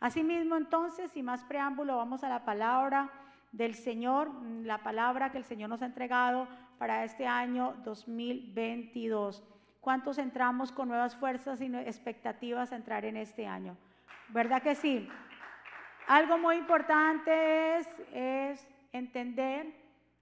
Asimismo, 0.00 0.56
entonces, 0.56 1.10
sin 1.10 1.24
más 1.24 1.44
preámbulo, 1.44 1.96
vamos 1.96 2.22
a 2.22 2.28
la 2.28 2.44
palabra 2.44 3.10
del 3.52 3.74
Señor, 3.74 4.30
la 4.62 4.78
palabra 4.78 5.30
que 5.32 5.38
el 5.38 5.44
Señor 5.44 5.70
nos 5.70 5.82
ha 5.82 5.86
entregado 5.86 6.46
para 6.78 7.04
este 7.04 7.26
año 7.26 7.74
2022. 7.84 9.42
¿Cuántos 9.80 10.18
entramos 10.18 10.72
con 10.72 10.88
nuevas 10.88 11.16
fuerzas 11.16 11.60
y 11.60 11.74
expectativas 11.76 12.72
a 12.72 12.76
entrar 12.76 13.04
en 13.04 13.16
este 13.16 13.46
año? 13.46 13.76
¿Verdad 14.28 14.62
que 14.62 14.74
sí? 14.74 15.08
Algo 16.06 16.38
muy 16.38 16.56
importante 16.56 17.78
es, 17.78 17.88
es 18.12 18.68
entender 18.92 19.72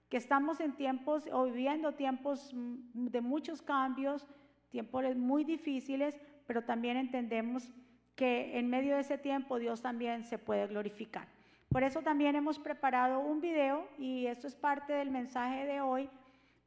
que 0.09 0.19
estamos 0.19 0.61
en 0.61 0.73
tiempos 0.73 1.25
o 1.33 1.45
viviendo 1.45 1.93
tiempos 1.93 2.51
de 2.55 3.21
muchos 3.21 3.63
cambios, 3.63 4.27
tiempos 4.71 5.17
muy 5.17 5.45
difíciles, 5.45 6.17
pero 6.47 6.63
también 6.63 6.97
entendemos 6.97 7.73
que 8.17 8.59
en 8.59 8.69
medio 8.69 8.95
de 8.95 9.01
ese 9.01 9.19
tiempo 9.19 9.59
Dios 9.59 9.83
también 9.83 10.25
se 10.25 10.39
puede 10.39 10.67
glorificar. 10.67 11.27
Por 11.68 11.82
eso 11.82 12.03
también 12.03 12.37
hemos 12.37 12.59
preparado 12.59 13.21
un 13.21 13.40
video 13.40 13.89
y 13.99 14.27
esto 14.27 14.46
es 14.46 14.54
parte 14.54 14.93
del 14.93 15.11
mensaje 15.11 15.67
de 15.67 15.81
hoy. 15.81 16.09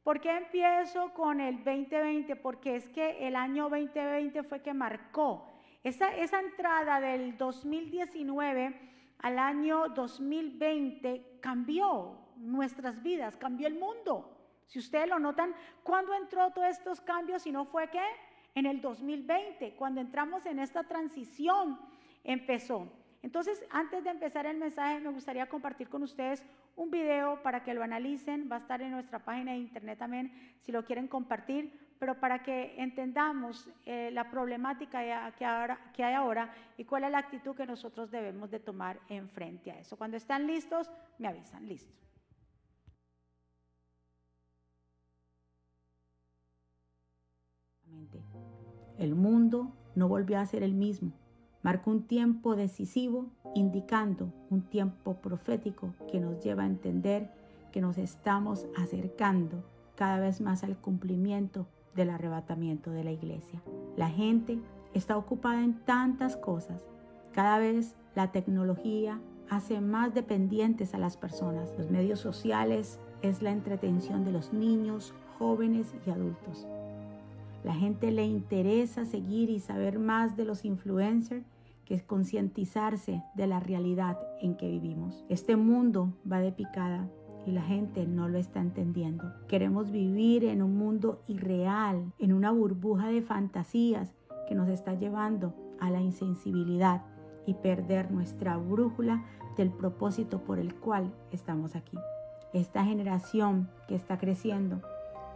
¿Por 0.02 0.20
qué 0.20 0.36
empiezo 0.36 1.12
con 1.14 1.40
el 1.40 1.56
2020? 1.64 2.36
Porque 2.36 2.76
es 2.76 2.88
que 2.88 3.26
el 3.26 3.36
año 3.36 3.68
2020 3.70 4.42
fue 4.42 4.60
que 4.60 4.74
marcó 4.74 5.46
esa, 5.84 6.14
esa 6.16 6.40
entrada 6.40 7.00
del 7.00 7.36
2019 7.36 8.88
al 9.20 9.38
año 9.38 9.88
2020 9.88 11.38
cambió 11.40 12.18
nuestras 12.36 13.02
vidas, 13.02 13.36
cambió 13.36 13.66
el 13.66 13.78
mundo. 13.78 14.34
Si 14.66 14.78
ustedes 14.78 15.08
lo 15.08 15.18
notan, 15.18 15.54
¿cuándo 15.82 16.14
entró 16.14 16.50
todos 16.50 16.68
estos 16.68 17.00
cambios? 17.00 17.42
Si 17.42 17.50
no 17.50 17.64
fue 17.64 17.88
que 17.88 18.02
en 18.58 18.66
el 18.66 18.80
2020, 18.80 19.74
cuando 19.76 20.00
entramos 20.00 20.44
en 20.44 20.58
esta 20.58 20.82
transición, 20.82 21.78
empezó. 22.24 22.90
Entonces, 23.22 23.64
antes 23.70 24.04
de 24.04 24.10
empezar 24.10 24.46
el 24.46 24.58
mensaje, 24.58 25.00
me 25.00 25.10
gustaría 25.10 25.48
compartir 25.48 25.88
con 25.88 26.02
ustedes 26.02 26.44
un 26.76 26.90
video 26.90 27.42
para 27.42 27.62
que 27.62 27.74
lo 27.74 27.82
analicen. 27.82 28.48
Va 28.50 28.56
a 28.56 28.58
estar 28.60 28.82
en 28.82 28.90
nuestra 28.92 29.24
página 29.24 29.52
de 29.52 29.58
internet 29.58 29.98
también, 29.98 30.32
si 30.60 30.72
lo 30.72 30.84
quieren 30.84 31.08
compartir, 31.08 31.96
pero 31.98 32.18
para 32.18 32.42
que 32.42 32.74
entendamos 32.80 33.68
eh, 33.86 34.10
la 34.12 34.30
problemática 34.30 35.32
que, 35.32 35.44
hay 36.04 36.14
ahora 36.14 36.52
y 36.76 36.84
cuál 36.84 37.04
es 37.04 37.10
la 37.10 37.18
actitud 37.18 37.56
que 37.56 37.66
nosotros 37.66 38.10
debemos 38.10 38.50
de 38.50 38.60
tomar 38.60 39.00
en 39.08 39.28
frente 39.28 39.70
a 39.70 39.78
eso. 39.78 39.96
Cuando 39.96 40.16
están 40.16 40.46
listos, 40.46 40.90
me 41.18 41.28
avisan. 41.28 41.66
Listo. 41.66 41.92
El 48.98 49.14
mundo 49.14 49.72
no 49.94 50.08
volvió 50.08 50.38
a 50.38 50.46
ser 50.46 50.62
el 50.62 50.74
mismo. 50.74 51.12
Marcó 51.62 51.90
un 51.90 52.02
tiempo 52.02 52.56
decisivo, 52.56 53.26
indicando 53.54 54.32
un 54.50 54.62
tiempo 54.62 55.14
profético 55.14 55.94
que 56.10 56.20
nos 56.20 56.42
lleva 56.42 56.64
a 56.64 56.66
entender 56.66 57.30
que 57.72 57.80
nos 57.80 57.98
estamos 57.98 58.66
acercando 58.76 59.64
cada 59.94 60.18
vez 60.18 60.40
más 60.40 60.64
al 60.64 60.76
cumplimiento 60.76 61.66
del 61.94 62.10
arrebatamiento 62.10 62.90
de 62.90 63.04
la 63.04 63.12
iglesia. 63.12 63.62
La 63.96 64.08
gente 64.08 64.58
está 64.94 65.16
ocupada 65.16 65.62
en 65.62 65.74
tantas 65.84 66.36
cosas. 66.36 66.80
Cada 67.32 67.58
vez 67.58 67.94
la 68.14 68.32
tecnología 68.32 69.20
hace 69.50 69.80
más 69.80 70.14
dependientes 70.14 70.94
a 70.94 70.98
las 70.98 71.16
personas. 71.16 71.72
Los 71.76 71.90
medios 71.90 72.20
sociales 72.20 73.00
es 73.22 73.42
la 73.42 73.50
entretención 73.50 74.24
de 74.24 74.32
los 74.32 74.52
niños, 74.52 75.14
jóvenes 75.38 75.94
y 76.06 76.10
adultos. 76.10 76.66
La 77.68 77.74
gente 77.74 78.10
le 78.12 78.24
interesa 78.24 79.04
seguir 79.04 79.50
y 79.50 79.60
saber 79.60 79.98
más 79.98 80.38
de 80.38 80.46
los 80.46 80.64
influencers 80.64 81.44
que 81.84 82.00
concientizarse 82.00 83.22
de 83.34 83.46
la 83.46 83.60
realidad 83.60 84.18
en 84.40 84.56
que 84.56 84.70
vivimos. 84.70 85.22
Este 85.28 85.54
mundo 85.54 86.14
va 86.32 86.38
de 86.40 86.50
picada 86.50 87.10
y 87.44 87.52
la 87.52 87.60
gente 87.60 88.06
no 88.06 88.26
lo 88.26 88.38
está 88.38 88.60
entendiendo. 88.60 89.34
Queremos 89.48 89.90
vivir 89.90 90.44
en 90.44 90.62
un 90.62 90.78
mundo 90.78 91.20
irreal, 91.28 92.10
en 92.18 92.32
una 92.32 92.52
burbuja 92.52 93.08
de 93.08 93.20
fantasías 93.20 94.14
que 94.48 94.54
nos 94.54 94.70
está 94.70 94.94
llevando 94.94 95.52
a 95.78 95.90
la 95.90 96.00
insensibilidad 96.00 97.02
y 97.44 97.52
perder 97.52 98.10
nuestra 98.10 98.56
brújula 98.56 99.26
del 99.58 99.68
propósito 99.68 100.42
por 100.42 100.58
el 100.58 100.74
cual 100.74 101.12
estamos 101.32 101.76
aquí. 101.76 101.98
Esta 102.54 102.82
generación 102.82 103.68
que 103.88 103.94
está 103.94 104.16
creciendo 104.16 104.80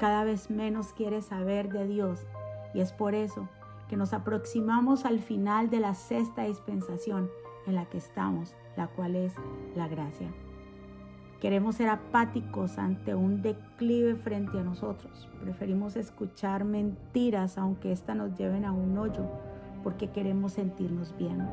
cada 0.02 0.24
vez 0.24 0.50
menos 0.50 0.92
quiere 0.92 1.22
saber 1.22 1.68
de 1.68 1.86
Dios 1.86 2.26
y 2.74 2.80
es 2.80 2.92
por 2.92 3.14
eso 3.14 3.48
que 3.88 3.96
nos 3.96 4.12
aproximamos 4.12 5.04
al 5.04 5.20
final 5.20 5.70
de 5.70 5.78
la 5.78 5.94
sexta 5.94 6.42
dispensación 6.42 7.30
en 7.68 7.76
la 7.76 7.84
que 7.84 7.98
estamos, 7.98 8.56
la 8.76 8.88
cual 8.88 9.14
es 9.14 9.32
la 9.76 9.86
gracia. 9.86 10.26
Queremos 11.40 11.76
ser 11.76 11.88
apáticos 11.88 12.78
ante 12.78 13.14
un 13.14 13.42
declive 13.42 14.16
frente 14.16 14.58
a 14.58 14.64
nosotros. 14.64 15.28
Preferimos 15.40 15.94
escuchar 15.94 16.64
mentiras 16.64 17.56
aunque 17.56 17.92
éstas 17.92 18.16
nos 18.16 18.36
lleven 18.36 18.64
a 18.64 18.72
un 18.72 18.98
hoyo 18.98 19.28
porque 19.84 20.10
queremos 20.10 20.54
sentirnos 20.54 21.16
bien 21.16 21.48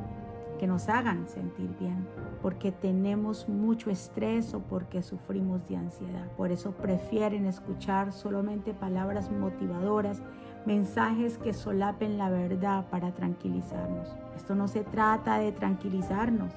que 0.59 0.67
nos 0.67 0.89
hagan 0.89 1.27
sentir 1.27 1.73
bien, 1.79 2.05
porque 2.41 2.71
tenemos 2.71 3.47
mucho 3.47 3.89
estrés 3.89 4.53
o 4.53 4.59
porque 4.59 5.01
sufrimos 5.01 5.65
de 5.67 5.77
ansiedad. 5.77 6.27
Por 6.37 6.51
eso 6.51 6.73
prefieren 6.73 7.45
escuchar 7.45 8.11
solamente 8.11 8.73
palabras 8.73 9.31
motivadoras, 9.31 10.21
mensajes 10.65 11.37
que 11.37 11.53
solapen 11.53 12.17
la 12.17 12.29
verdad 12.29 12.85
para 12.91 13.13
tranquilizarnos. 13.13 14.15
Esto 14.35 14.53
no 14.53 14.67
se 14.67 14.83
trata 14.83 15.39
de 15.39 15.53
tranquilizarnos, 15.53 16.53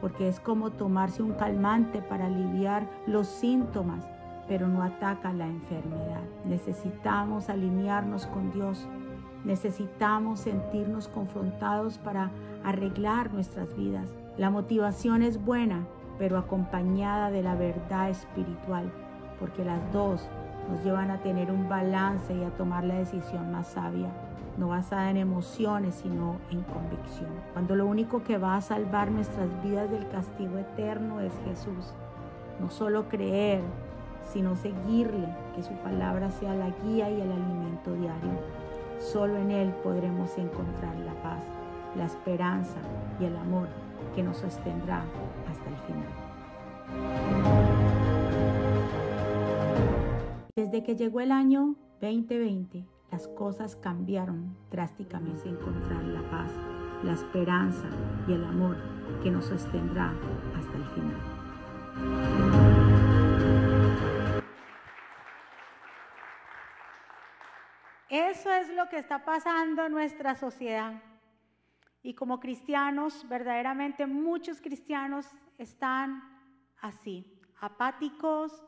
porque 0.00 0.28
es 0.28 0.38
como 0.38 0.70
tomarse 0.70 1.22
un 1.22 1.32
calmante 1.32 2.02
para 2.02 2.26
aliviar 2.26 2.86
los 3.06 3.26
síntomas, 3.26 4.06
pero 4.46 4.68
no 4.68 4.82
ataca 4.82 5.32
la 5.32 5.46
enfermedad. 5.46 6.22
Necesitamos 6.44 7.48
alinearnos 7.48 8.26
con 8.26 8.52
Dios. 8.52 8.86
Necesitamos 9.44 10.40
sentirnos 10.40 11.08
confrontados 11.08 11.98
para 11.98 12.30
arreglar 12.66 13.32
nuestras 13.32 13.74
vidas. 13.76 14.08
La 14.36 14.50
motivación 14.50 15.22
es 15.22 15.42
buena, 15.42 15.86
pero 16.18 16.36
acompañada 16.36 17.30
de 17.30 17.40
la 17.44 17.54
verdad 17.54 18.10
espiritual, 18.10 18.90
porque 19.38 19.64
las 19.64 19.80
dos 19.92 20.28
nos 20.68 20.82
llevan 20.82 21.12
a 21.12 21.20
tener 21.20 21.52
un 21.52 21.68
balance 21.68 22.34
y 22.34 22.42
a 22.42 22.50
tomar 22.50 22.82
la 22.82 22.96
decisión 22.96 23.52
más 23.52 23.68
sabia, 23.68 24.08
no 24.58 24.68
basada 24.68 25.10
en 25.10 25.16
emociones, 25.16 25.94
sino 25.94 26.38
en 26.50 26.62
convicción. 26.62 27.30
Cuando 27.52 27.76
lo 27.76 27.86
único 27.86 28.24
que 28.24 28.36
va 28.36 28.56
a 28.56 28.60
salvar 28.60 29.12
nuestras 29.12 29.48
vidas 29.62 29.88
del 29.88 30.08
castigo 30.08 30.58
eterno 30.58 31.20
es 31.20 31.32
Jesús. 31.44 31.94
No 32.58 32.68
solo 32.68 33.08
creer, 33.08 33.60
sino 34.32 34.56
seguirle, 34.56 35.28
que 35.54 35.62
su 35.62 35.74
palabra 35.84 36.32
sea 36.32 36.54
la 36.54 36.70
guía 36.82 37.08
y 37.10 37.20
el 37.20 37.30
alimento 37.30 37.92
diario. 37.92 38.40
Solo 38.98 39.36
en 39.36 39.52
Él 39.52 39.72
podremos 39.84 40.36
encontrar 40.36 40.96
la 40.96 41.14
paz 41.22 41.55
la 41.94 42.06
esperanza 42.06 42.78
y 43.20 43.24
el 43.24 43.36
amor 43.36 43.68
que 44.14 44.22
nos 44.22 44.38
sostendrá 44.38 45.04
hasta 45.48 45.68
el 45.68 45.76
final. 45.86 46.26
Desde 50.56 50.82
que 50.82 50.96
llegó 50.96 51.20
el 51.20 51.32
año 51.32 51.76
2020, 52.00 52.86
las 53.10 53.28
cosas 53.28 53.76
cambiaron 53.76 54.56
drásticamente. 54.70 55.48
Encontrar 55.48 56.02
la 56.04 56.22
paz, 56.30 56.50
la 57.02 57.12
esperanza 57.12 57.88
y 58.26 58.32
el 58.32 58.44
amor 58.44 58.76
que 59.22 59.30
nos 59.30 59.44
sostendrá 59.46 60.12
hasta 60.56 60.76
el 60.76 60.84
final. 60.86 61.36
Eso 68.08 68.50
es 68.50 68.68
lo 68.74 68.88
que 68.88 68.98
está 68.98 69.24
pasando 69.24 69.84
en 69.84 69.92
nuestra 69.92 70.34
sociedad. 70.36 70.92
Y 72.06 72.14
como 72.14 72.38
cristianos, 72.38 73.28
verdaderamente 73.28 74.06
muchos 74.06 74.60
cristianos 74.60 75.26
están 75.58 76.22
así, 76.80 77.26
apáticos, 77.58 78.62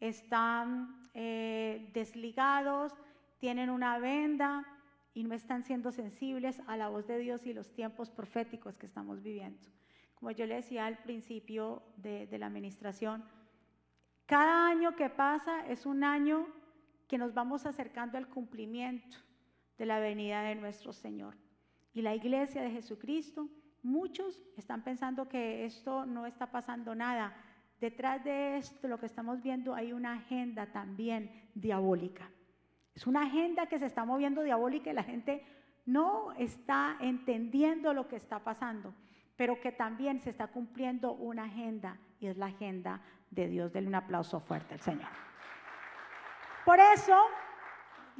están 0.00 1.08
eh, 1.14 1.88
desligados, 1.94 2.92
tienen 3.38 3.70
una 3.70 4.00
venda 4.00 4.66
y 5.14 5.22
no 5.22 5.36
están 5.36 5.62
siendo 5.62 5.92
sensibles 5.92 6.60
a 6.66 6.76
la 6.76 6.88
voz 6.88 7.06
de 7.06 7.20
Dios 7.20 7.46
y 7.46 7.54
los 7.54 7.72
tiempos 7.72 8.10
proféticos 8.10 8.76
que 8.76 8.86
estamos 8.86 9.22
viviendo. 9.22 9.68
Como 10.16 10.32
yo 10.32 10.44
le 10.46 10.56
decía 10.56 10.86
al 10.86 10.98
principio 10.98 11.84
de, 11.96 12.26
de 12.26 12.38
la 12.40 12.46
administración, 12.46 13.22
cada 14.26 14.66
año 14.66 14.96
que 14.96 15.10
pasa 15.10 15.64
es 15.68 15.86
un 15.86 16.02
año 16.02 16.44
que 17.06 17.18
nos 17.18 17.34
vamos 17.34 17.66
acercando 17.66 18.18
al 18.18 18.26
cumplimiento 18.26 19.16
de 19.78 19.86
la 19.86 20.00
venida 20.00 20.42
de 20.42 20.56
nuestro 20.56 20.92
Señor. 20.92 21.36
Y 21.92 22.02
la 22.02 22.14
iglesia 22.14 22.62
de 22.62 22.70
Jesucristo, 22.70 23.48
muchos 23.82 24.42
están 24.56 24.82
pensando 24.82 25.28
que 25.28 25.64
esto 25.64 26.06
no 26.06 26.26
está 26.26 26.50
pasando 26.50 26.94
nada. 26.94 27.34
Detrás 27.80 28.22
de 28.22 28.58
esto, 28.58 28.88
lo 28.88 28.98
que 28.98 29.06
estamos 29.06 29.42
viendo, 29.42 29.74
hay 29.74 29.92
una 29.92 30.12
agenda 30.12 30.66
también 30.66 31.50
diabólica. 31.54 32.30
Es 32.94 33.06
una 33.06 33.22
agenda 33.22 33.66
que 33.66 33.78
se 33.78 33.86
está 33.86 34.04
moviendo 34.04 34.42
diabólica 34.42 34.90
y 34.90 34.94
la 34.94 35.04
gente 35.04 35.44
no 35.86 36.32
está 36.32 36.96
entendiendo 37.00 37.94
lo 37.94 38.06
que 38.06 38.16
está 38.16 38.44
pasando. 38.44 38.94
pero 39.40 39.58
que 39.58 39.72
también 39.72 40.20
se 40.20 40.28
está 40.28 40.48
cumpliendo 40.48 41.14
una 41.14 41.44
agenda 41.44 41.96
y 42.18 42.26
es 42.26 42.36
la 42.36 42.48
agenda 42.48 43.00
de 43.30 43.48
Dios. 43.48 43.72
Denle 43.72 43.88
un 43.88 43.94
aplauso 43.94 44.38
fuerte 44.38 44.74
al 44.74 44.80
Señor. 44.80 45.08
Por 46.66 46.78
eso 46.78 47.16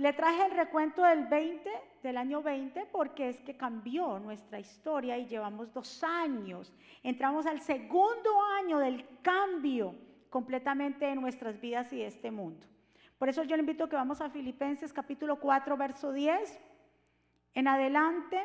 le 0.01 0.15
traje 0.15 0.47
el 0.47 0.53
recuento 0.53 1.03
del 1.03 1.27
20, 1.27 1.71
del 2.03 2.17
año 2.17 2.43
20, 2.43 2.87
porque 2.87 3.29
es 3.29 3.41
que 3.43 3.55
cambió 3.55 4.19
nuestra 4.19 4.59
historia 4.59 5.19
y 5.19 5.27
llevamos 5.27 5.75
dos 5.75 6.03
años. 6.03 6.73
Entramos 7.03 7.45
al 7.45 7.61
segundo 7.61 8.31
año 8.59 8.79
del 8.79 9.07
cambio 9.21 9.95
completamente 10.31 11.05
de 11.05 11.17
nuestras 11.17 11.61
vidas 11.61 11.93
y 11.93 11.99
de 11.99 12.07
este 12.07 12.31
mundo. 12.31 12.67
Por 13.19 13.29
eso 13.29 13.43
yo 13.43 13.57
le 13.57 13.61
invito 13.61 13.85
a 13.85 13.91
que 13.91 13.97
vamos 13.97 14.23
a 14.23 14.31
Filipenses 14.31 14.91
capítulo 14.91 15.39
4, 15.39 15.77
verso 15.77 16.13
10, 16.13 16.59
en 17.53 17.69
adelante. 17.69 18.41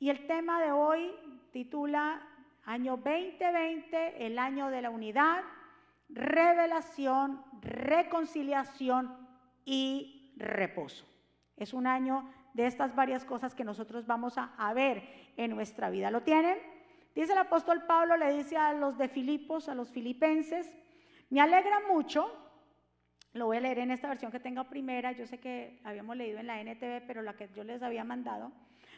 Y 0.00 0.10
el 0.10 0.26
tema 0.26 0.60
de 0.60 0.72
hoy 0.72 1.12
titula 1.52 2.20
Año 2.64 2.96
2020, 2.96 4.26
el 4.26 4.40
año 4.40 4.70
de 4.70 4.82
la 4.82 4.90
unidad, 4.90 5.44
revelación, 6.08 7.44
reconciliación 7.62 9.16
y 9.64 10.15
reposo. 10.36 11.06
Es 11.56 11.72
un 11.72 11.86
año 11.86 12.28
de 12.54 12.66
estas 12.66 12.94
varias 12.94 13.24
cosas 13.24 13.54
que 13.54 13.64
nosotros 13.64 14.06
vamos 14.06 14.34
a, 14.36 14.72
ver 14.74 15.02
en 15.36 15.50
nuestra 15.50 15.90
vida. 15.90 16.10
¿Lo 16.10 16.22
tienen? 16.22 16.58
Dice 17.14 17.32
el 17.32 17.38
apóstol 17.38 17.84
Pablo, 17.86 18.16
le 18.16 18.32
dice 18.34 18.56
a 18.56 18.72
los 18.72 18.96
de 18.98 19.08
Filipos, 19.08 19.68
a 19.68 19.74
los 19.74 19.90
filipenses, 19.90 20.72
me 21.30 21.40
alegra 21.40 21.80
mucho, 21.88 22.30
lo 23.32 23.46
voy 23.46 23.56
a 23.56 23.60
leer 23.60 23.80
en 23.80 23.90
esta 23.90 24.08
versión 24.08 24.30
que 24.30 24.40
tenga 24.40 24.64
primera, 24.64 25.12
yo 25.12 25.26
sé 25.26 25.38
que 25.38 25.80
habíamos 25.84 26.16
leído 26.16 26.38
en 26.38 26.46
la 26.46 26.60
NTV, 26.60 27.06
pero 27.06 27.22
la 27.22 27.34
que 27.34 27.48
yo 27.54 27.64
les 27.64 27.82
había 27.82 28.04
mandado. 28.04 28.52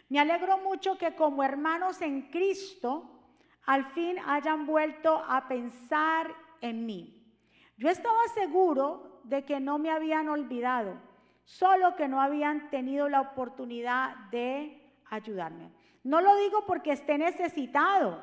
Me 0.09 0.19
alegro 0.19 0.59
mucho 0.59 0.99
que 0.99 1.15
como 1.15 1.43
hermanos 1.43 2.01
en 2.03 2.23
Cristo, 2.31 3.19
al 3.67 3.87
fin 3.93 4.17
hayan 4.27 4.67
vuelto 4.67 5.23
a 5.29 5.47
pensar 5.47 6.35
en 6.61 6.87
mí. 6.87 7.25
Yo 7.77 7.89
estaba 7.89 8.27
seguro 8.35 9.21
de 9.25 9.45
que 9.45 9.61
no 9.61 9.79
me 9.79 9.91
habían 9.91 10.29
olvidado, 10.29 11.08
solo 11.49 11.97
que 11.97 12.09
no 12.09 12.21
habían 12.21 12.69
tenido 12.69 13.09
la 13.09 13.23
oportunidad 13.23 14.15
de 14.31 14.83
ayudarme. 15.09 15.71
No 16.05 16.21
lo 16.21 16.37
digo 16.37 16.67
porque 16.67 16.93
esté 16.93 17.17
necesitado, 17.17 18.21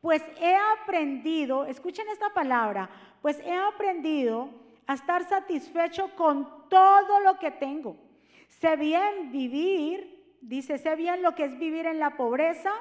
pues 0.00 0.22
he 0.40 0.54
aprendido, 0.80 1.64
escuchen 1.64 2.06
esta 2.08 2.30
palabra, 2.30 2.88
pues 3.20 3.40
he 3.40 3.52
aprendido 3.52 4.50
a 4.86 4.94
estar 4.94 5.28
satisfecho 5.28 6.14
con 6.14 6.68
todo 6.68 7.18
lo 7.20 7.40
que 7.40 7.50
tengo. 7.50 7.96
Sé 8.46 8.76
bien 8.76 9.32
vivir, 9.32 10.36
dice, 10.40 10.78
sé 10.78 10.94
bien 10.94 11.20
lo 11.20 11.34
que 11.34 11.46
es 11.46 11.58
vivir 11.58 11.84
en 11.86 11.98
la 11.98 12.16
pobreza 12.16 12.72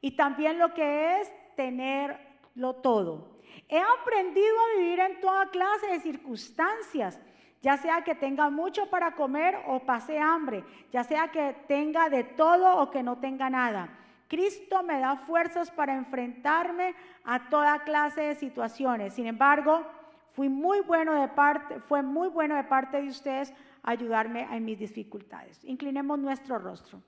y 0.00 0.12
también 0.12 0.60
lo 0.60 0.72
que 0.72 1.20
es 1.20 1.32
tenerlo 1.56 2.74
todo. 2.76 3.40
He 3.68 3.80
aprendido 3.80 4.54
a 4.60 4.78
vivir 4.78 5.00
en 5.00 5.20
toda 5.20 5.50
clase 5.50 5.88
de 5.88 6.00
circunstancias, 6.00 7.18
ya 7.62 7.76
sea 7.76 8.02
que 8.02 8.14
tenga 8.14 8.50
mucho 8.50 8.90
para 8.90 9.14
comer 9.14 9.56
o 9.66 9.80
pase 9.80 10.18
hambre, 10.18 10.64
ya 10.90 11.04
sea 11.04 11.28
que 11.28 11.56
tenga 11.68 12.08
de 12.08 12.24
todo 12.24 12.78
o 12.78 12.90
que 12.90 13.02
no 13.02 13.18
tenga 13.18 13.48
nada. 13.48 13.88
Cristo 14.28 14.82
me 14.82 14.98
da 14.98 15.16
fuerzas 15.16 15.70
para 15.70 15.94
enfrentarme 15.94 16.94
a 17.24 17.48
toda 17.48 17.84
clase 17.84 18.22
de 18.22 18.34
situaciones. 18.34 19.14
Sin 19.14 19.26
embargo, 19.26 19.86
fui 20.32 20.48
muy 20.48 20.80
bueno 20.80 21.12
de 21.14 21.28
parte, 21.28 21.78
fue 21.80 22.02
muy 22.02 22.28
bueno 22.28 22.56
de 22.56 22.64
parte 22.64 23.00
de 23.00 23.08
ustedes 23.08 23.54
ayudarme 23.82 24.48
en 24.50 24.64
mis 24.64 24.78
dificultades. 24.78 25.62
Inclinemos 25.64 26.18
nuestro 26.18 26.58
rostro. 26.58 27.00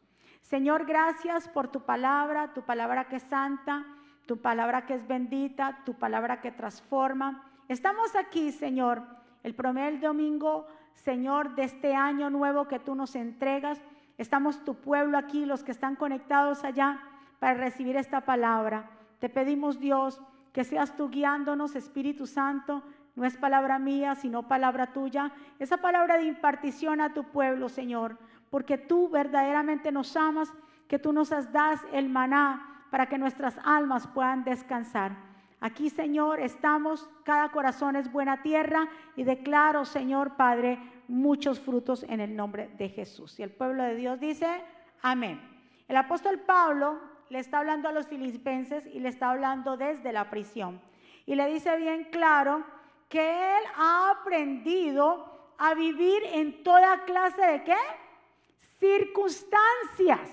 Señor, 0.42 0.84
gracias 0.84 1.48
por 1.48 1.68
tu 1.68 1.80
palabra, 1.80 2.52
tu 2.52 2.62
palabra 2.62 3.08
que 3.08 3.16
es 3.16 3.22
santa, 3.22 3.84
tu 4.26 4.36
palabra 4.36 4.86
que 4.86 4.94
es 4.94 5.06
bendita, 5.06 5.80
tu 5.84 5.94
palabra 5.94 6.40
que 6.40 6.52
transforma. 6.52 7.42
Estamos 7.68 8.14
aquí, 8.14 8.52
Señor, 8.52 9.02
el 9.44 9.54
primer 9.54 10.00
domingo, 10.00 10.66
Señor, 10.94 11.54
de 11.54 11.64
este 11.64 11.94
año 11.94 12.30
nuevo 12.30 12.66
que 12.66 12.80
tú 12.80 12.94
nos 12.94 13.14
entregas. 13.14 13.80
Estamos 14.16 14.64
tu 14.64 14.74
pueblo 14.74 15.18
aquí, 15.18 15.44
los 15.44 15.62
que 15.62 15.70
están 15.70 15.96
conectados 15.96 16.64
allá 16.64 16.98
para 17.38 17.54
recibir 17.54 17.96
esta 17.96 18.22
palabra. 18.22 18.90
Te 19.20 19.28
pedimos, 19.28 19.78
Dios, 19.78 20.20
que 20.52 20.64
seas 20.64 20.96
tú 20.96 21.10
guiándonos, 21.10 21.76
Espíritu 21.76 22.26
Santo. 22.26 22.82
No 23.16 23.26
es 23.26 23.36
palabra 23.36 23.78
mía, 23.78 24.14
sino 24.14 24.48
palabra 24.48 24.92
tuya. 24.94 25.30
Esa 25.58 25.76
palabra 25.76 26.16
de 26.16 26.24
impartición 26.24 27.02
a 27.02 27.12
tu 27.12 27.24
pueblo, 27.24 27.68
Señor, 27.68 28.16
porque 28.48 28.78
tú 28.78 29.10
verdaderamente 29.10 29.92
nos 29.92 30.16
amas, 30.16 30.52
que 30.88 30.98
tú 30.98 31.12
nos 31.12 31.30
das 31.52 31.80
el 31.92 32.08
maná 32.08 32.86
para 32.90 33.06
que 33.06 33.18
nuestras 33.18 33.58
almas 33.62 34.06
puedan 34.06 34.42
descansar. 34.42 35.33
Aquí, 35.64 35.88
Señor, 35.88 36.40
estamos, 36.40 37.08
cada 37.24 37.48
corazón 37.48 37.96
es 37.96 38.12
buena 38.12 38.42
tierra 38.42 38.86
y 39.16 39.24
declaro, 39.24 39.86
Señor 39.86 40.36
Padre, 40.36 40.78
muchos 41.08 41.58
frutos 41.58 42.02
en 42.02 42.20
el 42.20 42.36
nombre 42.36 42.68
de 42.76 42.90
Jesús. 42.90 43.40
Y 43.40 43.44
el 43.44 43.50
pueblo 43.50 43.82
de 43.82 43.94
Dios 43.94 44.20
dice, 44.20 44.46
amén. 45.00 45.40
El 45.88 45.96
apóstol 45.96 46.40
Pablo 46.40 47.00
le 47.30 47.38
está 47.38 47.60
hablando 47.60 47.88
a 47.88 47.92
los 47.92 48.06
filipenses 48.06 48.84
y 48.84 49.00
le 49.00 49.08
está 49.08 49.30
hablando 49.30 49.78
desde 49.78 50.12
la 50.12 50.28
prisión. 50.28 50.82
Y 51.24 51.34
le 51.34 51.46
dice 51.46 51.74
bien 51.78 52.10
claro 52.12 52.62
que 53.08 53.56
él 53.56 53.64
ha 53.74 54.10
aprendido 54.20 55.54
a 55.56 55.72
vivir 55.72 56.24
en 56.34 56.62
toda 56.62 57.06
clase 57.06 57.40
de 57.40 57.64
qué? 57.64 57.76
Circunstancias. 58.78 60.30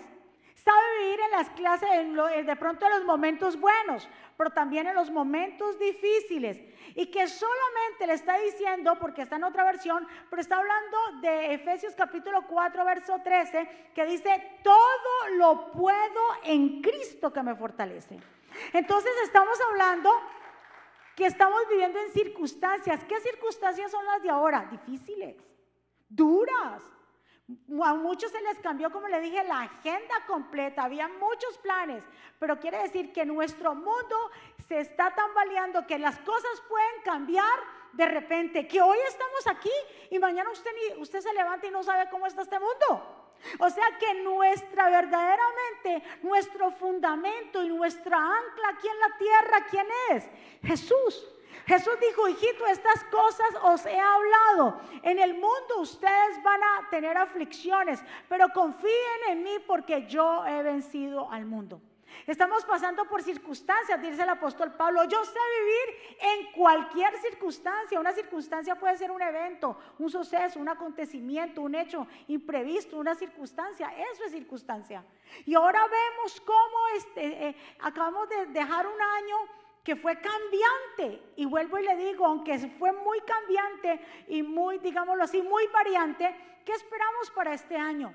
Sabe 0.63 0.99
vivir 0.99 1.19
en 1.21 1.31
las 1.31 1.49
clases, 1.51 2.45
de 2.45 2.55
pronto 2.55 2.85
en 2.85 2.91
los 2.91 3.03
momentos 3.03 3.59
buenos, 3.59 4.07
pero 4.37 4.51
también 4.51 4.85
en 4.85 4.93
los 4.93 5.09
momentos 5.09 5.79
difíciles. 5.79 6.61
Y 6.95 7.07
que 7.07 7.27
solamente 7.27 8.05
le 8.05 8.13
está 8.13 8.37
diciendo, 8.37 8.97
porque 8.99 9.23
está 9.23 9.37
en 9.37 9.45
otra 9.45 9.63
versión, 9.63 10.07
pero 10.29 10.39
está 10.39 10.57
hablando 10.57 10.97
de 11.21 11.55
Efesios 11.55 11.95
capítulo 11.95 12.45
4, 12.47 12.85
verso 12.85 13.19
13, 13.23 13.91
que 13.95 14.05
dice, 14.05 14.59
todo 14.61 15.35
lo 15.37 15.71
puedo 15.71 16.21
en 16.43 16.81
Cristo 16.81 17.33
que 17.33 17.41
me 17.41 17.55
fortalece. 17.55 18.19
Entonces 18.73 19.11
estamos 19.23 19.57
hablando 19.69 20.11
que 21.15 21.25
estamos 21.25 21.61
viviendo 21.69 21.97
en 21.99 22.11
circunstancias. 22.11 23.03
¿Qué 23.05 23.19
circunstancias 23.21 23.89
son 23.89 24.05
las 24.05 24.21
de 24.21 24.29
ahora? 24.29 24.67
Difíciles, 24.69 25.37
duras 26.07 26.83
a 27.83 27.93
muchos 27.93 28.31
se 28.31 28.41
les 28.41 28.59
cambió, 28.59 28.91
como 28.91 29.07
le 29.07 29.21
dije, 29.21 29.43
la 29.43 29.61
agenda 29.61 30.15
completa, 30.27 30.83
había 30.83 31.07
muchos 31.07 31.57
planes, 31.59 32.03
pero 32.39 32.59
quiere 32.59 32.79
decir 32.79 33.11
que 33.11 33.25
nuestro 33.25 33.75
mundo 33.75 34.31
se 34.67 34.79
está 34.79 35.13
tambaleando, 35.13 35.87
que 35.87 35.99
las 35.99 36.17
cosas 36.19 36.61
pueden 36.67 37.01
cambiar 37.03 37.59
de 37.93 38.05
repente, 38.05 38.67
que 38.67 38.81
hoy 38.81 38.97
estamos 39.07 39.47
aquí 39.47 39.71
y 40.09 40.19
mañana 40.19 40.49
usted, 40.51 40.71
usted 40.97 41.19
se 41.19 41.33
levanta 41.33 41.67
y 41.67 41.71
no 41.71 41.83
sabe 41.83 42.09
cómo 42.09 42.27
está 42.27 42.43
este 42.43 42.59
mundo. 42.59 43.17
O 43.59 43.69
sea 43.69 43.97
que 43.99 44.13
nuestra 44.21 44.89
verdaderamente, 44.89 46.03
nuestro 46.21 46.71
fundamento 46.71 47.63
y 47.63 47.69
nuestra 47.69 48.17
ancla 48.17 48.69
aquí 48.69 48.87
en 48.87 48.99
la 48.99 49.17
tierra, 49.17 49.67
¿quién 49.69 49.87
es? 50.11 50.29
Jesús. 50.63 51.27
Jesús 51.65 51.93
dijo, 51.99 52.27
hijito, 52.27 52.65
estas 52.67 53.03
cosas 53.05 53.49
os 53.63 53.85
he 53.85 53.99
hablado. 53.99 54.81
En 55.03 55.19
el 55.19 55.33
mundo 55.33 55.79
ustedes 55.79 56.41
van 56.43 56.61
a 56.63 56.89
tener 56.89 57.17
aflicciones, 57.17 58.03
pero 58.27 58.49
confíen 58.49 59.21
en 59.29 59.43
mí 59.43 59.57
porque 59.65 60.05
yo 60.07 60.45
he 60.45 60.63
vencido 60.63 61.29
al 61.31 61.45
mundo. 61.45 61.81
Estamos 62.27 62.63
pasando 62.65 63.05
por 63.05 63.23
circunstancias, 63.23 64.01
dice 64.01 64.23
el 64.23 64.29
apóstol 64.29 64.73
Pablo. 64.73 65.03
Yo 65.05 65.23
sé 65.23 65.39
vivir 65.59 66.17
en 66.19 66.51
cualquier 66.51 67.17
circunstancia. 67.17 67.99
Una 67.99 68.11
circunstancia 68.11 68.75
puede 68.75 68.97
ser 68.97 69.11
un 69.11 69.21
evento, 69.21 69.77
un 69.97 70.09
suceso, 70.09 70.59
un 70.59 70.69
acontecimiento, 70.69 71.61
un 71.61 71.75
hecho 71.75 72.07
imprevisto, 72.27 72.97
una 72.97 73.15
circunstancia. 73.15 73.93
Eso 74.13 74.25
es 74.25 74.31
circunstancia. 74.31 75.03
Y 75.45 75.55
ahora 75.55 75.81
vemos 75.87 76.41
cómo 76.41 76.87
este, 76.95 77.47
eh, 77.47 77.55
acabamos 77.79 78.29
de 78.29 78.47
dejar 78.47 78.85
un 78.85 79.01
año 79.01 79.60
que 79.83 79.95
fue 79.95 80.19
cambiante. 80.19 81.33
Y 81.35 81.45
vuelvo 81.45 81.79
y 81.79 81.83
le 81.83 81.95
digo, 81.95 82.25
aunque 82.25 82.57
fue 82.79 82.91
muy 82.91 83.19
cambiante 83.21 83.99
y 84.27 84.43
muy, 84.43 84.79
digámoslo 84.79 85.23
así, 85.23 85.41
muy 85.41 85.67
variante, 85.67 86.35
¿qué 86.65 86.73
esperamos 86.73 87.31
para 87.31 87.53
este 87.53 87.75
año? 87.75 88.13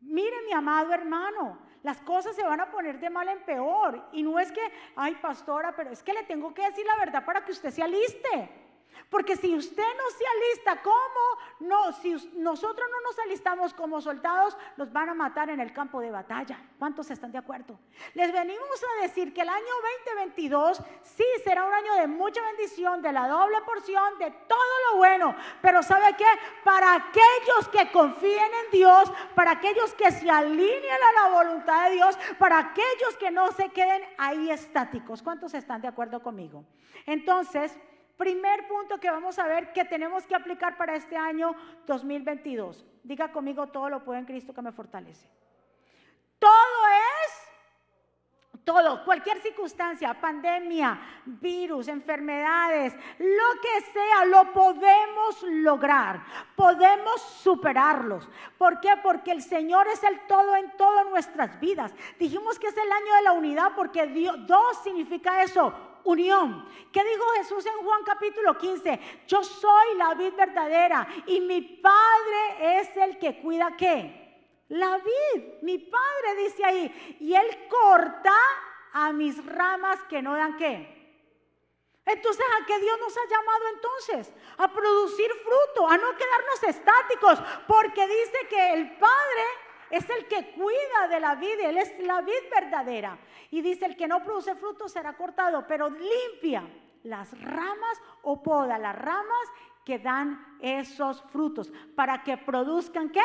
Mire, 0.00 0.42
mi 0.46 0.52
amado 0.52 0.92
hermano, 0.92 1.58
las 1.82 2.00
cosas 2.02 2.36
se 2.36 2.42
van 2.42 2.60
a 2.60 2.70
poner 2.70 2.98
de 3.00 3.10
mal 3.10 3.28
en 3.28 3.42
peor. 3.44 4.08
Y 4.12 4.22
no 4.22 4.38
es 4.38 4.52
que, 4.52 4.60
ay, 4.96 5.14
pastora, 5.16 5.74
pero 5.74 5.90
es 5.90 6.02
que 6.02 6.12
le 6.12 6.24
tengo 6.24 6.52
que 6.52 6.62
decir 6.62 6.84
la 6.86 6.96
verdad 6.96 7.24
para 7.24 7.44
que 7.44 7.52
usted 7.52 7.70
se 7.70 7.82
aliste. 7.82 8.71
Porque 9.10 9.36
si 9.36 9.54
usted 9.54 9.82
no 9.82 10.10
se 10.10 10.24
alista, 10.26 10.82
¿cómo? 10.82 11.20
No, 11.60 11.92
si 11.92 12.12
nosotros 12.34 12.88
no 12.90 13.00
nos 13.02 13.18
alistamos 13.18 13.74
como 13.74 14.00
soldados, 14.00 14.56
nos 14.76 14.92
van 14.92 15.10
a 15.10 15.14
matar 15.14 15.50
en 15.50 15.60
el 15.60 15.72
campo 15.72 16.00
de 16.00 16.10
batalla. 16.10 16.58
¿Cuántos 16.78 17.10
están 17.10 17.30
de 17.30 17.38
acuerdo? 17.38 17.78
Les 18.14 18.32
venimos 18.32 18.82
a 18.82 19.02
decir 19.02 19.34
que 19.34 19.42
el 19.42 19.48
año 19.48 19.66
2022 20.06 20.80
sí 21.02 21.24
será 21.44 21.64
un 21.64 21.74
año 21.74 21.94
de 21.94 22.06
mucha 22.06 22.40
bendición, 22.42 23.02
de 23.02 23.12
la 23.12 23.28
doble 23.28 23.60
porción, 23.62 24.18
de 24.18 24.30
todo 24.48 24.90
lo 24.90 24.96
bueno. 24.96 25.36
Pero 25.60 25.82
¿sabe 25.82 26.14
qué? 26.16 26.24
Para 26.64 26.94
aquellos 26.94 27.68
que 27.70 27.92
confíen 27.92 28.50
en 28.64 28.70
Dios, 28.70 29.12
para 29.34 29.52
aquellos 29.52 29.94
que 29.94 30.10
se 30.10 30.30
alineen 30.30 31.02
a 31.02 31.28
la 31.28 31.34
voluntad 31.34 31.88
de 31.88 31.96
Dios, 31.96 32.18
para 32.38 32.58
aquellos 32.58 33.16
que 33.18 33.30
no 33.30 33.52
se 33.52 33.68
queden 33.68 34.02
ahí 34.18 34.50
estáticos. 34.50 35.22
¿Cuántos 35.22 35.54
están 35.54 35.80
de 35.80 35.88
acuerdo 35.88 36.22
conmigo? 36.22 36.64
Entonces, 37.06 37.78
Primer 38.22 38.68
punto 38.68 39.00
que 39.00 39.10
vamos 39.10 39.36
a 39.40 39.48
ver 39.48 39.72
que 39.72 39.84
tenemos 39.84 40.24
que 40.28 40.36
aplicar 40.36 40.76
para 40.76 40.94
este 40.94 41.16
año 41.16 41.56
2022. 41.88 42.86
Diga 43.02 43.32
conmigo, 43.32 43.66
todo 43.66 43.90
lo 43.90 44.04
puedo 44.04 44.16
en 44.16 44.24
Cristo 44.24 44.54
que 44.54 44.62
me 44.62 44.70
fortalece. 44.70 45.28
Todo 46.38 46.52
es, 47.24 48.60
todo, 48.62 49.04
cualquier 49.04 49.40
circunstancia, 49.40 50.14
pandemia, 50.20 51.00
virus, 51.24 51.88
enfermedades, 51.88 52.94
lo 53.18 53.60
que 53.60 53.80
sea, 53.92 54.24
lo 54.26 54.52
podemos 54.52 55.42
lograr, 55.42 56.22
podemos 56.54 57.20
superarlos. 57.20 58.28
¿Por 58.56 58.78
qué? 58.78 58.92
Porque 59.02 59.32
el 59.32 59.42
Señor 59.42 59.88
es 59.88 60.04
el 60.04 60.20
todo 60.28 60.54
en 60.54 60.70
todas 60.76 61.06
nuestras 61.08 61.58
vidas. 61.58 61.92
Dijimos 62.20 62.60
que 62.60 62.68
es 62.68 62.76
el 62.76 62.92
año 62.92 63.14
de 63.16 63.22
la 63.22 63.32
unidad 63.32 63.72
porque 63.74 64.06
dos 64.46 64.80
significa 64.84 65.42
eso, 65.42 65.74
unión. 66.04 66.68
¿Qué 66.92 67.02
dijo 67.04 67.24
Jesús 67.36 67.64
en 67.66 67.84
Juan 67.84 68.02
capítulo 68.04 68.56
15? 68.56 69.00
Yo 69.26 69.42
soy 69.42 69.96
la 69.96 70.14
vid 70.14 70.34
verdadera 70.34 71.06
y 71.26 71.40
mi 71.40 71.60
Padre 71.60 72.80
es 72.80 72.96
el 72.96 73.18
que 73.18 73.40
cuida 73.40 73.74
qué? 73.76 74.22
La 74.68 74.98
vid. 74.98 75.62
Mi 75.62 75.78
Padre 75.78 76.36
dice 76.38 76.64
ahí. 76.64 77.16
Y 77.20 77.34
Él 77.34 77.68
corta 77.68 78.36
a 78.92 79.12
mis 79.12 79.44
ramas 79.44 80.02
que 80.04 80.22
no 80.22 80.34
dan 80.34 80.56
qué. 80.56 81.02
Entonces, 82.04 82.44
¿a 82.60 82.66
qué 82.66 82.78
Dios 82.80 82.98
nos 82.98 83.16
ha 83.16 83.28
llamado 83.28 83.64
entonces? 83.74 84.34
A 84.58 84.72
producir 84.72 85.30
fruto, 85.34 85.88
a 85.88 85.96
no 85.96 86.16
quedarnos 86.16 86.62
estáticos, 86.64 87.38
porque 87.68 88.06
dice 88.06 88.38
que 88.50 88.72
el 88.72 88.96
Padre 88.98 89.44
es 89.92 90.08
el 90.08 90.26
que 90.26 90.52
cuida 90.52 91.06
de 91.08 91.20
la 91.20 91.34
vida, 91.34 91.68
Él 91.68 91.76
es 91.76 91.92
la 92.00 92.22
vid 92.22 92.50
verdadera. 92.50 93.18
Y 93.50 93.60
dice, 93.60 93.84
el 93.84 93.94
que 93.94 94.08
no 94.08 94.24
produce 94.24 94.54
fruto 94.54 94.88
será 94.88 95.12
cortado, 95.12 95.66
pero 95.68 95.90
limpia 95.90 96.66
las 97.02 97.38
ramas 97.42 98.00
o 98.22 98.42
poda 98.42 98.78
las 98.78 98.96
ramas 98.96 99.48
que 99.84 99.98
dan 99.98 100.56
esos 100.62 101.22
frutos 101.24 101.70
para 101.94 102.22
que 102.22 102.38
produzcan 102.38 103.10
qué? 103.10 103.20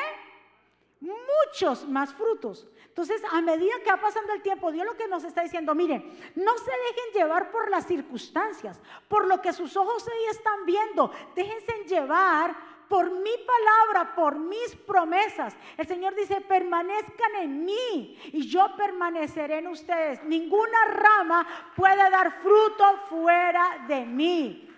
Muchos 0.99 1.87
más 1.87 2.13
frutos. 2.13 2.67
Entonces, 2.85 3.21
a 3.31 3.39
medida 3.39 3.75
que 3.81 3.91
va 3.91 4.01
pasando 4.01 4.33
el 4.33 4.41
tiempo, 4.41 4.69
Dios 4.69 4.85
lo 4.85 4.97
que 4.97 5.07
nos 5.07 5.23
está 5.23 5.43
diciendo, 5.43 5.73
miren, 5.73 6.03
no 6.35 6.57
se 6.57 6.71
dejen 6.71 7.13
llevar 7.13 7.49
por 7.49 7.69
las 7.69 7.85
circunstancias, 7.85 8.81
por 9.07 9.25
lo 9.25 9.41
que 9.41 9.53
sus 9.53 9.77
ojos 9.77 10.05
hoy 10.05 10.31
están 10.31 10.65
viendo, 10.65 11.11
déjense 11.33 11.85
llevar 11.85 12.66
por 12.89 13.11
mi 13.11 13.31
palabra, 13.45 14.15
por 14.15 14.37
mis 14.37 14.75
promesas. 14.75 15.55
El 15.77 15.87
Señor 15.87 16.15
dice, 16.15 16.41
permanezcan 16.41 17.35
en 17.41 17.65
mí 17.65 18.17
y 18.31 18.47
yo 18.47 18.75
permaneceré 18.75 19.59
en 19.59 19.67
ustedes. 19.67 20.23
Ninguna 20.23 20.85
rama 20.85 21.47
puede 21.75 22.09
dar 22.09 22.31
fruto 22.31 22.83
fuera 23.09 23.85
de 23.87 24.05
mí, 24.05 24.69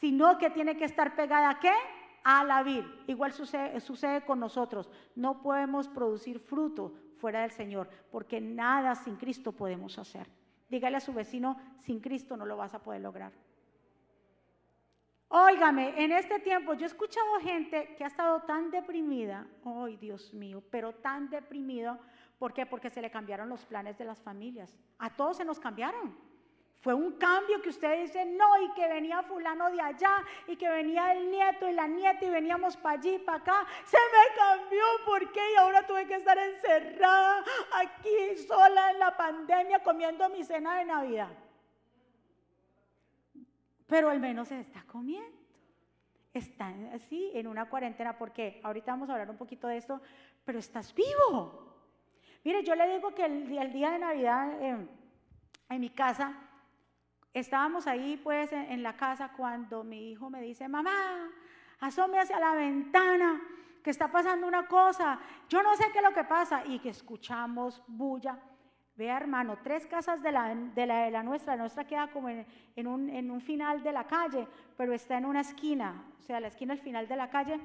sino 0.00 0.38
que 0.38 0.50
tiene 0.50 0.76
que 0.76 0.84
estar 0.84 1.14
pegada 1.14 1.50
a 1.50 1.60
qué? 1.60 1.72
A 2.24 2.44
la 2.44 2.62
vid. 2.62 2.84
Igual 3.06 3.32
sucede, 3.32 3.80
sucede 3.80 4.24
con 4.24 4.40
nosotros. 4.40 4.90
No 5.14 5.42
podemos 5.42 5.88
producir 5.88 6.38
fruto 6.38 6.94
fuera 7.18 7.42
del 7.42 7.50
Señor, 7.50 7.88
porque 8.10 8.40
nada 8.40 8.94
sin 8.94 9.16
Cristo 9.16 9.52
podemos 9.52 9.98
hacer. 9.98 10.28
Dígale 10.68 10.96
a 10.96 11.00
su 11.00 11.12
vecino, 11.12 11.58
sin 11.80 12.00
Cristo 12.00 12.36
no 12.36 12.46
lo 12.46 12.56
vas 12.56 12.74
a 12.74 12.82
poder 12.82 13.00
lograr. 13.00 13.32
Óigame, 15.36 15.94
en 15.96 16.12
este 16.12 16.38
tiempo 16.38 16.74
yo 16.74 16.84
he 16.84 16.86
escuchado 16.86 17.40
gente 17.40 17.96
que 17.96 18.04
ha 18.04 18.06
estado 18.06 18.42
tan 18.42 18.70
deprimida, 18.70 19.44
ay 19.64 19.96
Dios 19.96 20.32
mío, 20.32 20.62
pero 20.70 20.92
tan 20.92 21.28
deprimido, 21.28 21.98
¿por 22.38 22.52
qué? 22.52 22.66
Porque 22.66 22.88
se 22.88 23.02
le 23.02 23.10
cambiaron 23.10 23.48
los 23.48 23.66
planes 23.66 23.98
de 23.98 24.04
las 24.04 24.22
familias. 24.22 24.72
A 24.96 25.10
todos 25.10 25.38
se 25.38 25.44
nos 25.44 25.58
cambiaron. 25.58 26.16
Fue 26.82 26.94
un 26.94 27.18
cambio 27.18 27.60
que 27.60 27.70
ustedes 27.70 28.12
dicen, 28.12 28.36
no, 28.36 28.62
y 28.62 28.74
que 28.74 28.86
venía 28.86 29.24
fulano 29.24 29.72
de 29.72 29.80
allá, 29.80 30.22
y 30.46 30.54
que 30.54 30.68
venía 30.68 31.12
el 31.12 31.28
nieto 31.28 31.68
y 31.68 31.72
la 31.72 31.88
nieta, 31.88 32.24
y 32.24 32.30
veníamos 32.30 32.76
para 32.76 33.00
allí, 33.00 33.18
para 33.18 33.38
acá. 33.38 33.66
Se 33.86 33.98
me 33.98 34.36
cambió, 34.36 34.84
¿por 35.04 35.32
qué? 35.32 35.40
Y 35.52 35.56
ahora 35.56 35.84
tuve 35.84 36.06
que 36.06 36.14
estar 36.14 36.38
encerrada 36.38 37.42
aquí 37.72 38.36
sola 38.46 38.92
en 38.92 39.00
la 39.00 39.16
pandemia 39.16 39.82
comiendo 39.82 40.28
mi 40.28 40.44
cena 40.44 40.76
de 40.76 40.84
Navidad 40.84 41.43
pero 43.86 44.10
al 44.10 44.20
menos 44.20 44.48
se 44.48 44.60
está 44.60 44.82
comiendo. 44.84 45.38
Están 46.32 46.90
así 46.94 47.30
en 47.34 47.46
una 47.46 47.66
cuarentena, 47.66 48.18
porque 48.18 48.60
ahorita 48.64 48.92
vamos 48.92 49.08
a 49.08 49.12
hablar 49.12 49.30
un 49.30 49.36
poquito 49.36 49.68
de 49.68 49.76
esto, 49.76 50.00
pero 50.44 50.58
estás 50.58 50.94
vivo. 50.94 51.74
Mire, 52.42 52.64
yo 52.64 52.74
le 52.74 52.92
digo 52.94 53.14
que 53.14 53.24
el, 53.24 53.72
día 53.72 53.90
de 53.90 53.98
Navidad 53.98 54.60
em, 54.60 54.88
en 55.68 55.80
mi 55.80 55.90
casa, 55.90 56.34
estábamos 57.32 57.86
ahí 57.86 58.20
pues 58.22 58.52
en, 58.52 58.82
la 58.82 58.96
casa 58.96 59.32
cuando 59.36 59.84
mi 59.84 60.10
hijo 60.10 60.28
me 60.28 60.40
dice, 60.40 60.68
mamá, 60.68 61.30
asome 61.80 62.18
hacia 62.18 62.38
la 62.38 62.54
ventana, 62.54 63.40
que 63.82 63.90
está 63.90 64.10
pasando 64.10 64.46
una 64.46 64.66
cosa, 64.66 65.20
yo 65.48 65.62
no 65.62 65.76
sé 65.76 65.84
qué 65.92 65.98
es 65.98 66.04
lo 66.04 66.12
que 66.12 66.24
pasa, 66.24 66.64
y 66.66 66.78
que 66.78 66.90
escuchamos 66.90 67.82
bulla 67.86 68.38
Vea, 68.96 69.16
hermano, 69.16 69.58
tres 69.60 69.86
casas 69.86 70.22
de 70.22 70.30
la, 70.30 70.54
de 70.54 70.86
la, 70.86 71.22
nuestra, 71.24 71.56
la 71.56 71.62
nuestra 71.62 71.84
queda 71.84 72.06
como 72.12 72.28
en, 72.28 72.86
un, 72.86 73.40
final 73.40 73.82
de 73.82 73.92
la 73.92 74.06
calle, 74.06 74.46
pero 74.76 74.92
está 74.92 75.18
en 75.18 75.26
una 75.26 75.40
esquina, 75.40 76.04
o 76.20 76.22
sea, 76.22 76.38
la 76.38 76.46
esquina 76.46 76.74
al 76.74 76.78
final 76.78 77.08
de 77.08 77.16
la 77.16 77.28
calle, 77.28 77.58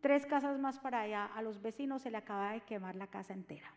tres 0.00 0.24
casas 0.24 0.58
más 0.58 0.78
para 0.78 1.02
allá. 1.02 1.26
A 1.26 1.42
los 1.42 1.60
vecinos 1.60 2.00
se 2.00 2.10
le 2.10 2.16
acaba 2.16 2.52
de 2.52 2.62
quemar 2.62 2.96
la 2.96 3.08
casa 3.08 3.34
entera. 3.34 3.70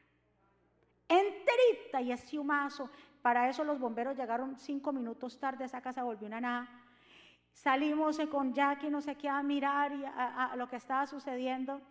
Enterita 1.09 2.01
y 2.01 2.13
ese 2.13 2.39
humazo. 2.39 2.89
Para 3.21 3.49
eso 3.49 3.65
los 3.65 3.79
bomberos 3.79 4.15
llegaron 4.15 4.57
cinco 4.57 4.93
minutos 4.93 5.37
tarde, 5.37 5.65
esa 5.65 5.81
casa 5.81 6.03
volvió 6.03 6.25
una 6.27 6.39
nada. 6.39 6.69
Salimos 7.51 8.17
con 8.31 8.53
Jackie, 8.53 8.89
no 8.89 9.01
sé 9.01 9.15
qué, 9.15 9.29
mirar 9.43 9.91
a 10.15 10.55
lo 10.55 10.69
que 10.69 10.77
estaba 10.77 11.05
sucediendo 11.05 11.81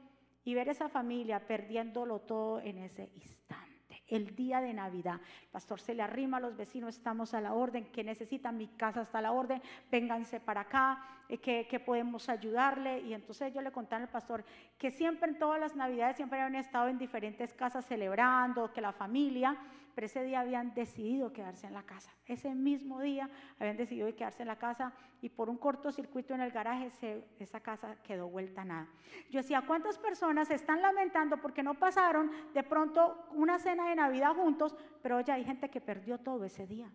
y 0.43 0.55
ver 0.55 0.71
esa 0.71 0.89
familia 0.89 1.47
perdiéndolo 1.47 2.21
todo 2.21 2.61
en 2.61 2.79
ese 2.79 3.11
instante 3.15 3.72
el 4.09 4.35
día 4.35 4.61
de 4.61 4.73
Navidad. 4.73 5.21
El 5.43 5.49
pastor 5.49 5.81
se 5.81 5.95
le 5.95 6.03
arrima 6.03 6.37
a 6.37 6.41
los 6.41 6.57
vecinos, 6.57 6.97
estamos 6.97 7.35
a 7.35 7.41
la 7.41 7.55
orden, 7.55 7.87
que 7.87 8.05
necesitan 8.05 8.57
mi 8.57 8.69
casa 8.69 9.03
está 9.03 9.19
a 9.19 9.23
la 9.23 9.33
orden, 9.33 9.63
vénganse 9.91 10.41
para 10.41 10.63
acá, 10.63 11.03
eh, 11.29 11.39
que, 11.39 11.81
podemos 11.81 12.29
ayudarle. 12.29 13.01
Y 13.01 13.15
entonces 13.15 13.53
yo 13.55 13.61
le 13.61 13.73
conté 13.73 13.95
al 13.95 14.09
pastor 14.09 14.45
que 14.79 14.91
siempre 14.91 15.31
en 15.31 15.39
todas 15.39 15.61
las 15.61 15.75
Navidades 15.75 16.17
siempre 16.17 16.41
habían 16.41 16.61
estado 16.61 16.89
en 16.89 16.99
diferentes 16.99 17.55
casas 17.55 17.87
celebrando, 17.87 18.73
que 18.73 18.81
la 18.81 18.93
familia, 18.93 19.57
pero 19.95 20.07
ese 20.07 20.23
día 20.25 20.41
habían 20.41 20.75
decidido 20.75 21.33
quedarse 21.33 21.67
en 21.67 21.75
la 21.75 21.83
casa. 21.83 22.11
Ese 22.27 22.55
mismo 22.55 23.01
día 23.01 23.29
habían 23.59 23.77
decidido 23.77 24.15
quedarse 24.15 24.43
en 24.43 24.49
la 24.49 24.57
casa 24.57 24.93
y 25.21 25.29
por 25.29 25.49
un 25.49 25.59
cortocircuito 25.59 26.35
en 26.35 26.41
el 26.41 26.51
garaje 26.51 26.91
esa 27.39 27.61
casa 27.61 27.97
quedó 28.03 28.29
vuelta 28.29 28.63
a 28.63 28.65
nada. 28.65 28.89
Yo 29.31 29.41
decía, 29.41 29.63
¿cuántas 29.67 29.99
personas 29.99 30.51
están 30.51 30.83
lamentando 30.83 31.37
porque 31.39 31.63
no 31.63 31.75
pasaron 31.75 32.31
de 32.53 32.63
pronto 32.63 33.27
una 33.33 33.59
cena 33.59 33.89
de 33.89 33.97
Navidad 33.97 34.35
juntos? 34.35 34.75
Pero 35.03 35.19
oye, 35.19 35.33
hay 35.33 35.45
gente 35.45 35.71
que 35.71 35.81
perdió 35.81 36.19
todo 36.19 36.45
ese 36.45 36.67
día. 36.67 36.91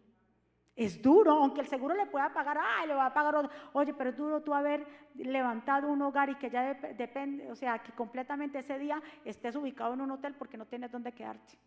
Es 0.77 1.01
duro, 1.01 1.31
aunque 1.31 1.61
el 1.61 1.67
seguro 1.67 1.95
le 1.95 2.05
pueda 2.05 2.31
pagar, 2.31 2.59
ay, 2.61 2.87
le 2.87 2.93
va 2.93 3.07
a 3.07 3.13
pagar 3.13 3.35
otro. 3.35 3.51
Oye, 3.73 3.95
pero 3.95 4.11
es 4.11 4.15
duro 4.15 4.43
tú 4.43 4.53
haber 4.53 4.85
levantado 5.15 5.87
un 5.87 5.99
hogar 6.03 6.29
y 6.29 6.35
que 6.35 6.51
ya 6.51 6.75
depende, 6.75 7.51
o 7.51 7.55
sea, 7.55 7.79
que 7.79 7.91
completamente 7.93 8.59
ese 8.59 8.77
día 8.77 9.01
estés 9.25 9.55
ubicado 9.55 9.95
en 9.95 10.01
un 10.01 10.11
hotel 10.11 10.35
porque 10.35 10.55
no 10.55 10.67
tienes 10.67 10.91
dónde 10.91 11.13
quedarte. 11.13 11.57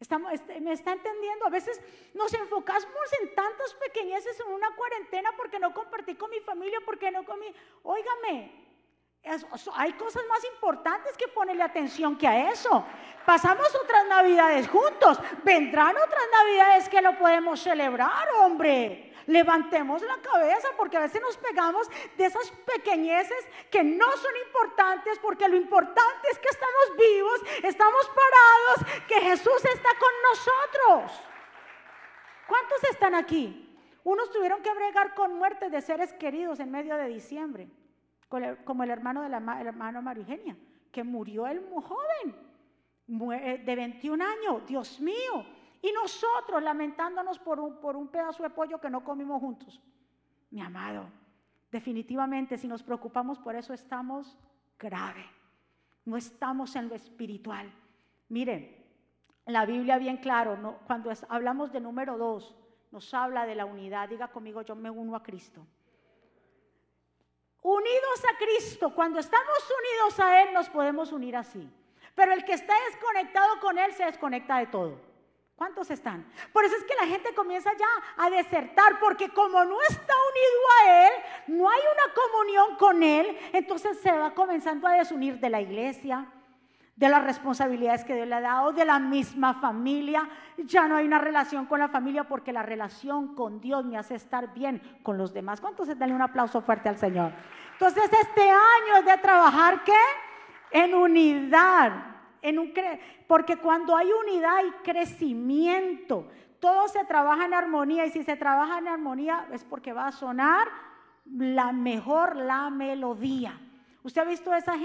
Estamos, 0.00 0.32
este, 0.32 0.60
¿Me 0.60 0.72
está 0.72 0.92
entendiendo? 0.92 1.46
A 1.46 1.50
veces 1.50 1.80
nos 2.14 2.32
enfocamos 2.32 3.12
en 3.20 3.34
tantas 3.34 3.74
pequeñeces 3.74 4.38
en 4.40 4.52
una 4.52 4.70
cuarentena 4.76 5.30
porque 5.36 5.58
no 5.58 5.74
compartí 5.74 6.14
con 6.14 6.30
mi 6.30 6.38
familia, 6.40 6.78
porque 6.84 7.10
no 7.10 7.24
comí. 7.24 7.52
Óigame, 7.82 8.68
hay 9.74 9.92
cosas 9.94 10.22
más 10.28 10.44
importantes 10.44 11.16
que 11.16 11.28
ponerle 11.28 11.62
atención 11.62 12.16
que 12.16 12.26
a 12.26 12.50
eso. 12.50 12.84
Pasamos 13.26 13.74
otras 13.74 14.06
navidades 14.06 14.68
juntos. 14.68 15.18
Vendrán 15.44 15.96
otras 15.96 16.24
navidades 16.32 16.88
que 16.88 17.02
lo 17.02 17.18
podemos 17.18 17.60
celebrar, 17.60 18.28
hombre. 18.40 19.12
Levantemos 19.28 20.00
la 20.00 20.16
cabeza 20.22 20.68
porque 20.78 20.96
a 20.96 21.00
veces 21.00 21.20
nos 21.20 21.36
pegamos 21.36 21.86
de 22.16 22.24
esas 22.24 22.50
pequeñeces 22.74 23.46
que 23.70 23.84
no 23.84 24.10
son 24.16 24.32
importantes 24.46 25.18
porque 25.18 25.46
lo 25.48 25.56
importante 25.56 26.28
es 26.32 26.38
que 26.38 26.48
estamos 26.48 26.96
vivos, 26.96 27.40
estamos 27.62 28.08
parados, 28.08 29.04
que 29.06 29.20
Jesús 29.20 29.64
está 29.66 29.90
con 29.98 30.10
nosotros. 30.30 31.22
¿Cuántos 32.46 32.84
están 32.84 33.14
aquí? 33.14 33.78
Unos 34.02 34.30
tuvieron 34.30 34.62
que 34.62 34.72
bregar 34.72 35.12
con 35.12 35.34
muertes 35.34 35.70
de 35.70 35.82
seres 35.82 36.14
queridos 36.14 36.58
en 36.60 36.70
medio 36.70 36.96
de 36.96 37.08
diciembre, 37.08 37.68
como 38.64 38.82
el 38.82 38.90
hermano 38.90 39.20
de 39.20 39.28
la 39.28 39.60
hermano 39.60 40.00
María 40.00 40.22
Eugenia, 40.22 40.56
que 40.90 41.04
murió 41.04 41.46
el 41.46 41.62
joven 41.70 42.34
eh, 43.34 43.62
de 43.62 43.76
21 43.76 44.24
años, 44.24 44.66
Dios 44.66 44.98
mío. 45.00 45.57
Y 45.80 45.92
nosotros 45.92 46.62
lamentándonos 46.62 47.38
por 47.38 47.60
un, 47.60 47.76
por 47.80 47.96
un 47.96 48.08
pedazo 48.08 48.42
de 48.42 48.50
pollo 48.50 48.80
que 48.80 48.90
no 48.90 49.04
comimos 49.04 49.40
juntos. 49.40 49.80
Mi 50.50 50.60
amado, 50.60 51.04
definitivamente 51.70 52.58
si 52.58 52.66
nos 52.66 52.82
preocupamos 52.82 53.38
por 53.38 53.54
eso 53.54 53.72
estamos 53.72 54.36
grave. 54.78 55.24
No 56.04 56.16
estamos 56.16 56.74
en 56.76 56.88
lo 56.88 56.94
espiritual. 56.94 57.70
Miren, 58.28 58.76
la 59.46 59.66
Biblia 59.66 59.98
bien 59.98 60.18
claro, 60.18 60.78
cuando 60.86 61.10
hablamos 61.28 61.72
de 61.72 61.80
número 61.80 62.18
dos, 62.18 62.54
nos 62.90 63.12
habla 63.14 63.46
de 63.46 63.54
la 63.54 63.64
unidad. 63.64 64.08
Diga 64.08 64.28
conmigo, 64.28 64.62
yo 64.62 64.74
me 64.74 64.90
uno 64.90 65.14
a 65.14 65.22
Cristo. 65.22 65.66
Unidos 67.62 68.24
a 68.32 68.38
Cristo, 68.38 68.94
cuando 68.94 69.18
estamos 69.18 69.58
unidos 69.80 70.20
a 70.20 70.42
Él, 70.42 70.54
nos 70.54 70.68
podemos 70.70 71.12
unir 71.12 71.36
así. 71.36 71.68
Pero 72.14 72.32
el 72.32 72.44
que 72.44 72.54
está 72.54 72.74
desconectado 72.90 73.60
con 73.60 73.78
Él 73.78 73.92
se 73.92 74.04
desconecta 74.04 74.58
de 74.58 74.66
todo. 74.66 75.00
¿Cuántos 75.58 75.90
están? 75.90 76.24
Por 76.52 76.64
eso 76.64 76.76
es 76.76 76.84
que 76.84 76.94
la 76.94 77.08
gente 77.08 77.34
comienza 77.34 77.72
ya 77.76 78.24
a 78.24 78.30
desertar, 78.30 79.00
porque 79.00 79.28
como 79.30 79.64
no 79.64 79.76
está 79.88 80.14
unido 80.30 80.60
a 80.78 81.06
Él, 81.06 81.12
no 81.48 81.68
hay 81.68 81.80
una 81.80 82.14
comunión 82.14 82.76
con 82.76 83.02
Él, 83.02 83.36
entonces 83.52 83.98
se 83.98 84.12
va 84.12 84.34
comenzando 84.34 84.86
a 84.86 84.92
desunir 84.92 85.40
de 85.40 85.50
la 85.50 85.60
iglesia, 85.60 86.26
de 86.94 87.08
las 87.08 87.24
responsabilidades 87.24 88.04
que 88.04 88.14
Dios 88.14 88.28
le 88.28 88.36
ha 88.36 88.40
dado, 88.40 88.70
de 88.70 88.84
la 88.84 89.00
misma 89.00 89.54
familia. 89.54 90.28
Ya 90.58 90.86
no 90.86 90.94
hay 90.94 91.06
una 91.06 91.18
relación 91.18 91.66
con 91.66 91.80
la 91.80 91.88
familia 91.88 92.22
porque 92.22 92.52
la 92.52 92.62
relación 92.62 93.34
con 93.34 93.60
Dios 93.60 93.84
me 93.84 93.98
hace 93.98 94.14
estar 94.14 94.54
bien 94.54 95.00
con 95.02 95.18
los 95.18 95.34
demás. 95.34 95.60
¿Cuántos 95.60 95.88
dan 95.98 96.12
un 96.12 96.22
aplauso 96.22 96.60
fuerte 96.60 96.88
al 96.88 96.98
Señor? 96.98 97.32
Entonces 97.72 98.04
este 98.04 98.48
año 98.48 98.96
es 99.00 99.04
de 99.06 99.18
trabajar 99.18 99.82
¿qué? 99.82 99.92
En 100.70 100.94
unidad, 100.94 102.17
en 102.42 102.58
un 102.58 102.72
porque 103.26 103.56
cuando 103.56 103.96
hay 103.96 104.08
unidad 104.10 104.56
hay 104.56 104.70
crecimiento. 104.82 106.28
Todo 106.60 106.88
se 106.88 107.04
trabaja 107.04 107.46
en 107.46 107.54
armonía 107.54 108.06
y 108.06 108.10
si 108.10 108.24
se 108.24 108.36
trabaja 108.36 108.78
en 108.78 108.88
armonía 108.88 109.46
es 109.52 109.64
porque 109.64 109.92
va 109.92 110.08
a 110.08 110.12
sonar 110.12 110.68
la 111.26 111.72
mejor 111.72 112.36
la 112.36 112.70
melodía. 112.70 113.60
Usted 114.02 114.22
ha 114.22 114.24
visto 114.24 114.54
esas, 114.54 114.78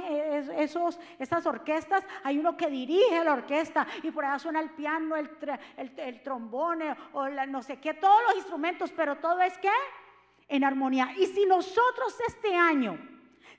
esos, 0.58 1.00
esas 1.18 1.46
orquestas, 1.46 2.04
hay 2.24 2.38
uno 2.38 2.58
que 2.58 2.68
dirige 2.68 3.24
la 3.24 3.34
orquesta 3.34 3.88
y 4.02 4.12
por 4.12 4.26
allá 4.26 4.40
suena 4.40 4.60
el 4.60 4.72
piano, 4.72 5.16
el, 5.16 5.30
el, 5.78 6.22
trombone 6.24 6.96
o 7.14 7.30
no 7.30 7.62
sé 7.62 7.78
qué, 7.78 7.94
todos 7.94 8.22
los 8.28 8.36
instrumentos, 8.36 8.92
pero 8.92 9.18
todo 9.18 9.40
es 9.42 9.58
que 9.60 9.70
en 10.48 10.64
armonía. 10.64 11.14
Y 11.18 11.28
si 11.28 11.46
nosotros 11.46 12.20
este 12.28 12.56
año 12.56 12.98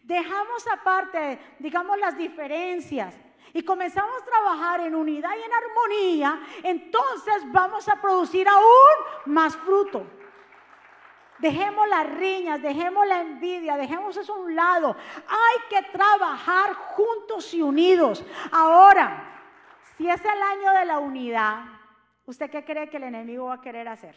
dejamos 0.02 0.66
aparte, 0.70 1.38
digamos, 1.58 1.98
las 1.98 2.18
diferencias 2.18 3.14
y 3.54 3.62
comenzamos 3.62 4.20
a 4.20 4.24
trabajar 4.24 4.80
en 4.80 4.96
unidad 4.96 5.30
y 5.30 5.42
en 5.42 5.52
armonía, 5.52 6.40
entonces 6.64 7.50
vamos 7.52 7.88
a 7.88 8.00
producir 8.00 8.48
aún 8.48 9.32
más 9.32 9.56
fruto. 9.56 10.04
Dejemos 11.38 11.88
las 11.88 12.10
riñas, 12.14 12.60
dejemos 12.60 13.06
la 13.06 13.20
envidia, 13.20 13.76
dejemos 13.76 14.16
eso 14.16 14.34
a 14.34 14.38
un 14.38 14.56
lado. 14.56 14.96
Hay 15.28 15.68
que 15.70 15.88
trabajar 15.90 16.74
juntos 16.74 17.54
y 17.54 17.62
unidos. 17.62 18.24
Ahora, 18.50 19.40
si 19.96 20.08
es 20.08 20.20
el 20.24 20.42
año 20.42 20.72
de 20.72 20.84
la 20.84 20.98
unidad, 20.98 21.64
¿usted 22.26 22.50
qué 22.50 22.64
cree 22.64 22.90
que 22.90 22.96
el 22.96 23.04
enemigo 23.04 23.46
va 23.46 23.54
a 23.54 23.60
querer 23.60 23.86
hacer? 23.86 24.16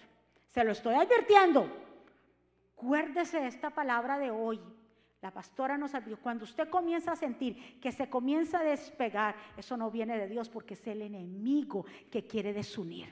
Se 0.49 0.63
lo 0.63 0.71
estoy 0.71 0.95
advirtiendo. 0.95 1.69
Acuérdese 2.75 3.39
de 3.39 3.47
esta 3.47 3.69
palabra 3.69 4.17
de 4.17 4.31
hoy. 4.31 4.59
La 5.21 5.31
pastora 5.31 5.77
nos 5.77 5.95
advirtió, 5.95 6.21
cuando 6.21 6.43
usted 6.43 6.69
comienza 6.69 7.13
a 7.13 7.15
sentir 7.15 7.79
que 7.81 7.91
se 7.91 8.07
comienza 8.07 8.59
a 8.59 8.63
despegar, 8.63 9.35
eso 9.57 9.75
no 9.75 9.89
viene 9.89 10.17
de 10.17 10.27
Dios 10.27 10.47
porque 10.47 10.75
es 10.75 10.87
el 10.87 11.01
enemigo 11.01 11.85
que 12.11 12.27
quiere 12.27 12.53
desunir. 12.53 13.11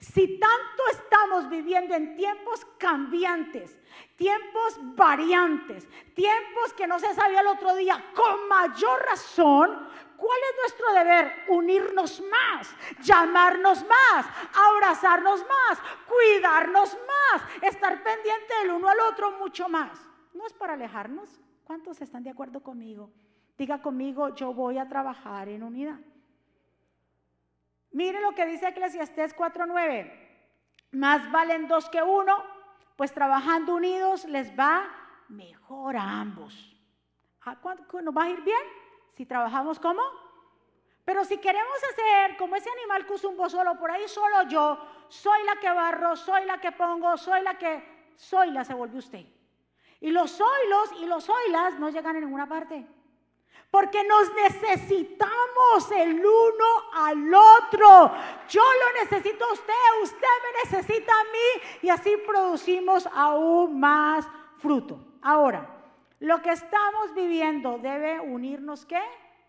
Si 0.00 0.38
tanto 0.38 0.82
estamos 0.92 1.48
viviendo 1.48 1.94
en 1.94 2.16
tiempos 2.16 2.64
cambiantes, 2.78 3.76
tiempos 4.16 4.78
variantes, 4.94 5.88
tiempos 6.14 6.72
que 6.76 6.86
no 6.86 6.98
se 6.98 7.12
sabía 7.14 7.40
el 7.40 7.46
otro 7.48 7.74
día, 7.74 8.12
con 8.14 8.48
mayor 8.48 9.02
razón, 9.04 9.88
¿cuál 10.16 10.38
es 10.50 10.56
nuestro 10.60 10.92
deber? 10.94 11.44
Unirnos 11.48 12.22
más, 12.22 12.74
llamarnos 13.02 13.84
más, 13.86 14.26
abrazarnos 14.52 15.40
más, 15.40 15.78
cuidarnos 16.06 16.96
más, 17.06 17.42
estar 17.62 18.02
pendiente 18.02 18.54
del 18.62 18.70
uno 18.70 18.88
al 18.88 19.00
otro 19.00 19.32
mucho 19.32 19.68
más. 19.68 20.13
No 20.34 20.46
es 20.46 20.52
para 20.52 20.74
alejarnos. 20.74 21.40
¿Cuántos 21.64 22.00
están 22.02 22.22
de 22.22 22.30
acuerdo 22.30 22.62
conmigo? 22.62 23.10
Diga 23.56 23.80
conmigo, 23.80 24.34
yo 24.34 24.52
voy 24.52 24.78
a 24.78 24.88
trabajar 24.88 25.48
en 25.48 25.62
unidad. 25.62 25.98
Mire 27.92 28.20
lo 28.20 28.34
que 28.34 28.44
dice 28.44 28.68
Eclesiastés 28.68 29.34
4:9. 29.34 30.12
Más 30.90 31.30
valen 31.30 31.68
dos 31.68 31.88
que 31.88 32.02
uno, 32.02 32.36
pues 32.96 33.12
trabajando 33.12 33.74
unidos 33.74 34.24
les 34.24 34.50
va 34.58 34.84
mejor 35.28 35.96
a 35.96 36.20
ambos. 36.20 36.76
¿A 37.42 37.56
cuánto 37.60 38.02
nos 38.02 38.16
va 38.16 38.24
a 38.24 38.30
ir 38.30 38.40
bien? 38.42 38.62
Si 39.16 39.24
trabajamos 39.24 39.78
como. 39.78 40.02
Pero 41.04 41.24
si 41.24 41.38
queremos 41.38 41.76
hacer 41.92 42.36
como 42.36 42.56
ese 42.56 42.70
animal 42.70 43.06
que 43.06 43.12
usa 43.12 43.30
un 43.30 43.50
solo, 43.50 43.78
por 43.78 43.90
ahí 43.90 44.08
solo 44.08 44.42
yo, 44.48 44.78
soy 45.08 45.44
la 45.44 45.60
que 45.60 45.70
barro, 45.70 46.16
soy 46.16 46.46
la 46.46 46.58
que 46.58 46.72
pongo, 46.72 47.16
soy 47.16 47.42
la 47.42 47.58
que, 47.58 48.12
soy 48.16 48.50
la 48.50 48.64
se 48.64 48.74
vuelve 48.74 48.98
usted. 48.98 49.26
Y 50.04 50.10
los 50.10 50.32
soylos 50.32 50.90
y 51.00 51.06
los 51.06 51.24
soylas 51.24 51.78
no 51.78 51.88
llegan 51.88 52.16
a 52.16 52.20
ninguna 52.20 52.46
parte. 52.46 52.86
Porque 53.70 54.04
nos 54.04 54.34
necesitamos 54.34 55.90
el 55.96 56.18
uno 56.18 56.64
al 56.92 57.32
otro. 57.32 58.12
Yo 58.46 58.60
lo 58.60 59.02
necesito 59.02 59.46
a 59.46 59.52
usted, 59.54 59.72
usted 60.02 60.18
me 60.18 60.70
necesita 60.70 61.10
a 61.10 61.24
mí 61.24 61.78
y 61.80 61.88
así 61.88 62.18
producimos 62.26 63.08
aún 63.14 63.80
más 63.80 64.28
fruto. 64.58 65.00
Ahora, 65.22 65.74
lo 66.20 66.42
que 66.42 66.50
estamos 66.50 67.14
viviendo 67.14 67.78
debe 67.78 68.20
unirnos 68.20 68.84
qué? 68.84 69.00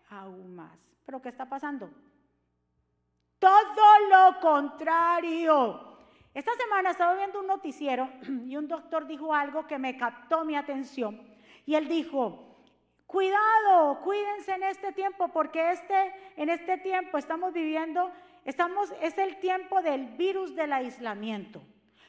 Aún 0.08 0.56
más. 0.56 0.78
Pero 1.04 1.20
¿qué 1.20 1.28
está 1.28 1.46
pasando? 1.46 1.90
Todo 3.38 3.98
lo 4.08 4.40
contrario. 4.40 5.95
Esta 6.36 6.52
semana 6.52 6.90
estaba 6.90 7.14
viendo 7.14 7.40
un 7.40 7.46
noticiero 7.46 8.10
y 8.46 8.58
un 8.58 8.68
doctor 8.68 9.06
dijo 9.06 9.32
algo 9.32 9.66
que 9.66 9.78
me 9.78 9.96
captó 9.96 10.44
mi 10.44 10.54
atención. 10.54 11.18
Y 11.64 11.76
él 11.76 11.88
dijo, 11.88 12.58
Cuidado, 13.06 14.02
cuídense 14.02 14.52
en 14.52 14.64
este 14.64 14.92
tiempo 14.92 15.28
porque 15.28 15.70
este, 15.70 16.14
en 16.36 16.50
este 16.50 16.76
tiempo 16.76 17.16
estamos 17.16 17.54
viviendo, 17.54 18.12
estamos, 18.44 18.92
es 19.00 19.16
el 19.16 19.40
tiempo 19.40 19.80
del 19.80 20.08
virus 20.08 20.54
del 20.54 20.74
aislamiento. 20.74 21.62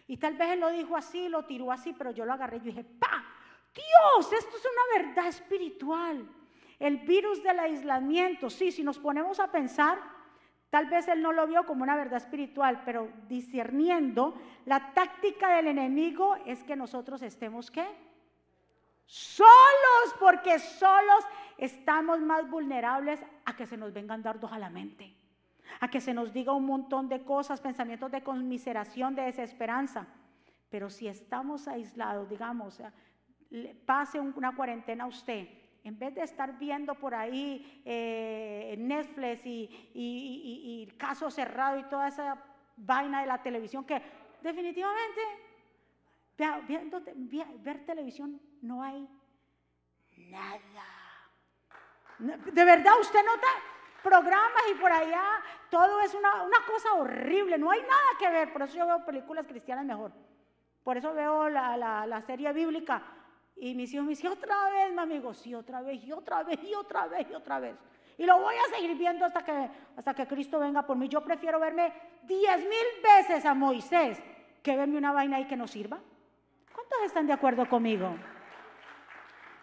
Y 0.08 0.18
tal 0.18 0.36
vez 0.36 0.50
él 0.50 0.60
lo 0.60 0.72
dijo 0.72 0.98
así, 0.98 1.30
lo 1.30 1.46
tiró 1.46 1.72
así, 1.72 1.94
pero 1.94 2.12
yo 2.12 2.26
lo 2.26 2.34
agarré 2.34 2.58
y 2.58 2.60
dije, 2.60 2.84
¡pa! 2.84 3.24
Dios, 3.74 4.34
esto 4.34 4.58
es 4.58 4.66
una 4.66 5.06
verdad 5.06 5.28
espiritual. 5.28 6.30
El 6.80 6.98
virus 6.98 7.42
del 7.44 7.60
aislamiento, 7.60 8.50
sí, 8.50 8.74
si 8.74 8.84
nos 8.84 9.00
ponemos 9.00 9.40
a 9.40 9.50
pensar, 9.50 10.17
tal 10.70 10.88
vez 10.88 11.08
él 11.08 11.22
no 11.22 11.32
lo 11.32 11.48
vio 11.48 11.66
como 11.66 11.84
una 11.84 11.96
verdad 11.96 12.18
espiritual, 12.18 12.82
pero 12.86 13.10
discerniendo, 13.28 14.36
la 14.66 14.94
táctica 14.94 15.56
del 15.56 15.68
enemigo 15.68 16.36
es 16.46 16.64
que 16.64 16.76
nosotros 16.76 17.22
estemos, 17.22 17.72
¿qué? 17.72 17.86
Solos, 19.06 20.16
porque 20.20 20.60
solos 20.60 21.24
estamos 21.58 22.20
más 22.20 22.50
vulnerables 22.50 23.20
a 23.46 23.56
que 23.56 23.66
se 23.66 23.78
nos 23.78 23.94
vengan 23.94 24.22
dardos 24.22 24.52
a 24.52 24.60
la 24.60 24.70
mente, 24.70 25.16
a 25.80 25.90
que 25.90 26.02
se 26.02 26.14
nos 26.14 26.34
diga 26.34 26.52
un 26.52 26.66
montón 26.66 27.08
de 27.08 27.24
cosas, 27.24 27.62
pensamientos 27.62 28.12
de 28.12 28.22
conmiseración, 28.22 29.16
de 29.16 29.24
desesperanza. 29.24 30.08
Pero 30.70 30.90
si 30.90 31.08
estamos 31.08 31.70
aislados, 31.70 32.30
digamos, 32.30 32.82
pase 33.86 34.20
una 34.20 34.54
cuarentena 34.56 35.06
a 35.06 35.08
usted, 35.08 35.48
en 35.84 35.98
vez 35.98 36.16
de 36.16 36.24
estar 36.24 36.58
viendo 36.58 36.96
por 36.96 37.16
ahí 37.16 37.82
eh, 37.86 38.76
Netflix 38.78 39.46
y, 39.46 39.92
y, 39.94 40.88
y 40.90 40.98
caso 40.98 41.32
cerrado 41.32 41.80
y 41.80 41.84
toda 41.84 42.08
esa 42.08 42.44
vaina 42.76 43.22
de 43.22 43.28
la 43.28 43.42
televisión 43.42 43.86
que 43.86 44.02
definitivamente 44.42 45.22
ver 46.38 47.86
televisión 47.86 48.40
no 48.62 48.84
hay 48.84 49.08
nada. 50.18 50.86
De 52.20 52.66
verdad, 52.66 52.94
usted 53.00 53.20
nota 53.24 53.48
programas 54.04 54.64
y 54.72 54.76
por 54.76 54.92
allá 54.92 55.24
todo 55.70 56.00
es 56.02 56.14
una, 56.14 56.32
cosa 56.66 56.94
horrible, 56.94 57.58
no 57.58 57.72
hay 57.72 57.82
nada 57.82 58.10
que 58.20 58.30
ver. 58.30 58.54
Por 58.54 58.62
eso 58.64 58.78
yo 58.78 58.88
veo 58.88 59.06
películas 59.06 59.46
cristianas 59.48 59.86
mejor. 59.86 60.12
Por 60.84 60.98
eso 60.98 61.14
veo 61.14 61.50
la, 61.50 62.24
serie 62.26 62.54
bíblica. 62.54 63.04
Y 63.60 63.74
mis 63.74 63.94
hijos 63.94 64.06
me 64.06 64.12
dicen, 64.12 64.32
otra 64.32 64.70
vez, 64.70 64.92
mi 64.94 65.00
amigo, 65.00 65.34
sí, 65.34 65.54
otra 65.56 65.82
vez, 65.82 66.04
y 66.04 66.12
otra 66.12 66.44
vez, 66.44 66.60
y 66.64 66.74
otra 66.74 67.08
vez, 67.08 67.28
y 67.30 67.34
otra 67.34 67.60
vez. 67.60 67.76
Y 68.18 68.26
lo 68.26 68.40
voy 68.40 68.56
a 68.56 68.76
seguir 68.76 68.96
viendo 68.98 69.26
hasta 69.26 69.44
que, 69.44 69.70
hasta 69.96 70.14
que 70.14 70.28
Cristo 70.28 70.60
venga 70.60 70.86
por 70.86 70.98
mí. 70.98 71.08
Yo 71.08 71.22
prefiero 71.22 71.60
verme 71.60 71.94
diez 72.24 72.60
mil 72.60 73.04
veces 73.04 73.46
a 73.46 73.54
Moisés 73.54 74.22
verme 74.76 74.98
una 74.98 75.12
vaina 75.12 75.38
ahí 75.38 75.46
que 75.46 75.56
no 75.56 75.68
sirva. 75.68 76.00
¿Cuántos 76.74 77.00
están 77.06 77.28
de 77.28 77.34
acuerdo 77.34 77.68
conmigo? 77.70 78.16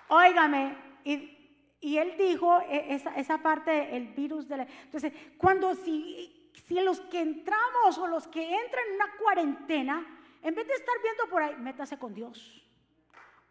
Óigame, 0.08 0.76
y, 1.04 1.98
él 1.98 2.14
dijo 2.16 2.60
e, 2.62 2.94
esa, 2.94 3.14
esa 3.16 3.38
parte, 3.38 3.94
el 3.94 4.08
virus 4.08 4.48
de 4.48 4.56
la... 4.56 4.66
Entonces, 4.84 5.12
cuando 5.36 5.74
si, 5.74 6.50
si 6.66 6.80
los 6.80 7.00
que 7.02 7.20
entramos 7.20 7.98
o 7.98 8.06
los 8.06 8.26
que 8.28 8.42
entran 8.42 8.84
en 8.88 8.94
una 8.94 9.16
cuarentena, 9.18 10.06
en 10.42 10.54
vez 10.54 10.66
de 10.66 10.74
estar 10.74 10.94
viendo 11.02 11.28
por 11.28 11.42
ahí, 11.42 11.56
métase 11.56 11.98
con 11.98 12.14
Dios. 12.14 12.63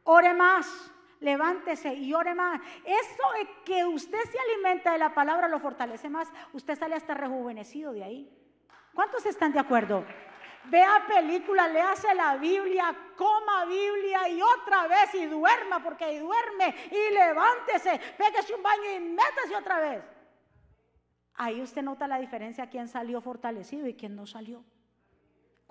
Ore 0.04 0.34
más, 0.34 0.92
levántese 1.20 1.94
y 1.94 2.13
ore 2.13 2.36
más. 2.36 2.62
Eso 2.84 3.24
es 3.42 3.48
que 3.66 3.86
usted 3.86 4.22
se 4.32 4.39
alimenta 4.39 4.92
de 4.92 5.00
la 5.00 5.13
palabra 5.13 5.48
lo 5.48 5.60
fortalece 5.60 6.10
más. 6.10 6.32
Usted 6.52 6.78
sale 6.78 6.96
hasta 6.96 7.13
rejuvenecido 7.13 7.94
de 7.94 8.04
ahí. 8.04 8.30
¿Cuántos 8.94 9.26
están 9.26 9.54
de 9.54 9.60
acuerdo? 9.60 10.06
Vea 10.66 11.06
película, 11.08 11.68
léase 11.68 12.13
la 12.16 12.38
Biblia, 12.38 12.96
coma 13.18 13.66
Biblia 13.66 14.30
y 14.30 14.42
otra 14.42 14.88
vez 14.88 15.13
y 15.16 15.26
duerma 15.26 15.84
porque 15.84 16.20
duerme 16.20 16.76
y 16.89 17.13
levántese, 17.13 18.00
pégase 18.18 18.56
un 18.56 18.63
baño 18.63 18.92
y 18.96 19.00
métase 19.00 19.56
otra 19.58 19.80
vez. 19.80 20.04
Ahí 21.36 21.62
usted 21.62 21.82
nota 21.82 22.08
la 22.08 22.20
diferencia 22.20 22.70
quién 22.70 22.88
salió 22.88 23.20
fortalecido 23.20 23.88
y 23.88 23.96
quién 23.96 24.16
no 24.16 24.26
salió. 24.26 24.63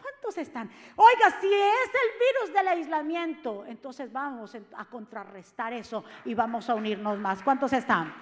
¿Cuántos 0.02 0.36
están? 0.36 0.68
Oiga, 0.96 1.30
si 1.40 1.46
es 1.46 1.90
el 1.94 2.44
virus 2.44 2.54
del 2.54 2.68
aislamiento, 2.68 3.64
entonces 3.66 4.12
vamos 4.12 4.56
a 4.76 4.84
contrarrestar 4.86 5.72
eso 5.72 6.04
y 6.24 6.34
vamos 6.34 6.68
a 6.68 6.74
unirnos 6.74 7.18
más. 7.18 7.42
¿Cuántos 7.42 7.72
están? 7.72 8.12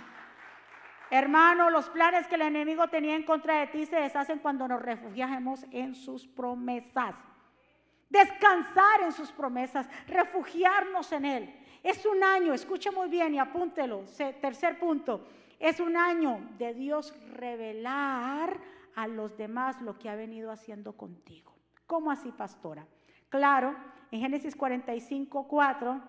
Hermano, 1.10 1.70
los 1.70 1.90
planes 1.90 2.26
que 2.28 2.36
el 2.36 2.42
enemigo 2.42 2.86
tenía 2.88 3.16
en 3.16 3.24
contra 3.24 3.60
de 3.60 3.66
ti 3.68 3.86
se 3.86 3.96
deshacen 3.96 4.38
cuando 4.38 4.68
nos 4.68 4.80
refugiamos 4.80 5.64
en 5.72 5.94
sus 5.94 6.26
promesas. 6.26 7.16
Descansar 8.08 9.02
en 9.02 9.12
sus 9.12 9.32
promesas, 9.32 9.88
refugiarnos 10.06 11.10
en 11.12 11.24
Él. 11.24 11.54
Es 11.82 12.04
un 12.04 12.22
año, 12.22 12.52
escuche 12.52 12.90
muy 12.90 13.08
bien 13.08 13.34
y 13.34 13.38
apúntelo. 13.38 14.04
Tercer 14.40 14.78
punto, 14.78 15.26
es 15.58 15.80
un 15.80 15.96
año 15.96 16.48
de 16.58 16.74
Dios 16.74 17.14
revelar 17.32 18.58
a 18.94 19.06
los 19.06 19.36
demás 19.36 19.80
lo 19.80 19.98
que 19.98 20.08
ha 20.08 20.14
venido 20.14 20.50
haciendo 20.52 20.92
contigo. 20.92 21.49
¿Cómo 21.90 22.12
así, 22.12 22.30
pastora? 22.30 22.86
Claro, 23.28 23.74
en 24.12 24.20
Génesis 24.20 24.54
45, 24.54 25.48
4 25.48 26.00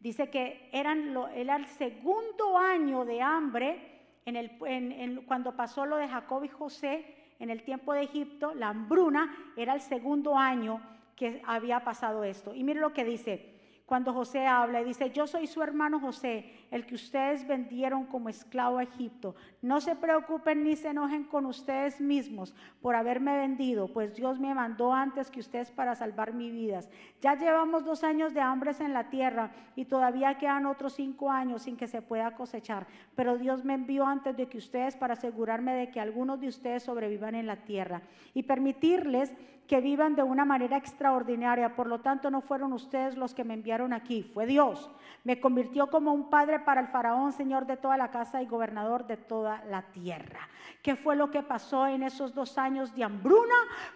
dice 0.00 0.28
que 0.28 0.68
era 0.72 0.92
el 0.92 1.66
segundo 1.68 2.58
año 2.58 3.04
de 3.04 3.22
hambre 3.22 4.18
en 4.24 4.34
el, 4.34 5.24
cuando 5.24 5.54
pasó 5.54 5.86
lo 5.86 5.94
de 5.98 6.08
Jacob 6.08 6.42
y 6.42 6.48
José 6.48 7.06
en 7.38 7.50
el 7.50 7.62
tiempo 7.62 7.92
de 7.92 8.02
Egipto, 8.02 8.54
la 8.54 8.70
hambruna 8.70 9.52
era 9.56 9.72
el 9.72 9.80
segundo 9.80 10.36
año 10.36 10.80
que 11.14 11.40
había 11.46 11.84
pasado 11.84 12.24
esto. 12.24 12.52
Y 12.52 12.64
mire 12.64 12.80
lo 12.80 12.92
que 12.92 13.04
dice, 13.04 13.55
cuando 13.86 14.12
José 14.12 14.46
habla 14.46 14.82
y 14.82 14.84
dice, 14.84 15.10
yo 15.10 15.28
soy 15.28 15.46
su 15.46 15.62
hermano 15.62 16.00
José, 16.00 16.52
el 16.72 16.84
que 16.86 16.96
ustedes 16.96 17.46
vendieron 17.46 18.04
como 18.04 18.28
esclavo 18.28 18.78
a 18.78 18.82
Egipto. 18.82 19.36
No 19.62 19.80
se 19.80 19.94
preocupen 19.94 20.64
ni 20.64 20.74
se 20.74 20.88
enojen 20.88 21.22
con 21.22 21.46
ustedes 21.46 22.00
mismos 22.00 22.52
por 22.82 22.96
haberme 22.96 23.36
vendido, 23.38 23.86
pues 23.92 24.16
Dios 24.16 24.40
me 24.40 24.54
mandó 24.54 24.92
antes 24.92 25.30
que 25.30 25.38
ustedes 25.38 25.70
para 25.70 25.94
salvar 25.94 26.34
mi 26.34 26.50
vida. 26.50 26.80
Ya 27.20 27.36
llevamos 27.36 27.84
dos 27.84 28.02
años 28.02 28.34
de 28.34 28.40
hambres 28.40 28.80
en 28.80 28.92
la 28.92 29.08
tierra 29.08 29.52
y 29.76 29.84
todavía 29.84 30.36
quedan 30.36 30.66
otros 30.66 30.94
cinco 30.94 31.30
años 31.30 31.62
sin 31.62 31.76
que 31.76 31.86
se 31.86 32.02
pueda 32.02 32.32
cosechar. 32.32 32.88
Pero 33.14 33.38
Dios 33.38 33.64
me 33.64 33.74
envió 33.74 34.04
antes 34.04 34.36
de 34.36 34.48
que 34.48 34.58
ustedes 34.58 34.96
para 34.96 35.14
asegurarme 35.14 35.74
de 35.74 35.90
que 35.92 36.00
algunos 36.00 36.40
de 36.40 36.48
ustedes 36.48 36.82
sobrevivan 36.82 37.36
en 37.36 37.46
la 37.46 37.56
tierra 37.64 38.02
y 38.34 38.42
permitirles 38.42 39.32
que 39.66 39.80
vivan 39.80 40.14
de 40.14 40.22
una 40.22 40.44
manera 40.44 40.76
extraordinaria. 40.76 41.74
Por 41.74 41.86
lo 41.86 42.00
tanto, 42.00 42.30
no 42.30 42.40
fueron 42.40 42.72
ustedes 42.72 43.16
los 43.16 43.34
que 43.34 43.44
me 43.44 43.54
enviaron 43.54 43.92
aquí, 43.92 44.22
fue 44.22 44.46
Dios. 44.46 44.90
Me 45.24 45.40
convirtió 45.40 45.88
como 45.88 46.12
un 46.12 46.30
padre 46.30 46.60
para 46.60 46.80
el 46.80 46.88
faraón, 46.88 47.32
señor 47.32 47.66
de 47.66 47.76
toda 47.76 47.96
la 47.96 48.10
casa 48.10 48.42
y 48.42 48.46
gobernador 48.46 49.06
de 49.06 49.16
toda 49.16 49.64
la 49.64 49.82
tierra. 49.82 50.48
¿Qué 50.82 50.94
fue 50.94 51.16
lo 51.16 51.30
que 51.30 51.42
pasó 51.42 51.86
en 51.86 52.02
esos 52.02 52.34
dos 52.34 52.58
años 52.58 52.94
de 52.94 53.04
hambruna? 53.04 53.54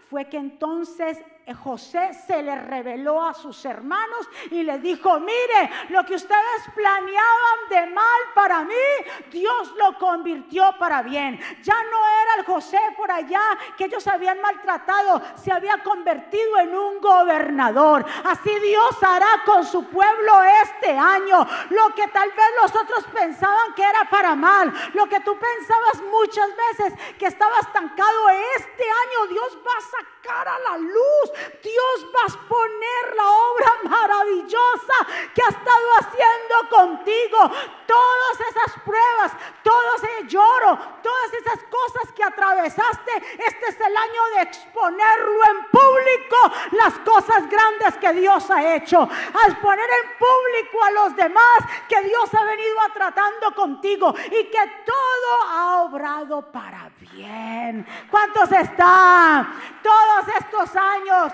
Fue 0.08 0.28
que 0.28 0.38
entonces 0.38 1.22
José 1.54 2.12
se 2.26 2.42
le 2.42 2.54
reveló 2.56 3.22
a 3.22 3.34
sus 3.34 3.64
hermanos 3.64 4.28
y 4.50 4.62
les 4.62 4.82
dijo, 4.82 5.18
mire, 5.20 5.70
lo 5.88 6.04
que 6.04 6.14
ustedes 6.14 6.62
planeaban 6.74 7.58
de 7.68 7.86
mal 7.88 8.20
para 8.34 8.64
mí, 8.64 8.74
Dios 9.30 9.72
lo 9.76 9.98
convirtió 9.98 10.74
para 10.78 11.02
bien. 11.02 11.38
Ya 11.62 11.74
no 11.74 11.98
era 12.22 12.34
el 12.38 12.44
José 12.44 12.80
por 12.96 13.10
allá 13.10 13.40
que 13.76 13.84
ellos 13.84 14.06
habían 14.06 14.40
maltratado, 14.40 15.22
se 15.36 15.52
había 15.52 15.82
convertido 15.82 16.58
en 16.58 16.74
un 16.74 17.00
gobernador. 17.00 18.04
Así 18.24 18.58
Dios 18.60 18.96
hará 19.02 19.42
con 19.44 19.64
su 19.64 19.84
pueblo 19.88 20.32
este 20.62 20.96
año 20.96 21.46
lo 21.70 21.94
que 21.94 22.06
tal 22.08 22.28
vez 22.30 22.46
los 22.62 22.74
otros 22.74 23.04
pensaban 23.12 23.74
que 23.74 23.82
era 23.82 24.08
para 24.10 24.34
mal, 24.34 24.72
lo 24.94 25.06
que 25.06 25.20
tú 25.20 25.36
pensabas 25.38 26.02
muchas 26.10 26.48
veces 26.56 26.94
que 27.18 27.26
estaba 27.26 27.58
estancado, 27.60 28.28
este 28.56 28.84
año 28.84 29.26
Dios 29.28 29.58
va 29.66 29.72
a 29.76 29.80
sacar 29.80 30.48
a 30.48 30.58
la 30.70 30.78
luz 30.78 31.30
Dios 31.62 32.06
va 32.14 32.34
a 32.34 32.48
poner 32.48 33.16
la 33.16 33.30
obra 33.30 33.72
maravillosa 33.84 34.94
que 35.34 35.42
ha 35.42 35.48
estado 35.48 35.88
haciendo 35.98 36.68
contigo. 36.68 37.50
Todas 37.86 38.40
esas 38.50 38.82
pruebas, 38.84 39.32
todo 39.62 39.96
ese 39.96 40.28
lloro, 40.28 40.78
todas 41.02 41.32
esas 41.34 41.58
cosas 41.64 42.12
que 42.14 42.24
atravesaste, 42.24 43.12
este 43.38 43.66
es 43.68 43.80
el 43.80 43.96
año 43.96 44.22
de 44.36 44.42
exponerlo 44.42 45.44
en 45.50 45.64
público, 45.70 46.36
las 46.72 46.98
cosas 47.00 47.48
grandes 47.48 47.96
que 48.00 48.12
Dios 48.12 48.50
ha 48.50 48.74
hecho. 48.74 49.00
Al 49.00 49.58
poner 49.58 49.88
en 49.90 50.18
público 50.18 50.84
a 50.84 50.90
los 50.92 51.16
demás 51.16 51.58
que 51.88 52.00
Dios 52.02 52.32
ha 52.34 52.44
venido 52.44 52.76
tratando 52.94 53.54
contigo 53.54 54.14
y 54.26 54.44
que 54.44 54.82
todo 54.84 55.48
ha 55.48 55.82
obrado 55.82 56.42
para 56.52 56.90
bien. 57.00 57.86
¿Cuántos 58.10 58.50
están? 58.52 59.60
Todos 59.82 60.28
estos 60.38 60.76
años 60.76 61.29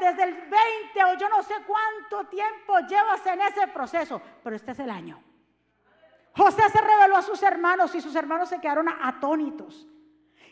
desde 0.00 0.22
el 0.24 0.32
20 0.34 1.04
o 1.04 1.14
yo 1.18 1.28
no 1.28 1.42
sé 1.42 1.54
cuánto 1.66 2.28
tiempo 2.28 2.78
llevas 2.88 3.24
en 3.26 3.40
ese 3.40 3.68
proceso, 3.68 4.20
pero 4.42 4.56
este 4.56 4.72
es 4.72 4.78
el 4.78 4.90
año. 4.90 5.22
José 6.36 6.62
se 6.70 6.80
reveló 6.80 7.16
a 7.16 7.22
sus 7.22 7.42
hermanos 7.42 7.94
y 7.94 8.00
sus 8.00 8.14
hermanos 8.14 8.48
se 8.48 8.60
quedaron 8.60 8.88
atónitos. 8.88 9.86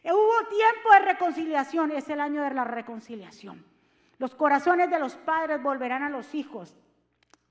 Hubo 0.04 0.48
tiempo 0.48 0.92
de 0.92 0.98
reconciliación, 1.00 1.90
es 1.92 2.08
el 2.08 2.20
año 2.20 2.42
de 2.42 2.50
la 2.50 2.64
reconciliación. 2.64 3.64
Los 4.18 4.34
corazones 4.34 4.90
de 4.90 4.98
los 4.98 5.14
padres 5.14 5.62
volverán 5.62 6.02
a 6.02 6.10
los 6.10 6.34
hijos 6.34 6.74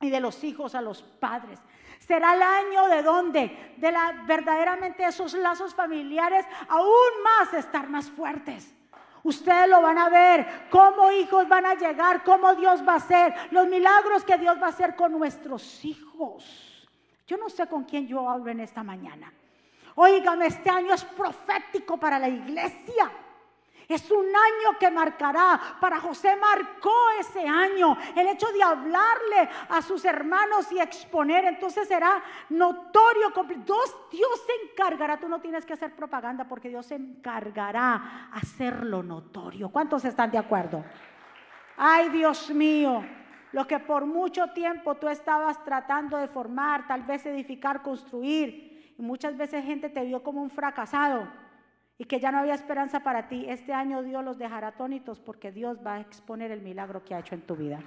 y 0.01 0.09
de 0.09 0.19
los 0.19 0.43
hijos 0.43 0.75
a 0.75 0.81
los 0.81 1.01
padres. 1.01 1.59
Será 1.99 2.35
el 2.35 2.41
año 2.41 2.87
de 2.87 3.03
donde, 3.03 3.75
de 3.77 3.91
la 3.91 4.23
verdaderamente 4.25 5.05
esos 5.05 5.33
lazos 5.33 5.75
familiares 5.75 6.45
aún 6.69 7.23
más 7.23 7.53
estar 7.53 7.89
más 7.89 8.09
fuertes. 8.09 8.73
Ustedes 9.23 9.67
lo 9.67 9.81
van 9.81 9.97
a 9.97 10.09
ver, 10.09 10.67
cómo 10.69 11.11
hijos 11.11 11.47
van 11.47 11.65
a 11.65 11.75
llegar, 11.75 12.23
cómo 12.23 12.55
Dios 12.55 12.87
va 12.87 12.93
a 12.93 12.97
hacer, 12.97 13.33
los 13.51 13.67
milagros 13.67 14.23
que 14.23 14.37
Dios 14.37 14.61
va 14.61 14.67
a 14.67 14.69
hacer 14.69 14.95
con 14.95 15.11
nuestros 15.11 15.83
hijos. 15.83 16.87
Yo 17.27 17.37
no 17.37 17.49
sé 17.49 17.67
con 17.67 17.83
quién 17.83 18.07
yo 18.07 18.29
hablo 18.29 18.49
en 18.49 18.59
esta 18.61 18.81
mañana. 18.83 19.31
Óigame, 19.95 20.47
este 20.47 20.69
año 20.69 20.93
es 20.93 21.03
profético 21.03 21.97
para 21.97 22.17
la 22.17 22.29
iglesia. 22.29 23.11
Es 23.89 24.11
un 24.11 24.23
año 24.27 24.77
que 24.79 24.91
marcará. 24.91 25.59
Para 25.81 25.99
José 25.99 26.35
marcó 26.35 26.93
ese 27.19 27.47
año. 27.47 27.97
El 28.15 28.27
hecho 28.27 28.45
de 28.51 28.61
hablarle 28.61 29.49
a 29.67 29.81
sus 29.81 30.05
hermanos 30.05 30.71
y 30.71 30.79
exponer, 30.79 31.45
entonces 31.45 31.87
será 31.87 32.21
notorio. 32.49 33.33
Dios, 33.65 33.97
Dios 34.11 34.45
se 34.45 34.71
encargará. 34.71 35.19
Tú 35.19 35.27
no 35.27 35.41
tienes 35.41 35.65
que 35.65 35.73
hacer 35.73 35.95
propaganda 35.95 36.47
porque 36.47 36.69
Dios 36.69 36.85
se 36.85 36.95
encargará 36.95 38.29
hacerlo 38.31 39.01
notorio. 39.01 39.69
¿Cuántos 39.69 40.05
están 40.05 40.29
de 40.29 40.37
acuerdo? 40.37 40.85
Ay, 41.75 42.09
Dios 42.09 42.51
mío. 42.51 43.03
Lo 43.53 43.65
que 43.65 43.79
por 43.79 44.05
mucho 44.05 44.51
tiempo 44.51 44.97
tú 44.97 45.09
estabas 45.09 45.63
tratando 45.65 46.15
de 46.17 46.27
formar, 46.27 46.87
tal 46.87 47.01
vez 47.01 47.25
edificar, 47.25 47.81
construir. 47.81 48.93
Y 48.99 49.01
muchas 49.01 49.35
veces 49.35 49.65
gente 49.65 49.89
te 49.89 50.05
vio 50.05 50.21
como 50.21 50.43
un 50.43 50.51
fracasado 50.51 51.38
y 51.99 52.05
que 52.05 52.21
ya 52.21 52.31
no 52.31 52.39
había 52.39 52.53
esperanza 52.53 53.01
para 53.01 53.27
ti, 53.27 53.45
este 53.49 53.73
año 53.73 54.01
Dios 54.01 54.23
los 54.23 54.37
dejará 54.37 54.69
atónitos 54.69 55.19
porque 55.19 55.51
Dios 55.51 55.85
va 55.85 55.95
a 55.95 55.99
exponer 55.99 56.49
el 56.49 56.61
milagro 56.61 57.03
que 57.03 57.13
ha 57.13 57.19
hecho 57.19 57.35
en 57.35 57.41
tu 57.41 57.57
vida. 57.57 57.81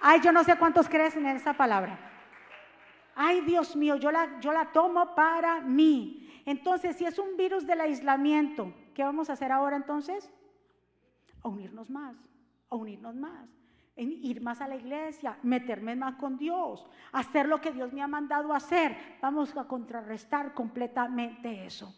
Ay, 0.00 0.20
yo 0.22 0.32
no 0.32 0.42
sé 0.42 0.56
cuántos 0.56 0.88
crecen 0.88 1.26
en 1.26 1.36
esa 1.36 1.52
palabra. 1.52 1.98
Ay, 3.14 3.42
Dios 3.42 3.76
mío, 3.76 3.96
yo 3.96 4.10
la, 4.10 4.40
yo 4.40 4.52
la 4.52 4.72
tomo 4.72 5.14
para 5.14 5.60
mí. 5.60 6.42
Entonces, 6.46 6.96
si 6.96 7.04
es 7.04 7.18
un 7.18 7.36
virus 7.36 7.66
del 7.66 7.82
aislamiento, 7.82 8.72
¿qué 8.94 9.04
vamos 9.04 9.28
a 9.28 9.34
hacer 9.34 9.52
ahora 9.52 9.76
entonces? 9.76 10.32
A 11.42 11.48
unirnos 11.48 11.90
más, 11.90 12.16
a 12.70 12.76
unirnos 12.76 13.14
más, 13.16 13.50
ir 13.96 14.40
más 14.40 14.62
a 14.62 14.68
la 14.68 14.76
iglesia, 14.76 15.36
meterme 15.42 15.94
más 15.94 16.14
con 16.14 16.38
Dios, 16.38 16.86
hacer 17.12 17.48
lo 17.48 17.60
que 17.60 17.72
Dios 17.72 17.92
me 17.92 18.00
ha 18.00 18.08
mandado 18.08 18.54
hacer. 18.54 18.96
Vamos 19.20 19.54
a 19.58 19.64
contrarrestar 19.64 20.54
completamente 20.54 21.66
eso 21.66 21.94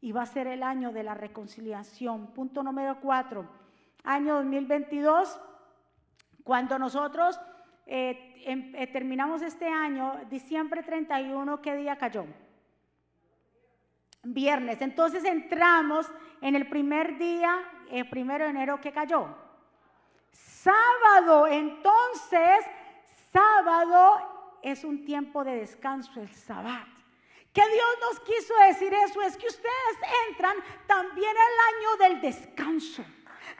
y 0.00 0.12
va 0.12 0.22
a 0.22 0.26
ser 0.26 0.46
el 0.46 0.62
año 0.62 0.92
de 0.92 1.02
la 1.02 1.14
reconciliación. 1.14 2.28
Punto 2.28 2.62
número 2.62 3.00
cuatro, 3.00 3.48
año 4.04 4.36
2022, 4.36 5.40
cuando 6.44 6.78
nosotros 6.78 7.38
eh, 7.86 8.42
em, 8.44 8.74
eh, 8.74 8.86
terminamos 8.86 9.42
este 9.42 9.66
año, 9.66 10.12
diciembre 10.30 10.82
31, 10.82 11.60
¿qué 11.60 11.76
día 11.76 11.96
cayó? 11.96 12.26
Viernes. 14.22 14.80
Entonces 14.82 15.24
entramos 15.24 16.10
en 16.40 16.54
el 16.54 16.68
primer 16.68 17.18
día, 17.18 17.58
el 17.90 18.08
primero 18.08 18.44
de 18.44 18.50
enero, 18.50 18.80
¿qué 18.80 18.92
cayó? 18.92 19.28
Sábado. 20.30 21.46
Entonces, 21.46 22.64
sábado 23.32 24.58
es 24.62 24.84
un 24.84 25.04
tiempo 25.04 25.44
de 25.44 25.56
descanso, 25.56 26.20
el 26.20 26.28
sabbat. 26.28 26.97
Que 27.58 27.68
Dios 27.70 27.88
nos 28.00 28.20
quiso 28.20 28.54
decir 28.68 28.94
eso, 28.94 29.20
es 29.20 29.36
que 29.36 29.48
ustedes 29.48 29.96
entran 30.28 30.54
también 30.86 31.32
el 31.32 31.58
año 31.74 31.96
del 31.96 32.20
descanso 32.20 33.04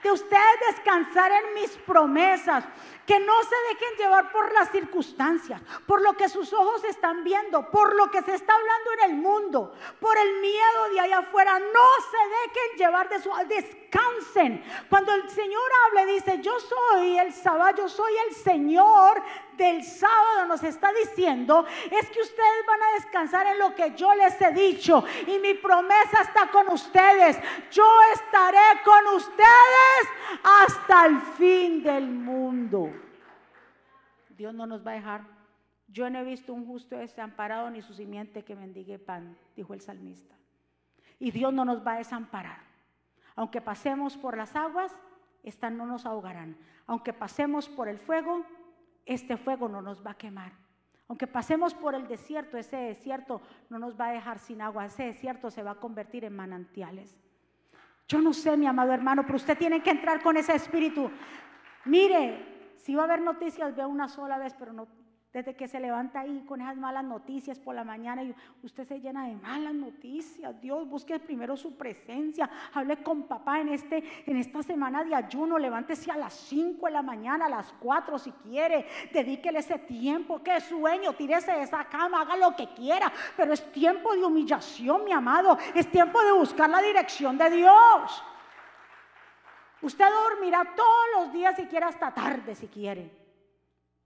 de 0.01 0.11
ustedes 0.11 0.59
descansar 0.69 1.29
en 1.33 1.53
mis 1.55 1.71
promesas, 1.79 2.63
que 3.09 3.19
no 3.19 3.41
se 3.41 3.55
dejen 3.73 3.97
llevar 3.97 4.31
por 4.31 4.53
las 4.53 4.69
circunstancias, 4.69 5.59
por 5.87 5.99
lo 6.03 6.13
que 6.13 6.29
sus 6.29 6.53
ojos 6.53 6.83
están 6.83 7.23
viendo, 7.23 7.71
por 7.71 7.95
lo 7.95 8.11
que 8.11 8.21
se 8.21 8.35
está 8.35 8.53
hablando 8.53 8.91
en 8.91 9.09
el 9.09 9.17
mundo, 9.17 9.73
por 9.99 10.15
el 10.15 10.39
miedo 10.39 10.89
de 10.93 10.99
allá 10.99 11.17
afuera. 11.17 11.57
No 11.57 11.87
se 12.11 12.51
dejen 12.51 12.77
llevar 12.77 13.09
de 13.09 13.19
su 13.19 13.31
descansen. 13.47 14.63
Cuando 14.91 15.11
el 15.11 15.27
Señor 15.27 15.63
hable, 15.87 16.13
dice, 16.13 16.39
yo 16.39 16.53
soy 16.59 17.17
el 17.17 17.33
sábado, 17.33 17.77
yo 17.77 17.89
soy 17.89 18.13
el 18.27 18.35
Señor 18.35 19.23
del 19.53 19.83
sábado, 19.83 20.45
nos 20.45 20.61
está 20.61 20.93
diciendo, 20.93 21.65
es 21.89 22.11
que 22.11 22.21
ustedes 22.21 22.65
van 22.67 22.83
a 22.83 22.93
descansar 22.93 23.47
en 23.47 23.57
lo 23.57 23.73
que 23.73 23.91
yo 23.95 24.13
les 24.13 24.39
he 24.39 24.51
dicho. 24.51 25.03
Y 25.25 25.39
mi 25.39 25.55
promesa 25.55 26.21
está 26.21 26.51
con 26.51 26.69
ustedes. 26.71 27.39
Yo 27.71 27.89
estaré 28.13 28.83
con 28.85 29.15
ustedes 29.15 30.03
hasta 30.43 31.07
el 31.07 31.19
fin 31.21 31.81
del 31.81 32.07
mundo. 32.07 32.98
Dios 34.39 34.53
no 34.55 34.65
nos 34.65 34.87
va 34.87 34.91
a 34.91 34.93
dejar. 34.93 35.25
Yo 35.89 36.09
no 36.09 36.19
he 36.19 36.23
visto 36.23 36.53
un 36.53 36.65
justo 36.65 36.95
desamparado 36.95 37.69
ni 37.69 37.81
su 37.81 37.93
simiente 37.93 38.45
que 38.45 38.55
mendigue 38.55 38.97
pan, 38.97 39.37
dijo 39.53 39.73
el 39.73 39.81
salmista. 39.81 40.33
Y 41.19 41.31
Dios 41.31 41.53
no 41.53 41.65
nos 41.65 41.85
va 41.85 41.95
a 41.95 41.97
desamparar. 41.97 42.61
Aunque 43.35 43.59
pasemos 43.59 44.15
por 44.15 44.37
las 44.37 44.55
aguas, 44.55 44.95
estas 45.43 45.73
no 45.73 45.85
nos 45.85 46.05
ahogarán. 46.05 46.57
Aunque 46.87 47.11
pasemos 47.11 47.67
por 47.67 47.89
el 47.89 47.99
fuego, 47.99 48.45
este 49.05 49.35
fuego 49.35 49.67
no 49.67 49.81
nos 49.81 50.05
va 50.05 50.11
a 50.11 50.17
quemar. 50.17 50.53
Aunque 51.09 51.27
pasemos 51.27 51.73
por 51.73 51.93
el 51.93 52.07
desierto, 52.07 52.55
ese 52.55 52.77
desierto 52.77 53.41
no 53.69 53.77
nos 53.77 53.99
va 53.99 54.07
a 54.07 54.13
dejar 54.13 54.39
sin 54.39 54.61
agua. 54.61 54.85
Ese 54.85 55.03
desierto 55.03 55.51
se 55.51 55.63
va 55.63 55.71
a 55.71 55.79
convertir 55.79 56.23
en 56.23 56.33
manantiales. 56.33 57.19
Yo 58.07 58.21
no 58.21 58.31
sé, 58.31 58.55
mi 58.55 58.67
amado 58.67 58.93
hermano, 58.93 59.23
pero 59.23 59.35
usted 59.35 59.57
tiene 59.57 59.83
que 59.83 59.91
entrar 59.91 60.23
con 60.23 60.37
ese 60.37 60.55
espíritu. 60.55 61.11
Mire, 61.83 62.58
si 62.79 62.95
va 62.95 63.03
a 63.03 63.05
haber 63.05 63.21
noticias, 63.21 63.75
vea 63.75 63.87
una 63.87 64.07
sola 64.07 64.37
vez, 64.37 64.55
pero 64.57 64.73
no 64.73 64.87
desde 65.31 65.55
que 65.55 65.67
se 65.67 65.79
levanta 65.79 66.21
ahí 66.21 66.43
con 66.47 66.59
esas 66.59 66.75
malas 66.75 67.03
noticias 67.03 67.59
por 67.59 67.75
la 67.75 67.83
mañana 67.83 68.23
y 68.23 68.33
usted 68.63 68.87
se 68.87 68.99
llena 68.99 69.27
de 69.27 69.35
malas 69.35 69.75
noticias. 69.75 70.59
Dios, 70.59 70.89
busque 70.89 71.19
primero 71.19 71.55
su 71.55 71.77
presencia. 71.77 72.49
Hable 72.73 73.03
con 73.03 73.23
papá 73.27 73.59
en, 73.59 73.69
este, 73.69 74.03
en 74.25 74.37
esta 74.37 74.63
semana 74.63 75.03
de 75.03 75.13
ayuno. 75.13 75.59
Levántese 75.59 76.09
a 76.09 76.17
las 76.17 76.33
5 76.33 76.83
de 76.87 76.91
la 76.91 77.03
mañana, 77.03 77.45
a 77.45 77.49
las 77.49 77.71
4 77.79 78.17
si 78.17 78.31
quiere. 78.31 78.87
Dedíquele 79.13 79.59
ese 79.59 79.77
tiempo. 79.77 80.41
Qué 80.41 80.59
sueño. 80.61 81.13
Tírese 81.13 81.51
de 81.51 81.61
esa 81.61 81.85
cama, 81.85 82.21
haga 82.21 82.35
lo 82.35 82.55
que 82.55 82.67
quiera. 82.73 83.11
Pero 83.37 83.53
es 83.53 83.71
tiempo 83.71 84.15
de 84.15 84.25
humillación, 84.25 85.03
mi 85.03 85.11
amado. 85.11 85.59
Es 85.75 85.91
tiempo 85.91 86.19
de 86.23 86.31
buscar 86.31 86.67
la 86.71 86.81
dirección 86.81 87.37
de 87.37 87.51
Dios. 87.51 88.23
Usted 89.81 90.05
dormirá 90.05 90.73
todos 90.75 91.05
los 91.15 91.33
días 91.33 91.55
si 91.55 91.65
quiere 91.65 91.85
hasta 91.85 92.13
tarde 92.13 92.55
si 92.55 92.67
quiere. 92.67 93.11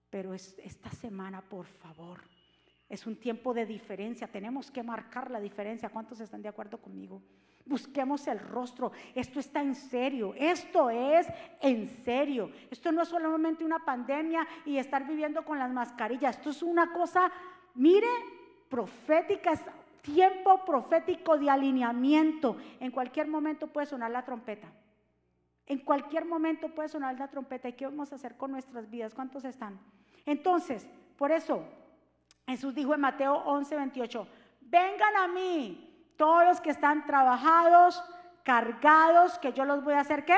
Pero 0.10 0.34
es, 0.34 0.56
esta 0.60 0.92
semana, 0.92 1.42
por 1.42 1.66
favor, 1.66 2.22
es 2.88 3.08
un 3.08 3.16
tiempo 3.16 3.54
de 3.54 3.66
diferencia. 3.66 4.28
Tenemos 4.28 4.70
que 4.70 4.84
marcar 4.84 5.32
la 5.32 5.40
diferencia. 5.40 5.90
¿Cuántos 5.90 6.20
están 6.20 6.44
de 6.44 6.50
acuerdo 6.50 6.78
conmigo? 6.78 7.24
Busquemos 7.66 8.28
el 8.28 8.40
rostro. 8.40 8.92
Esto 9.16 9.40
está 9.40 9.62
en 9.62 9.74
serio. 9.74 10.36
Esto 10.38 10.92
es 10.92 11.26
en 11.62 11.88
serio. 12.04 12.52
Esto 12.70 12.92
no 12.92 13.02
es 13.02 13.08
solamente 13.08 13.66
una 13.66 13.80
pandemia 13.84 14.48
y 14.66 14.78
estar 14.78 15.08
viviendo 15.08 15.44
con 15.44 15.58
las 15.58 15.72
mascarillas. 15.72 16.38
Esto 16.38 16.52
es 16.52 16.62
una 16.62 16.94
cosa, 16.94 17.32
mire, 17.74 18.10
profética. 18.70 19.54
Es 19.54 19.62
tiempo 20.04 20.64
profético 20.64 21.38
de 21.38 21.50
alineamiento. 21.50 22.58
En 22.80 22.92
cualquier 22.92 23.28
momento 23.28 23.66
puede 23.66 23.88
sonar 23.88 24.12
la 24.12 24.24
trompeta. 24.24 24.68
En 25.66 25.80
cualquier 25.80 26.26
momento 26.26 26.70
puede 26.70 26.90
sonar 26.90 27.18
la 27.18 27.30
trompeta. 27.30 27.70
¿Y 27.70 27.74
qué 27.74 27.86
vamos 27.86 28.12
a 28.12 28.16
hacer 28.16 28.36
con 28.36 28.52
nuestras 28.52 28.90
vidas? 28.90 29.14
¿Cuántos 29.14 29.46
están? 29.46 29.80
Entonces, 30.26 30.88
por 31.18 31.32
eso, 31.32 31.64
Jesús 32.48 32.76
dijo 32.76 32.94
en 32.94 33.02
Mateo 33.02 33.36
11, 33.46 33.76
28, 33.76 34.28
vengan 34.62 35.16
a 35.18 35.28
mí 35.28 35.90
todos 36.18 36.46
los 36.46 36.62
que 36.62 36.72
están 36.72 37.06
trabajados, 37.06 38.04
cargados, 38.44 39.40
que 39.40 39.54
yo 39.54 39.66
los 39.66 39.84
voy 39.84 39.94
a 39.94 40.02
hacer 40.02 40.26
qué? 40.26 40.38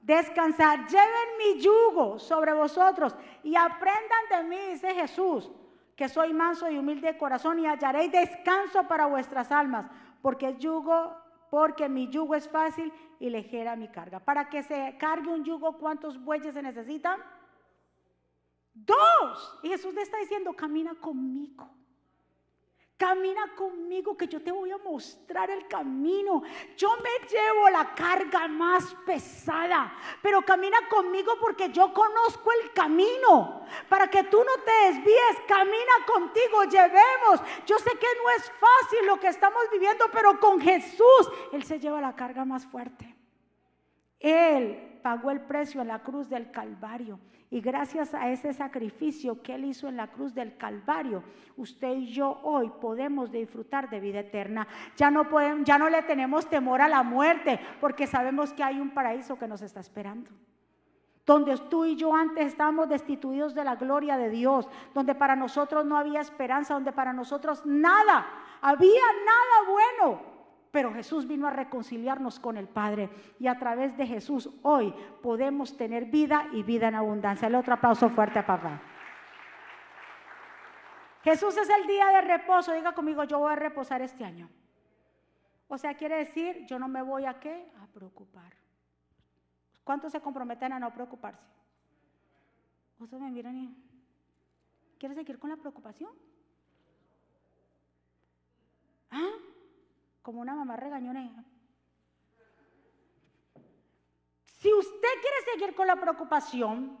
Descansar. 0.00 0.86
Lleven 0.86 1.38
mi 1.38 1.60
yugo 1.60 2.18
sobre 2.18 2.52
vosotros 2.52 3.14
y 3.42 3.56
aprendan 3.56 4.24
de 4.30 4.44
mí, 4.44 4.56
dice 4.72 4.94
Jesús, 4.94 5.50
que 5.94 6.08
soy 6.08 6.32
manso 6.32 6.70
y 6.70 6.78
humilde 6.78 7.12
de 7.12 7.18
corazón 7.18 7.58
y 7.58 7.66
hallaréis 7.66 8.12
descanso 8.12 8.86
para 8.86 9.06
vuestras 9.06 9.50
almas, 9.50 9.86
porque 10.20 10.48
el 10.48 10.58
yugo 10.58 11.16
porque 11.56 11.88
mi 11.88 12.06
yugo 12.10 12.34
es 12.34 12.46
fácil 12.50 12.92
y 13.18 13.30
ligera 13.30 13.76
mi 13.76 13.88
carga. 13.88 14.20
Para 14.20 14.50
que 14.50 14.62
se 14.62 14.94
cargue 14.98 15.30
un 15.30 15.42
yugo, 15.42 15.78
¿cuántos 15.78 16.22
bueyes 16.22 16.52
se 16.52 16.60
necesitan? 16.60 17.18
Dos. 18.74 19.58
Y 19.62 19.68
Jesús 19.68 19.94
le 19.94 20.02
está 20.02 20.18
diciendo, 20.18 20.52
camina 20.52 20.94
conmigo. 20.96 21.66
Camina 22.96 23.54
conmigo 23.54 24.16
que 24.16 24.26
yo 24.26 24.42
te 24.42 24.50
voy 24.50 24.70
a 24.70 24.78
mostrar 24.78 25.50
el 25.50 25.68
camino. 25.68 26.42
Yo 26.78 26.88
me 26.96 27.28
llevo 27.28 27.68
la 27.68 27.94
carga 27.94 28.48
más 28.48 28.94
pesada, 29.04 29.92
pero 30.22 30.40
camina 30.40 30.78
conmigo 30.88 31.34
porque 31.38 31.70
yo 31.70 31.92
conozco 31.92 32.50
el 32.52 32.72
camino. 32.72 33.66
Para 33.90 34.08
que 34.08 34.24
tú 34.24 34.38
no 34.38 34.62
te 34.64 34.86
desvíes, 34.86 35.42
camina 35.46 35.92
contigo, 36.06 36.64
llevemos. 36.64 37.40
Yo 37.66 37.78
sé 37.78 37.90
que 37.98 38.06
no 38.22 38.30
es 38.30 38.50
fácil 38.52 39.06
lo 39.06 39.20
que 39.20 39.28
estamos 39.28 39.62
viviendo, 39.70 40.06
pero 40.10 40.40
con 40.40 40.58
Jesús 40.58 41.30
Él 41.52 41.64
se 41.64 41.78
lleva 41.78 42.00
la 42.00 42.16
carga 42.16 42.46
más 42.46 42.64
fuerte. 42.64 43.14
Él 44.18 45.00
pagó 45.02 45.30
el 45.30 45.42
precio 45.42 45.82
en 45.82 45.88
la 45.88 46.02
cruz 46.02 46.30
del 46.30 46.50
Calvario. 46.50 47.20
Y 47.50 47.60
gracias 47.60 48.12
a 48.12 48.28
ese 48.28 48.52
sacrificio 48.52 49.40
que 49.40 49.54
Él 49.54 49.66
hizo 49.66 49.88
en 49.88 49.96
la 49.96 50.08
cruz 50.08 50.34
del 50.34 50.56
Calvario, 50.56 51.22
usted 51.56 51.94
y 51.94 52.12
yo 52.12 52.40
hoy 52.42 52.72
podemos 52.80 53.30
disfrutar 53.30 53.88
de 53.88 54.00
vida 54.00 54.20
eterna. 54.20 54.66
Ya 54.96 55.10
no, 55.10 55.28
podemos, 55.28 55.64
ya 55.64 55.78
no 55.78 55.88
le 55.88 56.02
tenemos 56.02 56.48
temor 56.48 56.82
a 56.82 56.88
la 56.88 57.04
muerte 57.04 57.60
porque 57.80 58.06
sabemos 58.06 58.52
que 58.52 58.64
hay 58.64 58.80
un 58.80 58.90
paraíso 58.90 59.38
que 59.38 59.46
nos 59.46 59.62
está 59.62 59.78
esperando. 59.78 60.30
Donde 61.24 61.56
tú 61.70 61.84
y 61.84 61.96
yo 61.96 62.14
antes 62.14 62.46
estábamos 62.46 62.88
destituidos 62.88 63.54
de 63.54 63.64
la 63.64 63.76
gloria 63.76 64.16
de 64.16 64.30
Dios, 64.30 64.68
donde 64.92 65.14
para 65.14 65.36
nosotros 65.36 65.84
no 65.84 65.96
había 65.96 66.20
esperanza, 66.20 66.74
donde 66.74 66.92
para 66.92 67.12
nosotros 67.12 67.64
nada, 67.64 68.26
había 68.60 69.02
nada 69.24 69.70
bueno. 70.00 70.35
Pero 70.76 70.92
Jesús 70.92 71.26
vino 71.26 71.46
a 71.46 71.50
reconciliarnos 71.50 72.38
con 72.38 72.58
el 72.58 72.68
Padre 72.68 73.08
y 73.38 73.46
a 73.46 73.58
través 73.58 73.96
de 73.96 74.06
Jesús 74.06 74.50
hoy 74.60 74.92
podemos 75.22 75.74
tener 75.74 76.04
vida 76.04 76.48
y 76.52 76.62
vida 76.64 76.88
en 76.88 76.96
abundancia. 76.96 77.48
El 77.48 77.54
otro 77.54 77.72
aplauso 77.72 78.10
fuerte 78.10 78.40
a 78.40 78.46
papá. 78.46 78.82
Jesús 81.24 81.56
es 81.56 81.70
el 81.70 81.86
día 81.86 82.08
de 82.08 82.20
reposo. 82.20 82.74
Diga 82.74 82.92
conmigo, 82.92 83.24
yo 83.24 83.38
voy 83.38 83.54
a 83.54 83.56
reposar 83.56 84.02
este 84.02 84.22
año. 84.22 84.50
O 85.66 85.78
sea, 85.78 85.94
quiere 85.94 86.16
decir, 86.16 86.66
yo 86.66 86.78
no 86.78 86.88
me 86.88 87.00
voy 87.00 87.24
a 87.24 87.40
qué? 87.40 87.72
A 87.82 87.86
preocupar. 87.86 88.52
¿Cuántos 89.82 90.12
se 90.12 90.20
comprometen 90.20 90.74
a 90.74 90.78
no 90.78 90.92
preocuparse? 90.92 91.40
Me 92.98 93.30
y, 93.30 93.76
¿quieres 94.98 95.16
seguir 95.16 95.38
con 95.38 95.48
la 95.48 95.56
preocupación? 95.56 96.10
¿Ah? 99.10 99.30
Como 100.26 100.40
una 100.40 100.56
mamá 100.56 100.74
regañonera. 100.74 101.44
Si 104.58 104.74
usted 104.74 105.08
quiere 105.22 105.52
seguir 105.52 105.76
con 105.76 105.86
la 105.86 105.94
preocupación, 105.94 106.98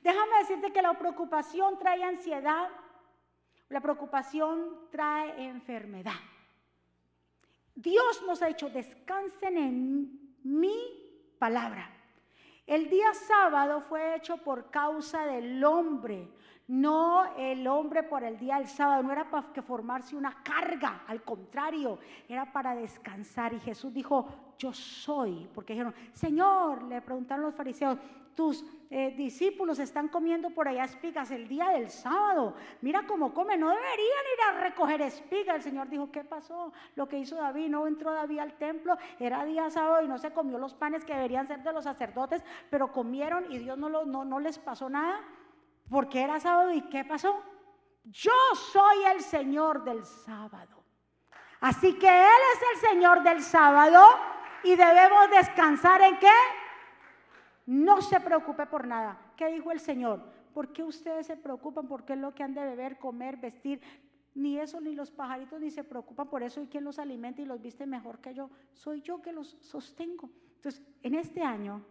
déjame 0.00 0.38
decirte 0.38 0.72
que 0.72 0.80
la 0.80 0.96
preocupación 0.96 1.76
trae 1.76 2.04
ansiedad, 2.04 2.68
la 3.68 3.80
preocupación 3.80 4.88
trae 4.92 5.46
enfermedad. 5.46 6.20
Dios 7.74 8.22
nos 8.24 8.42
ha 8.42 8.46
dicho, 8.46 8.70
descansen 8.70 9.58
en 9.58 10.36
mi 10.44 10.78
palabra. 11.40 11.90
El 12.64 12.88
día 12.88 13.12
sábado 13.12 13.80
fue 13.80 14.14
hecho 14.14 14.36
por 14.36 14.70
causa 14.70 15.26
del 15.26 15.64
hombre, 15.64 16.28
no 16.68 17.34
el 17.36 17.66
hombre 17.66 18.02
por 18.02 18.22
el 18.22 18.38
día 18.38 18.56
del 18.56 18.68
sábado, 18.68 19.02
no 19.02 19.10
era 19.10 19.30
para 19.30 19.52
que 19.52 19.62
formarse 19.62 20.14
una 20.14 20.42
carga, 20.42 21.02
al 21.06 21.22
contrario, 21.22 21.98
era 22.28 22.52
para 22.52 22.74
descansar. 22.74 23.54
Y 23.54 23.60
Jesús 23.60 23.92
dijo, 23.92 24.28
yo 24.58 24.72
soy, 24.72 25.48
porque 25.54 25.72
dijeron, 25.72 25.94
Señor, 26.12 26.82
le 26.82 27.00
preguntaron 27.00 27.46
los 27.46 27.54
fariseos, 27.54 27.98
tus 28.34 28.64
eh, 28.90 29.14
discípulos 29.16 29.78
están 29.78 30.08
comiendo 30.08 30.50
por 30.50 30.68
allá 30.68 30.84
espigas 30.84 31.30
el 31.30 31.48
día 31.48 31.70
del 31.70 31.88
sábado. 31.88 32.54
Mira 32.82 33.04
cómo 33.06 33.32
comen, 33.32 33.58
no 33.58 33.70
deberían 33.70 33.96
ir 33.96 34.42
a 34.48 34.60
recoger 34.60 35.00
espigas. 35.00 35.56
El 35.56 35.62
Señor 35.62 35.88
dijo, 35.88 36.12
¿qué 36.12 36.22
pasó? 36.22 36.72
Lo 36.94 37.08
que 37.08 37.18
hizo 37.18 37.34
David, 37.34 37.70
no 37.70 37.86
entró 37.86 38.12
David 38.12 38.40
al 38.40 38.52
templo, 38.58 38.96
era 39.18 39.44
día 39.44 39.70
sábado 39.70 40.04
y 40.04 40.08
no 40.08 40.18
se 40.18 40.32
comió 40.32 40.58
los 40.58 40.74
panes 40.74 41.04
que 41.04 41.14
deberían 41.14 41.48
ser 41.48 41.62
de 41.62 41.72
los 41.72 41.84
sacerdotes, 41.84 42.44
pero 42.70 42.92
comieron 42.92 43.50
y 43.50 43.58
Dios 43.58 43.78
no, 43.78 44.04
no 44.04 44.38
les 44.38 44.58
pasó 44.58 44.88
nada 44.90 45.20
porque 45.88 46.22
era 46.22 46.38
sábado 46.40 46.72
y 46.72 46.82
¿qué 46.82 47.04
pasó? 47.04 47.42
Yo 48.04 48.32
soy 48.72 49.04
el 49.14 49.20
Señor 49.20 49.84
del 49.84 50.04
sábado. 50.04 50.84
Así 51.60 51.94
que 51.94 52.08
Él 52.08 52.40
es 52.54 52.82
el 52.82 52.90
Señor 52.90 53.22
del 53.22 53.42
sábado 53.42 54.02
y 54.64 54.70
debemos 54.70 55.30
descansar 55.30 56.00
en 56.02 56.18
qué? 56.18 56.30
No 57.66 58.00
se 58.00 58.20
preocupe 58.20 58.66
por 58.66 58.86
nada. 58.86 59.18
¿Qué 59.36 59.48
dijo 59.48 59.70
el 59.72 59.80
Señor? 59.80 60.22
¿Por 60.54 60.72
qué 60.72 60.82
ustedes 60.82 61.26
se 61.26 61.36
preocupan? 61.36 61.86
¿Por 61.86 62.04
qué 62.04 62.14
es 62.14 62.18
lo 62.18 62.34
que 62.34 62.42
han 62.42 62.54
de 62.54 62.64
beber, 62.64 62.98
comer, 62.98 63.36
vestir? 63.36 63.80
Ni 64.34 64.58
eso, 64.58 64.80
ni 64.80 64.94
los 64.94 65.10
pajaritos, 65.10 65.60
ni 65.60 65.70
se 65.70 65.84
preocupan 65.84 66.28
por 66.28 66.42
eso. 66.42 66.62
¿Y 66.62 66.68
quién 66.68 66.84
los 66.84 66.98
alimenta 66.98 67.42
y 67.42 67.44
los 67.44 67.60
viste 67.60 67.86
mejor 67.86 68.20
que 68.20 68.34
yo? 68.34 68.50
Soy 68.72 69.02
yo 69.02 69.20
que 69.20 69.32
los 69.32 69.56
sostengo. 69.60 70.30
Entonces, 70.56 70.82
en 71.02 71.14
este 71.14 71.42
año, 71.42 71.84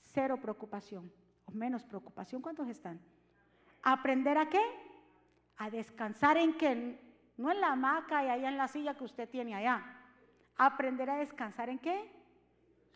cero 0.00 0.38
preocupación 0.40 1.12
o 1.44 1.52
menos 1.52 1.84
preocupación. 1.84 2.42
¿Cuántos 2.42 2.68
están? 2.68 3.00
¿Aprender 3.88 4.36
a 4.36 4.48
qué? 4.48 4.60
A 5.58 5.70
descansar 5.70 6.36
en 6.36 6.54
qué? 6.54 6.98
No 7.36 7.52
en 7.52 7.60
la 7.60 7.72
hamaca 7.72 8.24
y 8.24 8.28
allá 8.28 8.48
en 8.48 8.58
la 8.58 8.66
silla 8.66 8.94
que 8.94 9.04
usted 9.04 9.28
tiene 9.28 9.54
allá. 9.54 9.82
Aprender 10.56 11.08
a 11.08 11.16
descansar 11.16 11.68
en 11.68 11.78
qué? 11.78 12.12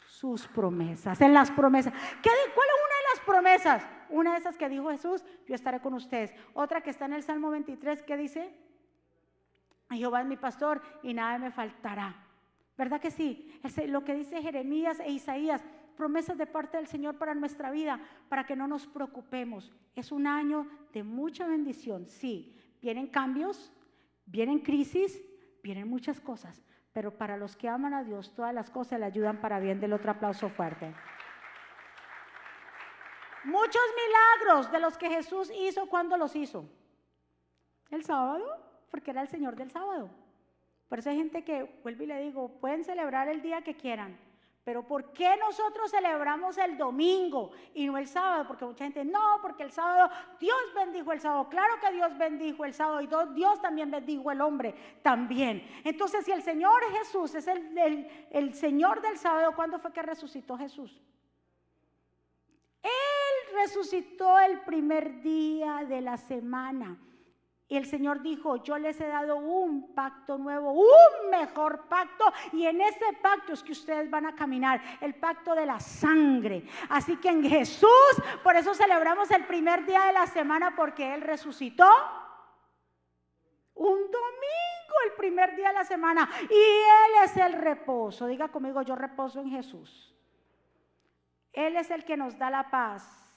sus 0.08 0.48
promesas, 0.48 1.20
en 1.20 1.32
las 1.32 1.50
promesas. 1.50 1.92
¿Qué, 2.22 2.30
¿Cuál 2.54 2.68
es 2.68 2.74
una 2.84 2.96
de 2.96 3.14
las 3.14 3.24
promesas? 3.24 3.86
Una 4.08 4.32
de 4.32 4.38
esas 4.38 4.56
que 4.56 4.68
dijo 4.68 4.90
Jesús, 4.90 5.24
yo 5.46 5.54
estaré 5.54 5.80
con 5.80 5.94
ustedes. 5.94 6.34
Otra 6.52 6.80
que 6.80 6.90
está 6.90 7.04
en 7.06 7.12
el 7.12 7.22
Salmo 7.22 7.50
23, 7.50 8.02
¿qué 8.02 8.16
dice? 8.16 8.52
Jehová 9.90 10.22
es 10.22 10.26
mi 10.26 10.36
pastor 10.36 10.82
y 11.02 11.14
nada 11.14 11.38
me 11.38 11.50
faltará. 11.50 12.16
¿Verdad 12.76 13.00
que 13.00 13.10
sí? 13.10 13.60
Lo 13.86 14.04
que 14.04 14.14
dice 14.14 14.42
Jeremías 14.42 15.00
e 15.00 15.10
Isaías, 15.10 15.62
promesas 16.00 16.38
de 16.38 16.46
parte 16.46 16.78
del 16.78 16.86
Señor 16.86 17.18
para 17.18 17.34
nuestra 17.34 17.70
vida, 17.70 18.00
para 18.30 18.46
que 18.46 18.56
no 18.56 18.66
nos 18.66 18.86
preocupemos. 18.86 19.70
Es 19.94 20.10
un 20.10 20.26
año 20.26 20.66
de 20.94 21.02
mucha 21.02 21.46
bendición, 21.46 22.06
sí. 22.06 22.56
Vienen 22.80 23.08
cambios, 23.08 23.70
vienen 24.24 24.60
crisis, 24.60 25.22
vienen 25.62 25.90
muchas 25.90 26.18
cosas, 26.18 26.64
pero 26.94 27.18
para 27.18 27.36
los 27.36 27.54
que 27.54 27.68
aman 27.68 27.92
a 27.92 28.02
Dios, 28.02 28.34
todas 28.34 28.54
las 28.54 28.70
cosas 28.70 28.98
le 28.98 29.04
ayudan 29.04 29.42
para 29.42 29.60
bien. 29.60 29.78
Del 29.78 29.92
otro 29.92 30.10
aplauso 30.10 30.48
fuerte. 30.48 30.94
Muchos 33.44 33.82
milagros 34.02 34.72
de 34.72 34.80
los 34.80 34.96
que 34.96 35.10
Jesús 35.10 35.52
hizo, 35.54 35.86
¿cuándo 35.86 36.16
los 36.16 36.34
hizo? 36.34 36.64
El 37.90 38.04
sábado, 38.04 38.46
porque 38.90 39.10
era 39.10 39.20
el 39.20 39.28
Señor 39.28 39.54
del 39.54 39.70
sábado. 39.70 40.08
Por 40.88 40.98
eso 40.98 41.10
hay 41.10 41.18
gente 41.18 41.44
que, 41.44 41.78
vuelvo 41.82 42.04
y 42.04 42.06
le 42.06 42.22
digo, 42.22 42.58
pueden 42.58 42.84
celebrar 42.84 43.28
el 43.28 43.42
día 43.42 43.60
que 43.60 43.76
quieran, 43.76 44.18
pero 44.62 44.86
¿por 44.86 45.12
qué 45.12 45.36
nosotros 45.38 45.90
celebramos 45.90 46.58
el 46.58 46.76
domingo 46.76 47.50
y 47.72 47.86
no 47.86 47.96
el 47.96 48.06
sábado? 48.06 48.46
Porque 48.46 48.64
mucha 48.66 48.84
gente, 48.84 49.04
no, 49.04 49.38
porque 49.40 49.62
el 49.62 49.72
sábado, 49.72 50.10
Dios 50.38 50.58
bendijo 50.74 51.12
el 51.12 51.20
sábado. 51.20 51.48
Claro 51.48 51.74
que 51.80 51.90
Dios 51.92 52.16
bendijo 52.18 52.64
el 52.66 52.74
sábado 52.74 53.00
y 53.00 53.08
Dios 53.34 53.60
también 53.62 53.90
bendijo 53.90 54.30
el 54.30 54.40
hombre 54.40 54.74
también. 55.02 55.66
Entonces, 55.82 56.24
si 56.26 56.32
el 56.32 56.42
Señor 56.42 56.82
Jesús 56.92 57.34
es 57.34 57.48
el, 57.48 58.28
el 58.30 58.54
Señor 58.54 59.00
del 59.00 59.16
sábado, 59.16 59.54
¿cuándo 59.56 59.78
fue 59.78 59.92
que 59.92 60.02
resucitó 60.02 60.58
Jesús? 60.58 61.00
Él 62.82 63.54
resucitó 63.54 64.38
el 64.40 64.60
primer 64.60 65.22
día 65.22 65.84
de 65.88 66.02
la 66.02 66.18
semana. 66.18 66.98
Y 67.70 67.76
el 67.76 67.86
Señor 67.86 68.20
dijo, 68.20 68.56
yo 68.56 68.76
les 68.78 69.00
he 69.00 69.06
dado 69.06 69.36
un 69.36 69.94
pacto 69.94 70.36
nuevo, 70.36 70.72
un 70.72 71.30
mejor 71.30 71.86
pacto. 71.86 72.24
Y 72.52 72.66
en 72.66 72.80
ese 72.80 73.12
pacto 73.22 73.52
es 73.52 73.62
que 73.62 73.70
ustedes 73.70 74.10
van 74.10 74.26
a 74.26 74.34
caminar, 74.34 74.82
el 75.00 75.14
pacto 75.14 75.54
de 75.54 75.64
la 75.64 75.78
sangre. 75.78 76.66
Así 76.88 77.16
que 77.18 77.28
en 77.28 77.48
Jesús, 77.48 77.88
por 78.42 78.56
eso 78.56 78.74
celebramos 78.74 79.30
el 79.30 79.44
primer 79.46 79.86
día 79.86 80.06
de 80.06 80.12
la 80.12 80.26
semana, 80.26 80.74
porque 80.74 81.14
Él 81.14 81.20
resucitó. 81.20 81.88
Un 83.74 83.98
domingo, 83.98 84.94
el 85.06 85.12
primer 85.16 85.54
día 85.54 85.68
de 85.68 85.74
la 85.74 85.84
semana. 85.84 86.28
Y 86.42 86.52
Él 86.52 87.24
es 87.24 87.36
el 87.36 87.52
reposo. 87.52 88.26
Diga 88.26 88.48
conmigo, 88.48 88.82
yo 88.82 88.96
reposo 88.96 89.38
en 89.42 89.50
Jesús. 89.50 90.12
Él 91.52 91.76
es 91.76 91.88
el 91.92 92.04
que 92.04 92.16
nos 92.16 92.36
da 92.36 92.50
la 92.50 92.68
paz. 92.68 93.32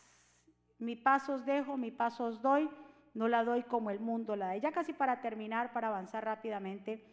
Mi 0.80 0.96
paz 0.96 1.30
os 1.30 1.46
dejo, 1.46 1.78
mi 1.78 1.92
paz 1.92 2.20
os 2.20 2.42
doy 2.42 2.68
no 3.14 3.28
la 3.28 3.44
doy 3.44 3.64
como 3.64 3.90
el 3.90 4.00
mundo 4.00 4.36
la 4.36 4.48
da. 4.48 4.58
Ya 4.58 4.72
casi 4.72 4.94
para 4.94 5.22
terminar, 5.22 5.74
para 5.74 5.90
avanzar 5.90 6.26
rápidamente. 6.26 7.04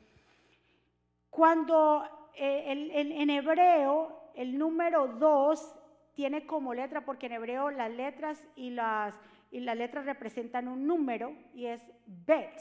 Cuando 1.29 2.05
eh, 2.35 2.73
en 2.73 3.31
hebreo 3.31 4.21
el 4.35 4.59
número 4.59 5.09
2 5.09 5.77
tiene 6.15 6.47
como 6.47 6.75
letra, 6.75 7.05
porque 7.05 7.27
en 7.27 7.33
hebreo 7.33 7.71
las 7.71 7.91
letras 7.91 8.43
y 8.57 8.71
las, 8.71 9.15
y 9.51 9.61
las 9.61 9.77
letras 9.77 10.05
representan 10.05 10.69
un 10.69 10.87
número 10.87 11.35
y 11.55 11.67
es 11.67 11.83
bet, 12.07 12.53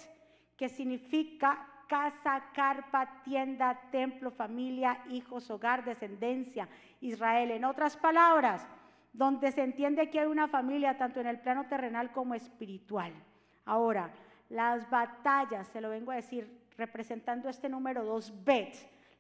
que 0.56 0.69
significa 0.69 1.67
casa, 1.88 2.43
carpa, 2.54 3.21
tienda, 3.23 3.80
templo, 3.91 4.32
familia, 4.32 5.02
hijos, 5.10 5.49
hogar, 5.49 5.84
descendencia, 5.84 6.69
Israel. 7.02 7.52
En 7.52 7.65
otras 7.65 7.97
palabras, 7.97 8.67
donde 9.12 9.52
se 9.52 9.63
entiende 9.63 10.10
que 10.10 10.19
hay 10.19 10.28
una 10.28 10.47
familia 10.47 10.97
tanto 10.97 11.19
en 11.19 11.28
el 11.28 11.39
plano 11.39 11.65
terrenal 11.67 12.12
como 12.12 12.36
espiritual. 12.36 13.12
Ahora, 13.69 14.12
las 14.49 14.89
batallas, 14.89 15.67
se 15.67 15.79
lo 15.79 15.91
vengo 15.91 16.12
a 16.12 16.15
decir, 16.15 16.65
representando 16.75 17.49
este 17.49 17.69
número 17.69 18.03
2, 18.03 18.43
bet, 18.43 18.73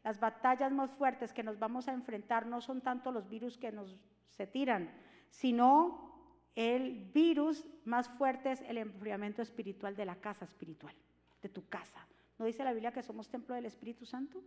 las 0.03 0.19
batallas 0.19 0.71
más 0.71 0.89
fuertes 0.89 1.33
que 1.33 1.43
nos 1.43 1.59
vamos 1.59 1.87
a 1.87 1.93
enfrentar 1.93 2.47
no 2.47 2.59
son 2.59 2.81
tanto 2.81 3.11
los 3.11 3.29
virus 3.29 3.59
que 3.59 3.71
nos 3.71 3.95
se 4.29 4.47
tiran, 4.47 4.89
sino 5.29 6.49
el 6.55 7.11
virus 7.13 7.63
más 7.85 8.09
fuerte 8.09 8.51
es 8.51 8.61
el 8.61 8.79
enfriamiento 8.79 9.43
espiritual 9.43 9.95
de 9.95 10.05
la 10.05 10.15
casa 10.15 10.45
espiritual, 10.45 10.95
de 11.43 11.49
tu 11.49 11.69
casa. 11.69 12.07
¿No 12.39 12.45
dice 12.45 12.63
la 12.63 12.73
Biblia 12.73 12.91
que 12.91 13.03
somos 13.03 13.29
templo 13.29 13.53
del 13.53 13.67
Espíritu 13.67 14.03
Santo? 14.03 14.41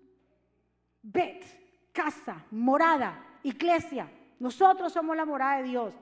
Bet, 1.00 1.44
casa, 1.92 2.44
morada, 2.50 3.38
iglesia. 3.44 4.10
Nosotros 4.40 4.92
somos 4.92 5.16
la 5.16 5.24
morada 5.24 5.58
de 5.58 5.68
Dios. 5.68 5.94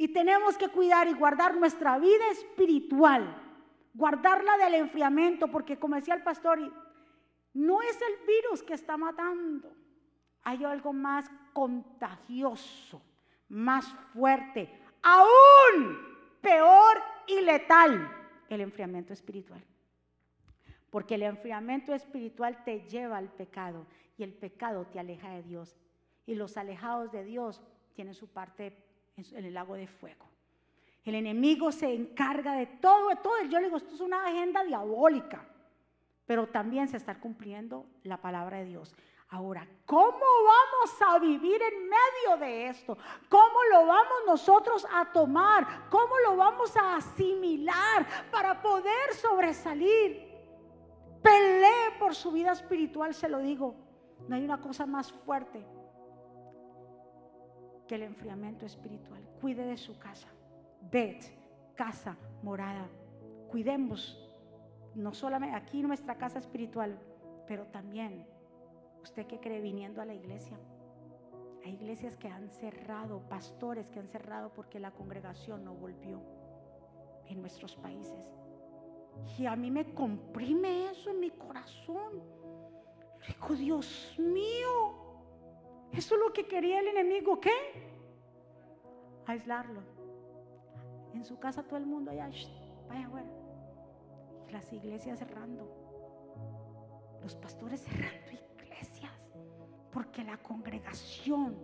Y 0.00 0.08
tenemos 0.08 0.56
que 0.56 0.70
cuidar 0.70 1.08
y 1.08 1.12
guardar 1.12 1.54
nuestra 1.58 1.98
vida 1.98 2.30
espiritual, 2.30 3.36
guardarla 3.92 4.56
del 4.56 4.76
enfriamiento, 4.76 5.48
porque 5.48 5.78
como 5.78 5.94
decía 5.94 6.14
el 6.14 6.22
pastor, 6.22 6.58
no 7.52 7.82
es 7.82 8.00
el 8.00 8.26
virus 8.26 8.62
que 8.62 8.72
está 8.72 8.96
matando, 8.96 9.70
hay 10.42 10.64
algo 10.64 10.94
más 10.94 11.30
contagioso, 11.52 13.02
más 13.50 13.94
fuerte, 14.14 14.72
aún 15.02 15.98
peor 16.40 16.96
y 17.26 17.42
letal, 17.42 18.10
el 18.48 18.62
enfriamiento 18.62 19.12
espiritual. 19.12 19.62
Porque 20.88 21.16
el 21.16 21.24
enfriamiento 21.24 21.92
espiritual 21.92 22.64
te 22.64 22.88
lleva 22.88 23.18
al 23.18 23.28
pecado 23.28 23.86
y 24.16 24.22
el 24.22 24.32
pecado 24.32 24.86
te 24.86 24.98
aleja 24.98 25.28
de 25.28 25.42
Dios. 25.42 25.76
Y 26.24 26.36
los 26.36 26.56
alejados 26.56 27.12
de 27.12 27.22
Dios 27.22 27.60
tienen 27.92 28.14
su 28.14 28.28
parte 28.28 28.89
en 29.32 29.44
el 29.44 29.54
lago 29.54 29.74
de 29.74 29.86
fuego. 29.86 30.26
El 31.04 31.14
enemigo 31.14 31.72
se 31.72 31.92
encarga 31.92 32.54
de 32.54 32.66
todo, 32.66 33.08
de 33.08 33.16
todo. 33.16 33.42
Yo 33.44 33.58
le 33.58 33.64
digo, 33.64 33.76
esto 33.76 33.94
es 33.94 34.00
una 34.00 34.26
agenda 34.26 34.62
diabólica, 34.64 35.46
pero 36.26 36.46
también 36.46 36.88
se 36.88 36.96
está 36.96 37.18
cumpliendo 37.18 37.86
la 38.02 38.18
palabra 38.18 38.58
de 38.58 38.66
Dios. 38.66 38.94
Ahora, 39.30 39.66
¿cómo 39.86 40.18
vamos 40.18 41.02
a 41.08 41.18
vivir 41.20 41.60
en 41.62 41.88
medio 41.88 42.36
de 42.40 42.68
esto? 42.68 42.98
¿Cómo 43.28 43.58
lo 43.70 43.86
vamos 43.86 44.18
nosotros 44.26 44.86
a 44.92 45.10
tomar? 45.12 45.88
¿Cómo 45.88 46.18
lo 46.26 46.36
vamos 46.36 46.76
a 46.76 46.96
asimilar 46.96 48.06
para 48.30 48.60
poder 48.60 49.14
sobresalir? 49.14 50.28
Pelee 51.22 51.98
por 51.98 52.14
su 52.14 52.32
vida 52.32 52.52
espiritual, 52.52 53.14
se 53.14 53.28
lo 53.28 53.38
digo. 53.38 53.74
No 54.26 54.34
hay 54.34 54.44
una 54.44 54.60
cosa 54.60 54.84
más 54.84 55.12
fuerte 55.12 55.64
el 57.94 58.02
enfriamiento 58.02 58.66
espiritual. 58.66 59.22
Cuide 59.40 59.64
de 59.64 59.76
su 59.76 59.98
casa. 59.98 60.28
Bet, 60.90 61.24
casa, 61.74 62.16
morada. 62.42 62.88
Cuidemos 63.50 64.18
no 64.94 65.14
solamente 65.14 65.56
aquí 65.56 65.82
nuestra 65.82 66.16
casa 66.16 66.38
espiritual, 66.38 66.98
pero 67.46 67.66
también 67.66 68.26
usted 69.02 69.26
que 69.26 69.40
cree 69.40 69.60
viniendo 69.60 70.00
a 70.00 70.04
la 70.04 70.14
iglesia. 70.14 70.58
Hay 71.64 71.74
iglesias 71.74 72.16
que 72.16 72.28
han 72.28 72.50
cerrado, 72.50 73.20
pastores 73.28 73.90
que 73.90 73.98
han 73.98 74.08
cerrado 74.08 74.52
porque 74.52 74.80
la 74.80 74.90
congregación 74.90 75.64
no 75.64 75.74
volvió 75.74 76.22
en 77.26 77.40
nuestros 77.40 77.76
países. 77.76 78.32
Y 79.38 79.46
a 79.46 79.56
mí 79.56 79.70
me 79.70 79.92
comprime 79.92 80.90
eso 80.90 81.10
en 81.10 81.20
mi 81.20 81.30
corazón. 81.30 82.22
Digo, 83.26 83.54
Dios 83.54 84.14
mío, 84.18 84.99
Eso 85.92 86.14
es 86.14 86.20
lo 86.20 86.32
que 86.32 86.46
quería 86.46 86.80
el 86.80 86.88
enemigo, 86.88 87.40
¿qué? 87.40 87.50
Aislarlo. 89.26 89.82
En 91.14 91.24
su 91.24 91.38
casa 91.38 91.62
todo 91.64 91.76
el 91.76 91.86
mundo 91.86 92.10
allá, 92.10 92.30
vaya 92.88 93.06
afuera. 93.06 93.30
Las 94.50 94.72
iglesias 94.72 95.18
cerrando. 95.18 95.68
Los 97.22 97.34
pastores 97.36 97.82
cerrando 97.82 98.30
iglesias. 98.56 99.12
Porque 99.92 100.22
la 100.22 100.38
congregación 100.38 101.56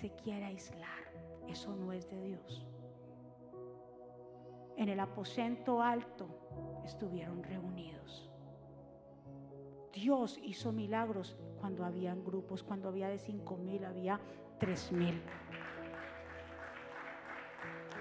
se 0.00 0.10
quiere 0.14 0.44
aislar. 0.44 0.88
Eso 1.48 1.74
no 1.74 1.92
es 1.92 2.08
de 2.08 2.22
Dios. 2.22 2.66
En 4.76 4.88
el 4.88 5.00
aposento 5.00 5.82
alto 5.82 6.82
estuvieron 6.84 7.42
reunidos. 7.42 8.29
Dios 10.00 10.38
hizo 10.42 10.72
milagros 10.72 11.36
cuando 11.58 11.84
habían 11.84 12.24
grupos, 12.24 12.62
cuando 12.62 12.88
había 12.88 13.08
de 13.08 13.18
cinco 13.18 13.58
mil, 13.58 13.84
había 13.84 14.18
tres 14.58 14.90
mil. 14.92 15.22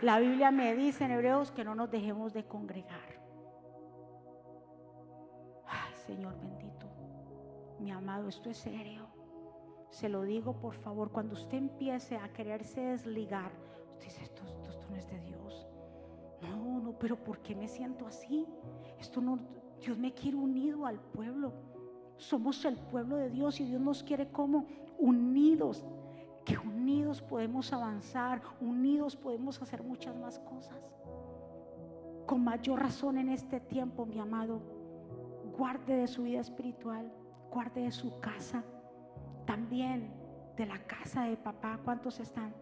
La 0.01 0.17
Biblia 0.19 0.49
me 0.49 0.73
dice 0.75 1.03
en 1.03 1.11
Hebreos 1.11 1.51
que 1.51 1.65
no 1.65 1.75
nos 1.75 1.91
dejemos 1.91 2.31
de 2.31 2.45
congregar. 2.45 3.19
Ay, 5.65 5.93
Señor 6.05 6.39
bendito, 6.39 6.87
mi 7.79 7.91
amado, 7.91 8.29
esto 8.29 8.49
es 8.49 8.57
serio. 8.57 9.07
Se 9.89 10.07
lo 10.07 10.21
digo 10.21 10.53
por 10.57 10.75
favor, 10.75 11.11
cuando 11.11 11.33
usted 11.33 11.57
empiece 11.57 12.15
a 12.15 12.31
quererse 12.31 12.79
desligar, 12.79 13.51
usted 13.91 14.05
dice, 14.05 14.23
esto, 14.23 14.43
esto, 14.69 14.87
no 14.89 14.95
es 14.95 15.05
de 15.09 15.19
Dios. 15.19 15.67
No, 16.41 16.79
no, 16.79 16.97
pero 16.97 17.21
¿por 17.21 17.39
qué 17.41 17.53
me 17.55 17.67
siento 17.67 18.07
así? 18.07 18.47
Esto 18.97 19.19
no, 19.19 19.37
Dios 19.81 19.97
me 19.97 20.13
quiere 20.13 20.37
unido 20.37 20.85
al 20.85 21.01
pueblo. 21.01 21.51
Somos 22.19 22.65
el 22.65 22.75
pueblo 22.75 23.15
de 23.15 23.29
Dios 23.29 23.61
y 23.61 23.65
Dios 23.65 23.81
nos 23.81 24.03
quiere 24.03 24.27
como 24.27 24.65
unidos. 24.97 25.85
Que 26.45 26.57
unidos 26.57 27.21
podemos 27.21 27.71
avanzar, 27.71 28.41
unidos 28.59 29.15
podemos 29.15 29.61
hacer 29.61 29.81
muchas 29.83 30.15
más 30.17 30.37
cosas. 30.39 30.77
Con 32.25 32.43
mayor 32.43 32.81
razón 32.81 33.17
en 33.17 33.29
este 33.29 33.61
tiempo, 33.61 34.05
mi 34.05 34.19
amado, 34.19 34.61
guarde 35.57 35.95
de 35.95 36.07
su 36.07 36.23
vida 36.23 36.41
espiritual, 36.41 37.09
guarde 37.51 37.83
de 37.83 37.91
su 37.91 38.19
casa, 38.19 38.63
también 39.45 40.11
de 40.57 40.65
la 40.65 40.77
casa 40.79 41.23
de 41.23 41.37
papá. 41.37 41.79
¿Cuántos 41.85 42.19
están? 42.19 42.53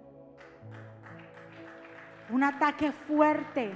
Un 2.29 2.43
ataque 2.43 2.91
fuerte 2.91 3.73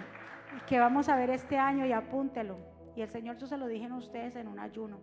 que 0.68 0.80
vamos 0.80 1.10
a 1.10 1.16
ver 1.16 1.32
este 1.32 1.58
año 1.58 1.88
y 1.88 1.92
apúntelo. 1.92 2.58
Y 2.96 3.02
el 3.02 3.10
Señor, 3.10 3.38
yo 3.38 3.48
se 3.48 3.58
lo 3.58 3.66
dije 3.66 3.88
a 3.88 3.96
ustedes 3.96 4.36
en 4.36 4.48
un 4.48 4.60
ayuno. 4.60 5.00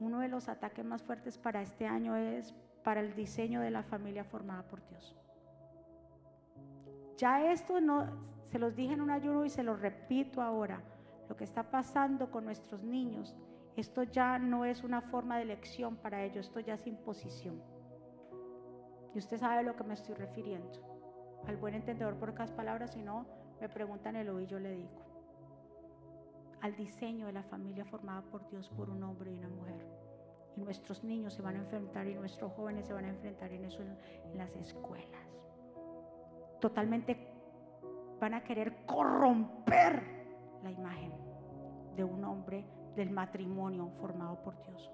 Uno 0.00 0.20
de 0.20 0.28
los 0.28 0.48
ataques 0.48 0.84
más 0.84 1.02
fuertes 1.02 1.38
para 1.38 1.62
este 1.62 1.86
año 1.86 2.16
es 2.16 2.54
para 2.84 3.00
el 3.00 3.14
diseño 3.14 3.60
de 3.60 3.70
la 3.70 3.82
familia 3.82 4.24
formada 4.24 4.62
por 4.62 4.86
Dios. 4.88 5.16
Ya 7.16 7.50
esto 7.50 7.80
no, 7.80 8.06
se 8.50 8.58
los 8.58 8.76
dije 8.76 8.94
en 8.94 9.00
un 9.00 9.10
ayuno 9.10 9.44
y 9.44 9.50
se 9.50 9.62
lo 9.62 9.74
repito 9.76 10.42
ahora. 10.42 10.82
Lo 11.28 11.36
que 11.36 11.44
está 11.44 11.70
pasando 11.70 12.30
con 12.30 12.44
nuestros 12.44 12.82
niños 12.82 13.34
esto 13.76 14.04
ya 14.04 14.38
no 14.38 14.64
es 14.64 14.82
una 14.82 15.02
forma 15.02 15.36
de 15.36 15.42
elección 15.42 15.96
para 15.96 16.24
ellos, 16.24 16.46
esto 16.46 16.60
ya 16.60 16.74
es 16.74 16.86
imposición. 16.86 17.62
Y 19.14 19.18
usted 19.18 19.38
sabe 19.38 19.58
a 19.58 19.62
lo 19.62 19.76
que 19.76 19.84
me 19.84 19.94
estoy 19.94 20.14
refiriendo. 20.14 20.80
Al 21.46 21.58
buen 21.58 21.74
entendedor 21.74 22.16
por 22.16 22.32
cada 22.32 22.56
palabra, 22.56 22.88
si 22.88 23.02
no, 23.02 23.26
me 23.60 23.68
preguntan 23.68 24.16
el 24.16 24.30
oído 24.30 24.52
yo 24.52 24.58
le 24.58 24.70
digo. 24.72 25.05
Al 26.62 26.74
diseño 26.76 27.26
de 27.26 27.32
la 27.32 27.42
familia 27.42 27.84
formada 27.84 28.22
por 28.22 28.48
Dios 28.48 28.68
por 28.70 28.90
un 28.90 29.02
hombre 29.02 29.32
y 29.32 29.38
una 29.38 29.48
mujer. 29.48 29.86
Y 30.56 30.60
nuestros 30.60 31.04
niños 31.04 31.34
se 31.34 31.42
van 31.42 31.56
a 31.56 31.58
enfrentar 31.58 32.06
y 32.06 32.14
nuestros 32.14 32.52
jóvenes 32.52 32.86
se 32.86 32.94
van 32.94 33.04
a 33.04 33.08
enfrentar 33.08 33.52
en 33.52 33.64
eso 33.64 33.82
en, 33.82 33.96
las 34.36 34.54
escuelas. 34.56 35.20
Totalmente 36.60 37.32
van 38.18 38.34
a 38.34 38.42
querer 38.42 38.84
corromper 38.86 40.02
la 40.62 40.70
imagen 40.70 41.12
de 41.94 42.04
un 42.04 42.24
hombre 42.24 42.64
del 42.94 43.10
matrimonio 43.10 43.90
formado 44.00 44.42
por 44.42 44.56
Dios. 44.62 44.90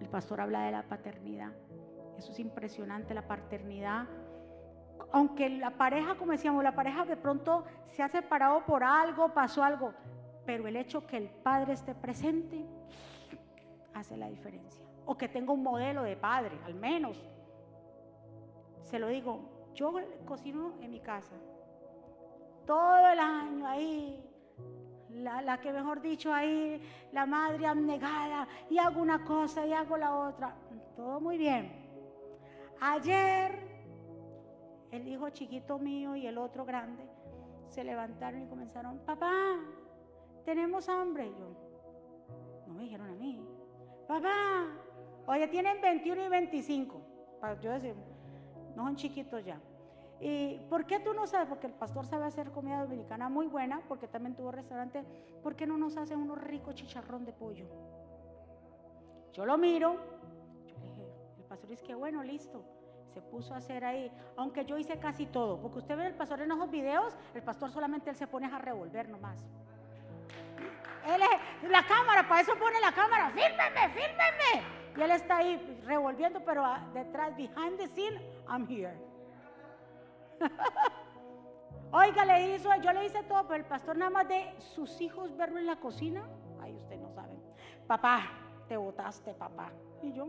El 0.00 0.08
pastor 0.08 0.40
habla 0.40 0.66
de 0.66 0.72
la 0.72 0.82
paternidad. 0.82 1.52
Eso 2.18 2.32
es 2.32 2.38
impresionante, 2.38 3.14
la 3.14 3.26
paternidad. 3.26 4.06
Aunque 5.12 5.48
la 5.48 5.70
pareja, 5.70 6.16
como 6.16 6.32
decíamos, 6.32 6.62
la 6.62 6.74
pareja 6.74 7.04
de 7.04 7.16
pronto 7.16 7.64
se 7.86 8.02
ha 8.02 8.08
separado 8.08 8.64
por 8.64 8.84
algo, 8.84 9.32
pasó 9.32 9.62
algo, 9.62 9.94
pero 10.46 10.66
el 10.66 10.76
hecho 10.76 11.06
que 11.06 11.16
el 11.16 11.28
padre 11.28 11.72
esté 11.72 11.94
presente 11.94 12.64
hace 13.94 14.16
la 14.16 14.28
diferencia. 14.28 14.84
O 15.06 15.16
que 15.16 15.28
tenga 15.28 15.52
un 15.52 15.62
modelo 15.62 16.02
de 16.02 16.16
padre, 16.16 16.58
al 16.64 16.74
menos. 16.74 17.18
Se 18.82 18.98
lo 18.98 19.08
digo, 19.08 19.70
yo 19.74 19.94
cocino 20.24 20.74
en 20.80 20.90
mi 20.90 21.00
casa. 21.00 21.34
Todo 22.66 23.08
el 23.08 23.18
año 23.18 23.66
ahí, 23.66 24.24
la, 25.10 25.60
que 25.60 25.72
mejor 25.72 26.00
dicho 26.00 26.32
ahí, 26.32 26.80
la 27.12 27.26
madre 27.26 27.66
abnegada, 27.66 28.48
y 28.70 28.78
hago 28.78 29.00
una 29.00 29.24
cosa 29.24 29.66
y 29.66 29.72
hago 29.72 29.96
la 29.96 30.14
otra. 30.14 30.54
Todo 30.96 31.20
muy 31.20 31.36
bien. 31.36 31.84
Ayer, 32.80 33.58
el 34.90 35.08
hijo 35.08 35.30
chiquito 35.30 35.78
mío 35.78 36.16
y 36.16 36.26
el 36.26 36.38
otro 36.38 36.64
grande 36.64 37.06
se 37.68 37.84
levantaron 37.84 38.42
y 38.42 38.46
comenzaron, 38.46 38.98
papá, 39.00 39.58
tenemos 40.44 40.88
hambre. 40.88 41.30
Yo, 41.30 42.64
no 42.66 42.74
me 42.74 42.84
dijeron 42.84 43.08
a 43.08 43.14
mí, 43.14 43.40
papá, 44.06 44.66
oye, 45.26 45.48
tienen 45.48 45.80
21 45.80 46.24
y 46.24 46.28
25. 46.28 47.00
Para 47.40 47.60
yo 47.60 47.72
decir, 47.72 47.94
no 48.74 48.84
son 48.84 48.96
chiquitos 48.96 49.44
ya. 49.44 49.60
¿Y 50.20 50.58
por 50.70 50.86
qué 50.86 51.00
tú 51.00 51.12
no 51.12 51.26
sabes? 51.26 51.48
Porque 51.48 51.66
el 51.66 51.74
pastor 51.74 52.06
sabe 52.06 52.24
hacer 52.24 52.50
comida 52.50 52.80
dominicana 52.80 53.28
muy 53.28 53.46
buena, 53.46 53.82
porque 53.88 54.08
también 54.08 54.34
tuvo 54.34 54.52
restaurante. 54.52 55.04
¿Por 55.42 55.54
qué 55.56 55.66
no 55.66 55.76
nos 55.76 55.96
hace 55.96 56.16
unos 56.16 56.38
ricos 56.38 56.74
chicharrón 56.74 57.24
de 57.24 57.32
pollo? 57.32 57.66
Yo 59.32 59.44
lo 59.44 59.58
miro, 59.58 59.96
yo 60.66 60.78
le 60.78 60.86
dije, 60.86 61.08
el 61.38 61.44
pastor 61.44 61.68
dice 61.68 61.84
que 61.84 61.94
bueno, 61.94 62.22
listo. 62.22 62.64
Se 63.12 63.20
puso 63.20 63.54
a 63.54 63.58
hacer 63.58 63.84
ahí, 63.84 64.10
aunque 64.36 64.64
yo 64.64 64.76
hice 64.76 64.98
casi 64.98 65.26
todo, 65.26 65.60
porque 65.60 65.78
usted 65.78 65.96
ve 65.96 66.06
el 66.06 66.14
pastor 66.14 66.40
en 66.40 66.50
esos 66.50 66.68
videos, 66.68 67.16
el 67.32 67.42
pastor 67.42 67.70
solamente 67.70 68.10
él 68.10 68.16
se 68.16 68.26
pone 68.26 68.46
a 68.46 68.58
revolver 68.58 69.08
nomás. 69.08 69.44
Él 71.06 71.22
es 71.62 71.70
la 71.70 71.84
cámara, 71.86 72.26
para 72.26 72.40
eso 72.40 72.56
pone 72.56 72.80
la 72.80 72.92
cámara, 72.92 73.30
fírmeme, 73.30 73.88
fírmeme. 73.90 74.66
Y 74.96 75.02
él 75.02 75.10
está 75.10 75.38
ahí 75.38 75.82
revolviendo, 75.84 76.40
pero 76.44 76.64
detrás, 76.92 77.36
behind 77.36 77.78
the 77.78 77.88
scene, 77.88 78.20
I'm 78.48 78.66
here. 78.68 78.96
Oiga, 81.92 82.24
le 82.24 82.54
hizo, 82.54 82.74
yo 82.76 82.92
le 82.92 83.06
hice 83.06 83.22
todo, 83.24 83.46
pero 83.46 83.56
el 83.56 83.66
pastor 83.66 83.96
nada 83.96 84.10
más 84.10 84.28
de 84.28 84.54
sus 84.58 85.00
hijos 85.00 85.36
verlo 85.36 85.58
en 85.58 85.66
la 85.66 85.76
cocina, 85.76 86.28
ahí 86.60 86.74
usted 86.74 86.98
no 86.98 87.10
sabe. 87.12 87.36
Papá, 87.86 88.22
te 88.68 88.76
botaste, 88.76 89.34
papá. 89.34 89.70
Y 90.02 90.12
yo, 90.12 90.28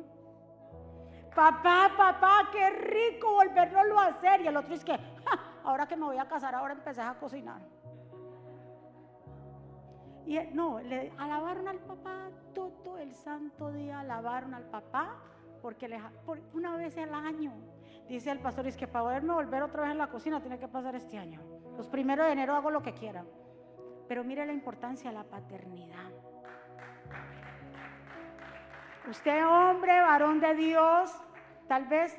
papá, 1.33 1.91
papá, 1.97 2.49
qué 2.51 2.69
rico 2.69 3.33
volverlo 3.33 3.99
a 3.99 4.07
hacer. 4.07 4.41
Y 4.41 4.47
el 4.47 4.57
otro 4.57 4.73
es 4.73 4.83
que, 4.83 4.97
ahora 5.63 5.87
que 5.87 5.95
me 5.95 6.05
voy 6.05 6.17
a 6.17 6.27
casar, 6.27 6.53
ahora 6.53 6.73
empecé 6.73 7.01
a 7.01 7.13
cocinar. 7.15 7.61
Y 10.25 10.39
no, 10.53 10.79
le 10.79 11.11
alabaron 11.17 11.67
al 11.67 11.79
papá 11.79 12.29
todo 12.53 12.97
el 12.97 13.13
santo 13.13 13.71
día, 13.71 13.99
alabaron 13.99 14.53
al 14.53 14.63
papá, 14.63 15.17
porque 15.61 15.87
le, 15.87 15.99
por 16.25 16.39
una 16.53 16.75
vez 16.77 16.97
al 16.97 17.13
año 17.13 17.53
Dice 18.07 18.29
el 18.29 18.39
pastor, 18.39 18.67
es 18.67 18.77
que 18.77 18.87
para 18.87 19.05
poderme 19.05 19.33
volver 19.33 19.63
otra 19.63 19.83
vez 19.83 19.91
en 19.91 19.97
la 19.97 20.07
cocina 20.07 20.39
tiene 20.39 20.59
que 20.59 20.67
pasar 20.67 20.95
este 20.95 21.17
año. 21.17 21.41
Los 21.75 21.87
primeros 21.87 22.27
de 22.27 22.33
enero 22.33 22.55
hago 22.55 22.69
lo 22.69 22.83
que 22.83 22.93
quiera. 22.93 23.25
Pero 24.07 24.23
mire 24.23 24.45
la 24.45 24.53
importancia 24.53 25.09
de 25.09 25.17
la 25.17 25.23
paternidad. 25.23 26.11
Usted, 29.09 29.45
hombre, 29.45 29.99
varón 30.01 30.39
de 30.39 30.53
Dios, 30.53 31.11
tal 31.67 31.85
vez 31.85 32.15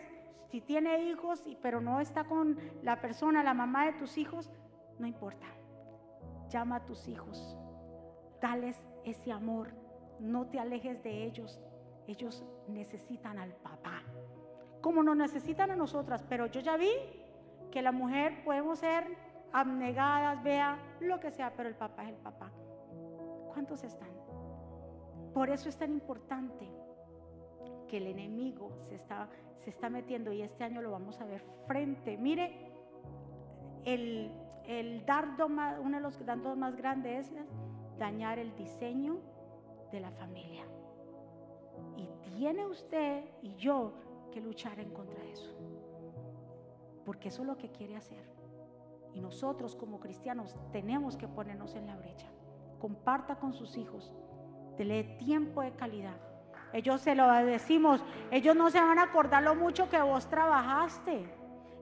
si 0.51 0.61
tiene 0.61 1.05
hijos, 1.05 1.43
pero 1.63 1.81
no 1.81 2.01
está 2.01 2.25
con 2.25 2.59
la 2.83 3.01
persona, 3.01 3.45
la 3.45 3.55
mamá 3.55 3.87
de 3.87 3.93
tus 3.93 4.19
hijos, 4.19 4.51
no 4.99 5.07
importa. 5.07 5.47
Llama 6.49 6.77
a 6.77 6.85
tus 6.85 7.07
hijos. 7.07 7.57
Dales 8.41 8.81
ese 9.05 9.33
amor. 9.33 9.73
No 10.21 10.47
te 10.47 10.59
alejes 10.59 11.03
de 11.03 11.25
ellos. 11.25 11.61
Ellos 12.07 12.45
necesitan 12.69 13.39
al 13.39 13.53
papá 13.55 14.03
como 14.87 15.03
nos 15.03 15.17
necesitan 15.17 15.73
a 15.73 15.75
nosotras, 15.75 16.25
pero 16.29 16.47
yo 16.47 16.61
ya 16.61 16.77
vi 16.77 16.93
que 17.73 17.83
la 17.83 17.91
mujer 17.91 18.45
podemos 18.45 18.79
ser 18.79 19.05
abnegadas, 19.53 20.41
vea 20.45 20.79
lo 21.01 21.19
que 21.19 21.33
sea, 21.33 21.53
pero 21.57 21.69
el 21.69 21.75
papá 21.75 22.05
es 22.05 22.11
el 22.11 22.17
papá. 22.19 22.53
¿Cuántos 23.53 23.83
están? 23.83 24.11
Por 25.35 25.51
eso 25.51 25.69
es 25.69 25.77
tan 25.77 25.91
importante 25.91 26.71
que 27.89 27.97
el 27.97 28.07
enemigo 28.07 28.79
se 28.83 28.95
está, 28.95 29.29
se 29.59 29.71
está 29.71 29.91
metiendo 29.91 30.33
y 30.33 30.43
este 30.43 30.63
año 30.63 30.81
lo 30.81 30.93
vamos 30.93 31.21
a 31.21 31.25
ver 31.25 31.43
frente. 31.67 32.17
Mire, 32.17 32.71
el, 33.85 34.31
el 34.67 35.05
dardo 35.05 35.49
más, 35.49 35.81
uno 35.81 35.97
de 35.97 36.03
los 36.05 36.25
dardos 36.25 36.57
más 36.57 36.77
grandes 36.77 37.33
es 37.33 37.45
dañar 37.99 38.39
el 38.39 38.55
diseño 38.55 39.19
de 39.91 40.01
la 40.01 40.11
familia. 40.11 40.65
Y 41.97 42.09
tiene 42.31 42.67
usted 42.67 43.25
y 43.43 43.55
yo 43.57 43.93
que 44.31 44.41
luchar 44.41 44.79
en 44.81 44.91
contra 44.91 45.23
de 45.23 45.33
eso. 45.33 45.53
Porque 47.05 47.29
eso 47.29 47.43
es 47.43 47.49
lo 47.49 47.57
que 47.57 47.71
quiere 47.71 47.97
hacer. 47.97 48.25
Y 49.15 49.21
nosotros 49.21 49.75
como 49.75 50.01
cristianos 50.01 50.55
tenemos 50.73 51.17
que 51.17 51.29
ponernos 51.29 51.75
en 51.75 51.87
la 51.87 51.97
brecha. 51.97 52.29
Comparta 52.79 53.37
con 53.37 53.55
sus 53.55 53.77
hijos. 53.77 54.13
Dele 54.77 55.05
tiempo 55.19 55.63
de 55.63 55.73
calidad. 55.73 56.17
Ellos 56.73 57.01
se 57.01 57.15
lo 57.15 57.33
decimos, 57.47 58.05
ellos 58.31 58.55
no 58.55 58.71
se 58.71 58.81
van 58.81 58.99
a 58.99 59.05
acordar 59.05 59.43
lo 59.43 59.55
mucho 59.55 59.89
que 59.89 60.01
vos 60.03 60.27
trabajaste. 60.29 61.25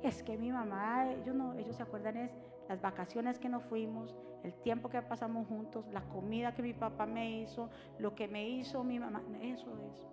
Es 0.02 0.22
que 0.22 0.36
mi 0.36 0.52
mamá, 0.52 1.10
ellos 1.10 1.34
no, 1.34 1.54
ellos 1.54 1.74
se 1.74 1.82
acuerdan 1.82 2.16
es 2.18 2.30
las 2.68 2.80
vacaciones 2.80 3.38
que 3.38 3.48
nos 3.48 3.64
fuimos, 3.64 4.14
el 4.42 4.54
tiempo 4.54 4.88
que 4.88 5.00
pasamos 5.02 5.46
juntos, 5.46 5.86
la 5.92 6.02
comida 6.02 6.54
que 6.54 6.62
mi 6.62 6.74
papá 6.74 7.06
me 7.06 7.40
hizo, 7.40 7.70
lo 7.98 8.14
que 8.14 8.28
me 8.28 8.48
hizo 8.48 8.84
mi 8.84 8.98
mamá. 8.98 9.22
Eso 9.40 9.70
es 9.90 10.06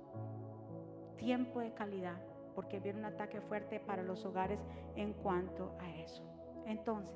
tiempo 1.18 1.60
de 1.60 1.74
calidad, 1.74 2.20
porque 2.56 2.80
viene 2.80 3.00
un 3.00 3.06
ataque 3.06 3.42
fuerte 3.42 3.80
para 3.80 4.04
los 4.04 4.26
hogares 4.26 4.60
en 4.96 5.14
cuanto 5.14 5.76
a 5.80 5.90
eso. 5.98 6.24
Entonces, 6.66 7.16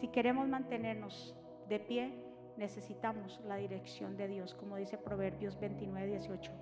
si 0.00 0.08
queremos 0.08 0.46
mantenernos 0.48 1.34
de 1.68 1.80
pie, 1.80 2.14
necesitamos 2.56 3.40
la 3.46 3.56
dirección 3.56 4.16
de 4.16 4.28
Dios, 4.28 4.54
como 4.54 4.76
dice 4.76 4.98
Proverbios 4.98 5.58
29, 5.58 6.06
18. 6.06 6.52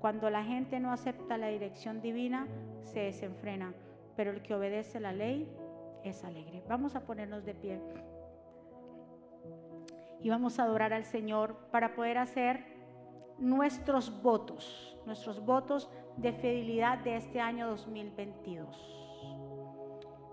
Cuando 0.00 0.30
la 0.30 0.44
gente 0.44 0.80
no 0.80 0.92
acepta 0.92 1.38
la 1.38 1.48
dirección 1.48 2.00
divina, 2.00 2.46
se 2.84 3.00
desenfrena, 3.00 3.74
pero 4.16 4.30
el 4.30 4.42
que 4.42 4.54
obedece 4.54 5.00
la 5.00 5.12
ley 5.12 5.48
es 6.08 6.24
alegre. 6.24 6.62
Vamos 6.68 6.94
a 6.94 7.00
ponernos 7.00 7.44
de 7.44 7.54
pie 7.54 7.80
y 10.20 10.30
vamos 10.30 10.58
a 10.58 10.64
adorar 10.64 10.92
al 10.92 11.04
Señor 11.04 11.56
para 11.70 11.94
poder 11.94 12.18
hacer 12.18 12.64
nuestros 13.38 14.22
votos, 14.22 14.98
nuestros 15.06 15.44
votos 15.44 15.90
de 16.16 16.32
fidelidad 16.32 16.98
de 16.98 17.16
este 17.16 17.40
año 17.40 17.68
2022. 17.68 18.94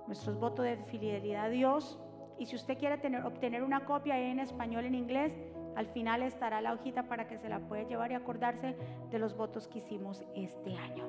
Nuestros 0.08 0.40
votos 0.40 0.66
de 0.66 0.78
fidelidad 0.78 1.46
a 1.46 1.50
Dios. 1.50 2.00
Y 2.38 2.48
si 2.48 2.56
usted 2.56 2.78
quiere 2.78 2.98
tener, 2.98 3.26
obtener 3.26 3.64
una 3.64 3.86
copia 3.86 4.20
en 4.20 4.40
español, 4.40 4.86
en 4.86 4.96
inglés, 4.96 5.34
al 5.76 5.88
final 5.88 6.22
estará 6.24 6.62
la 6.62 6.74
hojita 6.74 7.04
para 7.04 7.28
que 7.28 7.38
se 7.38 7.50
la 7.50 7.60
pueda 7.60 7.84
llevar 7.84 8.12
y 8.12 8.16
acordarse 8.16 8.76
de 9.10 9.20
los 9.20 9.36
votos 9.36 9.68
que 9.68 9.80
hicimos 9.80 10.24
este 10.36 10.76
año. 10.76 11.08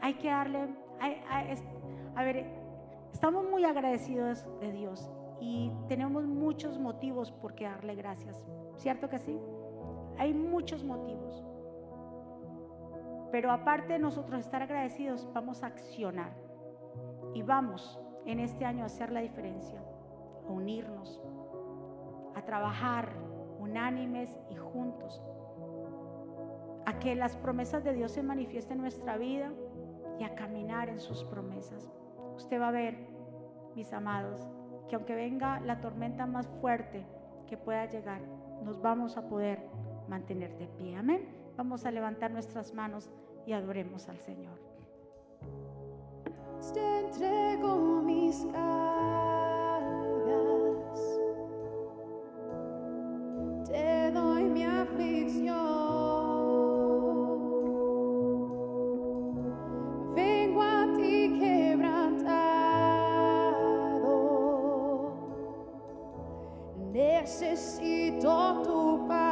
Hay 0.00 0.14
que 0.14 0.28
darle, 0.28 0.68
a 2.14 2.24
ver, 2.24 2.61
estamos 3.12 3.48
muy 3.48 3.64
agradecidos 3.64 4.46
de 4.60 4.72
Dios 4.72 5.10
y 5.40 5.72
tenemos 5.88 6.24
muchos 6.24 6.78
motivos 6.78 7.30
por 7.30 7.54
qué 7.54 7.64
darle 7.64 7.94
gracias. 7.94 8.44
¿Cierto 8.76 9.08
que 9.08 9.18
sí? 9.18 9.38
Hay 10.18 10.34
muchos 10.34 10.84
motivos. 10.84 11.44
Pero 13.30 13.50
aparte 13.50 13.94
de 13.94 13.98
nosotros 13.98 14.40
estar 14.40 14.62
agradecidos, 14.62 15.28
vamos 15.32 15.62
a 15.62 15.68
accionar. 15.68 16.32
Y 17.34 17.42
vamos 17.42 17.98
en 18.26 18.40
este 18.40 18.64
año 18.64 18.82
a 18.82 18.86
hacer 18.86 19.10
la 19.10 19.20
diferencia, 19.20 19.82
a 20.46 20.52
unirnos, 20.52 21.20
a 22.34 22.42
trabajar 22.42 23.10
unánimes 23.58 24.38
y 24.50 24.56
juntos, 24.56 25.22
a 26.84 26.98
que 26.98 27.14
las 27.14 27.36
promesas 27.36 27.84
de 27.84 27.94
Dios 27.94 28.12
se 28.12 28.22
manifiesten 28.22 28.76
en 28.78 28.82
nuestra 28.82 29.16
vida 29.16 29.52
y 30.18 30.24
a 30.24 30.34
caminar 30.34 30.88
en 30.88 31.00
sus 31.00 31.24
promesas. 31.24 31.90
Usted 32.36 32.60
va 32.60 32.68
a 32.68 32.72
ver, 32.72 32.96
mis 33.74 33.92
amados, 33.92 34.40
que 34.88 34.96
aunque 34.96 35.14
venga 35.14 35.60
la 35.60 35.80
tormenta 35.80 36.26
más 36.26 36.46
fuerte 36.60 37.04
que 37.46 37.56
pueda 37.56 37.86
llegar, 37.86 38.20
nos 38.62 38.80
vamos 38.80 39.16
a 39.16 39.28
poder 39.28 39.60
mantener 40.08 40.56
de 40.58 40.66
pie. 40.68 40.96
Amén. 40.96 41.28
Vamos 41.56 41.84
a 41.84 41.90
levantar 41.90 42.30
nuestras 42.30 42.74
manos 42.74 43.10
y 43.46 43.52
adoremos 43.52 44.08
al 44.08 44.18
Señor. 44.18 44.58
Te 46.72 47.00
entrego 47.00 48.02
mis 48.02 48.46
cargas, 48.46 48.62
te 53.68 54.10
doy 54.12 54.44
mi 54.44 54.64
aflicción. 54.64 55.71
Necesito 66.92 68.62
tu 68.64 69.06
paz. 69.08 69.31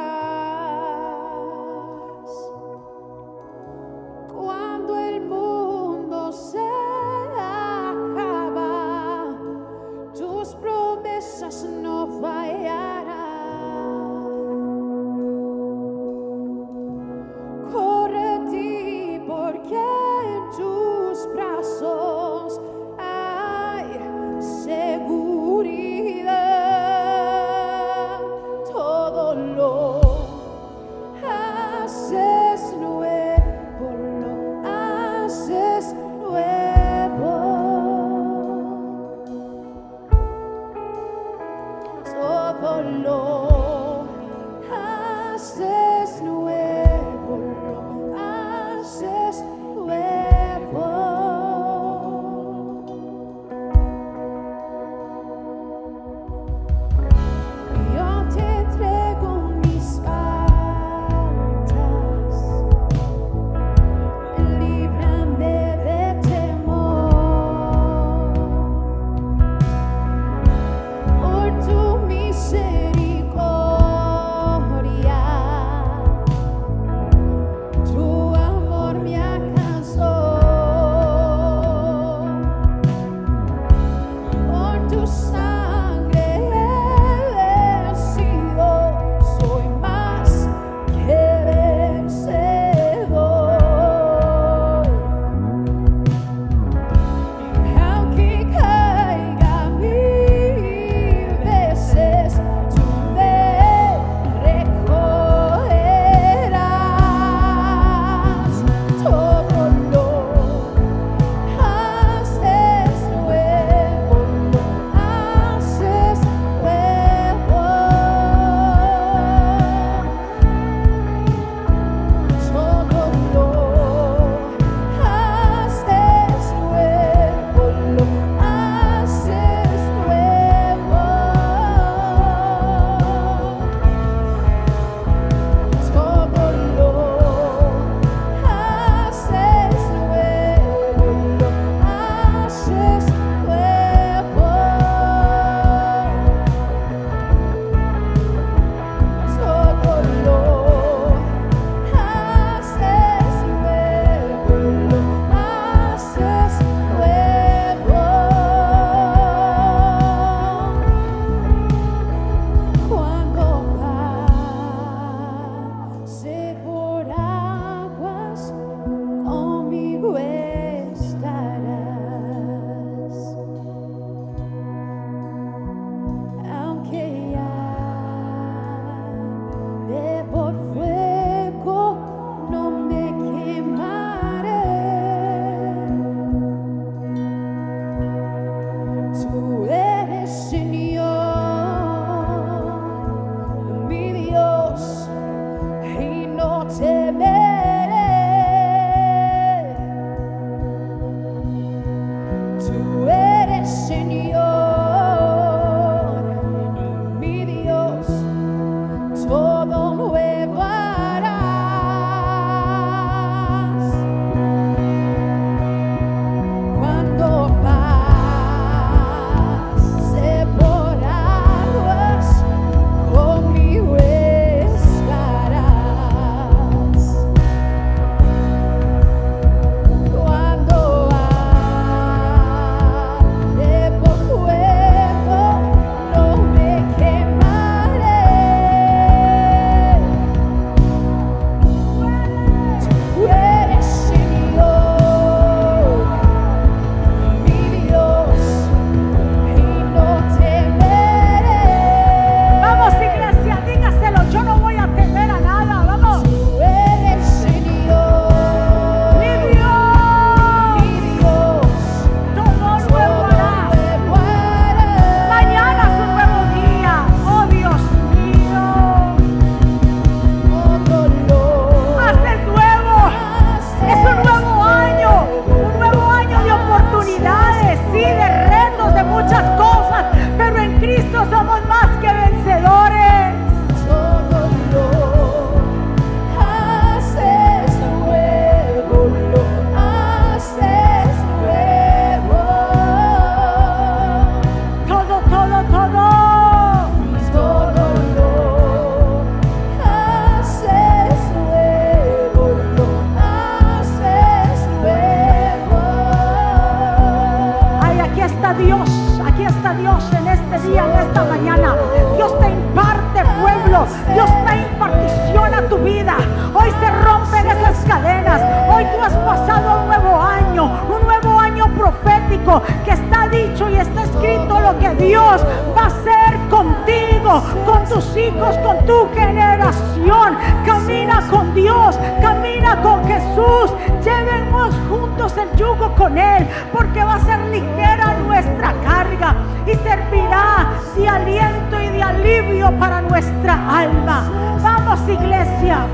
Él, 336.21 336.47
porque 336.71 337.03
va 337.03 337.15
a 337.15 337.19
ser 337.19 337.39
ligera 337.47 338.17
nuestra 338.25 338.73
carga 338.83 339.35
y 339.65 339.75
servirá 339.75 340.69
de 340.95 341.07
aliento 341.07 341.79
y 341.79 341.87
de 341.89 342.03
alivio 342.03 342.71
para 342.79 343.01
nuestra 343.01 343.53
alma. 343.79 344.23
Vamos, 344.61 344.99
iglesia. 345.07 345.85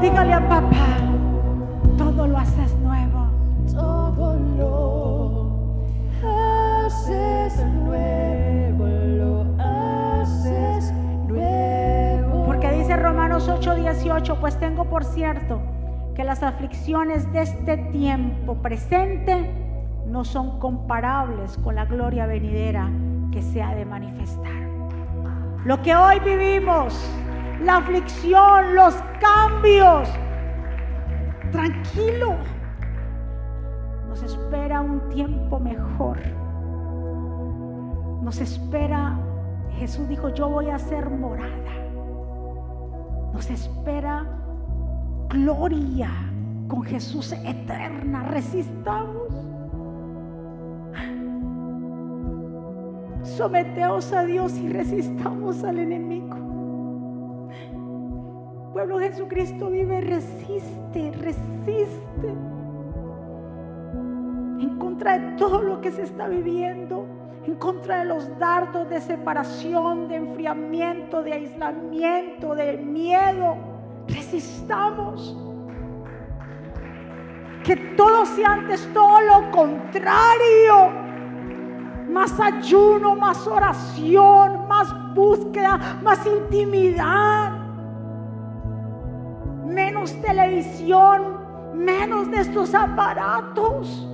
Dígale 0.00 0.34
a 0.34 0.48
papá, 0.48 0.86
todo 1.96 2.26
lo 2.26 2.38
haces 2.38 2.74
nuevo. 2.78 3.28
Todo 3.72 4.36
lo 4.58 5.50
haces 6.86 7.64
nuevo, 7.66 8.86
lo 8.86 9.46
haces 9.62 10.92
nuevo. 11.26 12.44
Porque 12.46 12.70
dice 12.72 12.96
Romanos 12.96 13.48
8:18, 13.48 14.36
pues 14.40 14.58
tengo 14.58 14.84
por 14.84 15.04
cierto 15.04 15.73
que 16.14 16.24
las 16.24 16.42
aflicciones 16.42 17.30
de 17.32 17.42
este 17.42 17.76
tiempo 17.76 18.54
presente 18.56 19.50
no 20.06 20.24
son 20.24 20.60
comparables 20.60 21.58
con 21.58 21.74
la 21.74 21.86
gloria 21.86 22.26
venidera 22.26 22.88
que 23.32 23.42
se 23.42 23.62
ha 23.62 23.74
de 23.74 23.84
manifestar. 23.84 24.52
Lo 25.64 25.82
que 25.82 25.96
hoy 25.96 26.20
vivimos, 26.20 26.94
la 27.62 27.78
aflicción, 27.78 28.74
los 28.74 28.94
cambios, 29.20 30.08
tranquilo, 31.50 32.36
nos 34.08 34.22
espera 34.22 34.80
un 34.80 35.08
tiempo 35.08 35.58
mejor. 35.58 36.18
Nos 38.22 38.40
espera, 38.40 39.18
Jesús 39.78 40.08
dijo, 40.08 40.28
yo 40.28 40.48
voy 40.48 40.70
a 40.70 40.78
ser 40.78 41.10
morada. 41.10 41.72
Nos 43.32 43.50
espera 43.50 44.43
gloria 45.28 46.10
con 46.68 46.82
Jesús 46.82 47.32
eterna. 47.32 48.24
Resistamos. 48.24 49.28
Someteos 53.22 54.12
a 54.12 54.24
Dios 54.24 54.56
y 54.58 54.68
resistamos 54.68 55.64
al 55.64 55.78
enemigo. 55.78 56.36
Pueblo 58.72 58.98
Jesucristo 58.98 59.70
vive, 59.70 60.00
resiste, 60.00 61.10
resiste. 61.12 62.28
En 64.60 64.76
contra 64.78 65.18
de 65.18 65.36
todo 65.36 65.62
lo 65.62 65.80
que 65.80 65.90
se 65.90 66.02
está 66.02 66.28
viviendo, 66.28 67.06
en 67.46 67.56
contra 67.56 68.00
de 68.00 68.04
los 68.04 68.38
dardos 68.38 68.88
de 68.88 69.00
separación, 69.00 70.08
de 70.08 70.16
enfriamiento, 70.16 71.22
de 71.22 71.32
aislamiento, 71.32 72.54
de 72.54 72.76
miedo. 72.76 73.73
Resistamos. 74.08 75.36
Que 77.64 77.76
todo 77.96 78.26
sea 78.26 78.52
antes 78.52 78.92
todo 78.92 79.20
lo 79.20 79.50
contrario 79.50 81.04
más 82.14 82.38
ayuno, 82.38 83.16
más 83.16 83.44
oración, 83.46 84.68
más 84.68 84.94
búsqueda, 85.14 85.98
más 86.02 86.24
intimidad, 86.24 87.50
menos 89.66 90.12
televisión, 90.22 91.40
menos 91.74 92.30
de 92.30 92.40
estos 92.40 92.72
aparatos, 92.72 94.08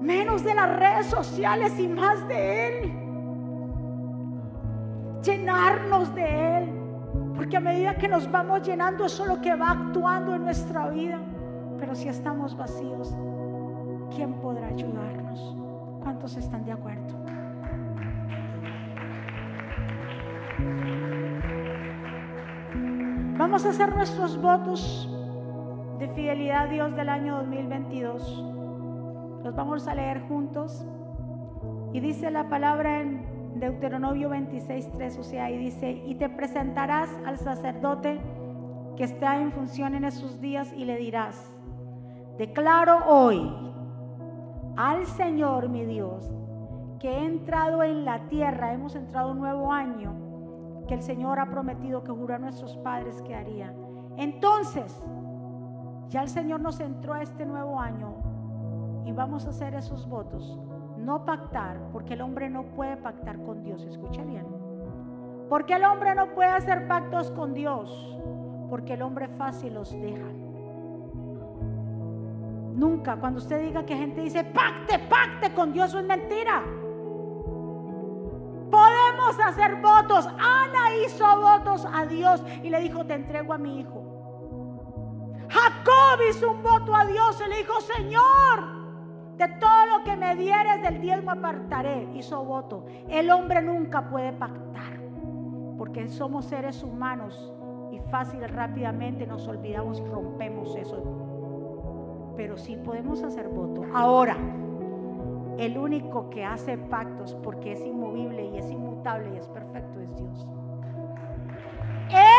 menos 0.00 0.44
de 0.44 0.54
las 0.54 0.76
redes 0.78 1.06
sociales 1.06 1.76
y 1.80 1.88
más 1.88 2.26
de 2.28 2.68
Él. 2.68 2.96
Llenarnos 5.22 6.14
de 6.14 6.58
Él, 6.58 6.79
porque 7.50 7.68
a 7.68 7.72
medida 7.72 7.96
que 7.96 8.06
nos 8.06 8.30
vamos 8.30 8.62
llenando, 8.62 9.06
eso 9.06 9.24
es 9.24 9.28
lo 9.28 9.40
que 9.40 9.56
va 9.56 9.72
actuando 9.72 10.36
en 10.36 10.44
nuestra 10.44 10.88
vida. 10.88 11.18
Pero 11.80 11.96
si 11.96 12.06
estamos 12.06 12.56
vacíos, 12.56 13.12
¿quién 14.14 14.34
podrá 14.34 14.68
ayudarnos? 14.68 15.56
¿Cuántos 16.00 16.36
están 16.36 16.64
de 16.64 16.70
acuerdo? 16.70 17.12
Vamos 23.36 23.66
a 23.66 23.70
hacer 23.70 23.96
nuestros 23.96 24.40
votos 24.40 25.10
de 25.98 26.06
fidelidad 26.06 26.66
a 26.66 26.66
Dios 26.68 26.94
del 26.94 27.08
año 27.08 27.38
2022. 27.38 28.44
Los 29.42 29.56
vamos 29.56 29.88
a 29.88 29.94
leer 29.96 30.20
juntos. 30.28 30.86
Y 31.92 31.98
dice 31.98 32.30
la 32.30 32.48
palabra 32.48 33.00
en 33.00 33.39
Deuteronomio 33.54 34.30
26.3, 34.30 35.18
o 35.18 35.22
sea, 35.22 35.50
y 35.50 35.58
dice, 35.58 35.90
y 35.90 36.14
te 36.14 36.28
presentarás 36.28 37.10
al 37.26 37.38
sacerdote 37.38 38.20
que 38.96 39.04
está 39.04 39.40
en 39.40 39.52
función 39.52 39.94
en 39.94 40.04
esos 40.04 40.40
días 40.40 40.72
y 40.76 40.84
le 40.84 40.96
dirás, 40.96 41.52
declaro 42.38 43.06
hoy 43.06 43.50
al 44.76 45.06
Señor 45.06 45.68
mi 45.68 45.84
Dios, 45.84 46.30
que 46.98 47.10
he 47.10 47.24
entrado 47.24 47.82
en 47.82 48.04
la 48.04 48.28
tierra, 48.28 48.72
hemos 48.72 48.94
entrado 48.94 49.32
un 49.32 49.38
nuevo 49.38 49.72
año, 49.72 50.84
que 50.86 50.94
el 50.94 51.02
Señor 51.02 51.38
ha 51.38 51.50
prometido 51.50 52.04
que 52.04 52.12
juró 52.12 52.34
a 52.34 52.38
nuestros 52.38 52.76
padres 52.78 53.20
que 53.22 53.34
haría. 53.34 53.74
Entonces, 54.16 55.02
ya 56.08 56.22
el 56.22 56.28
Señor 56.28 56.60
nos 56.60 56.80
entró 56.80 57.14
a 57.14 57.22
este 57.22 57.46
nuevo 57.46 57.80
año 57.80 58.14
y 59.06 59.12
vamos 59.12 59.46
a 59.46 59.50
hacer 59.50 59.74
esos 59.74 60.08
votos. 60.08 60.58
No 61.00 61.24
pactar, 61.24 61.78
porque 61.92 62.14
el 62.14 62.20
hombre 62.20 62.50
no 62.50 62.64
puede 62.74 62.96
pactar 62.96 63.42
con 63.42 63.62
Dios, 63.62 63.82
escucha 63.84 64.22
bien. 64.22 64.46
Porque 65.48 65.74
el 65.74 65.84
hombre 65.84 66.14
no 66.14 66.34
puede 66.34 66.50
hacer 66.50 66.86
pactos 66.86 67.30
con 67.30 67.54
Dios, 67.54 68.18
porque 68.68 68.94
el 68.94 69.02
hombre 69.02 69.28
fácil 69.28 69.74
los 69.74 69.90
deja. 69.90 70.28
Nunca, 72.74 73.16
cuando 73.16 73.38
usted 73.40 73.60
diga 73.62 73.84
que 73.84 73.96
gente 73.96 74.20
dice 74.20 74.44
pacte, 74.44 74.98
pacte 74.98 75.52
con 75.54 75.72
Dios, 75.72 75.94
es 75.94 76.04
mentira. 76.04 76.62
Podemos 78.70 79.40
hacer 79.44 79.76
votos. 79.76 80.26
Ana 80.26 80.94
hizo 81.04 81.24
votos 81.40 81.86
a 81.92 82.06
Dios 82.06 82.42
y 82.62 82.70
le 82.70 82.80
dijo, 82.80 83.04
te 83.04 83.14
entrego 83.14 83.52
a 83.52 83.58
mi 83.58 83.80
hijo. 83.80 84.04
Jacob 85.48 86.20
hizo 86.30 86.52
un 86.52 86.62
voto 86.62 86.94
a 86.94 87.04
Dios 87.04 87.42
y 87.44 87.48
le 87.48 87.56
dijo, 87.56 87.80
Señor, 87.80 88.79
de 89.40 89.48
todo 89.58 89.86
lo 89.86 90.04
que 90.04 90.16
me 90.16 90.36
dieres 90.36 90.82
del 90.82 91.00
diezmo 91.00 91.32
apartaré. 91.32 92.08
Hizo 92.14 92.44
voto. 92.44 92.86
El 93.08 93.30
hombre 93.30 93.62
nunca 93.62 94.08
puede 94.08 94.32
pactar, 94.32 95.00
porque 95.78 96.08
somos 96.08 96.44
seres 96.44 96.82
humanos 96.82 97.52
y 97.90 97.98
fácil, 98.10 98.46
rápidamente 98.48 99.26
nos 99.26 99.48
olvidamos 99.48 99.98
y 100.00 100.04
rompemos 100.04 100.76
eso 100.76 101.30
pero 102.40 102.56
sí 102.56 102.74
podemos 102.74 103.22
hacer 103.22 103.48
voto. 103.48 103.84
Ahora, 103.92 104.34
el 105.58 105.76
único 105.76 106.30
que 106.30 106.42
hace 106.42 106.78
pactos 106.78 107.34
porque 107.42 107.72
es 107.72 107.84
inmovible 107.84 108.46
y 108.46 108.56
es 108.56 108.70
inmutable 108.70 109.34
y 109.34 109.36
es 109.36 109.46
perfecto 109.48 110.00
es 110.00 110.16
Dios. 110.16 110.48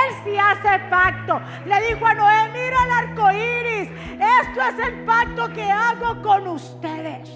Él 0.01 0.15
sí 0.23 0.37
hace 0.37 0.83
pacto. 0.89 1.39
Le 1.65 1.81
dijo 1.87 2.05
a 2.05 2.13
Noé, 2.13 2.49
mira 2.53 2.77
el 2.85 3.09
arco 3.09 3.31
iris. 3.31 3.89
Esto 4.13 4.61
es 4.69 4.87
el 4.87 5.05
pacto 5.05 5.51
que 5.53 5.63
hago 5.63 6.21
con 6.21 6.47
ustedes. 6.47 7.33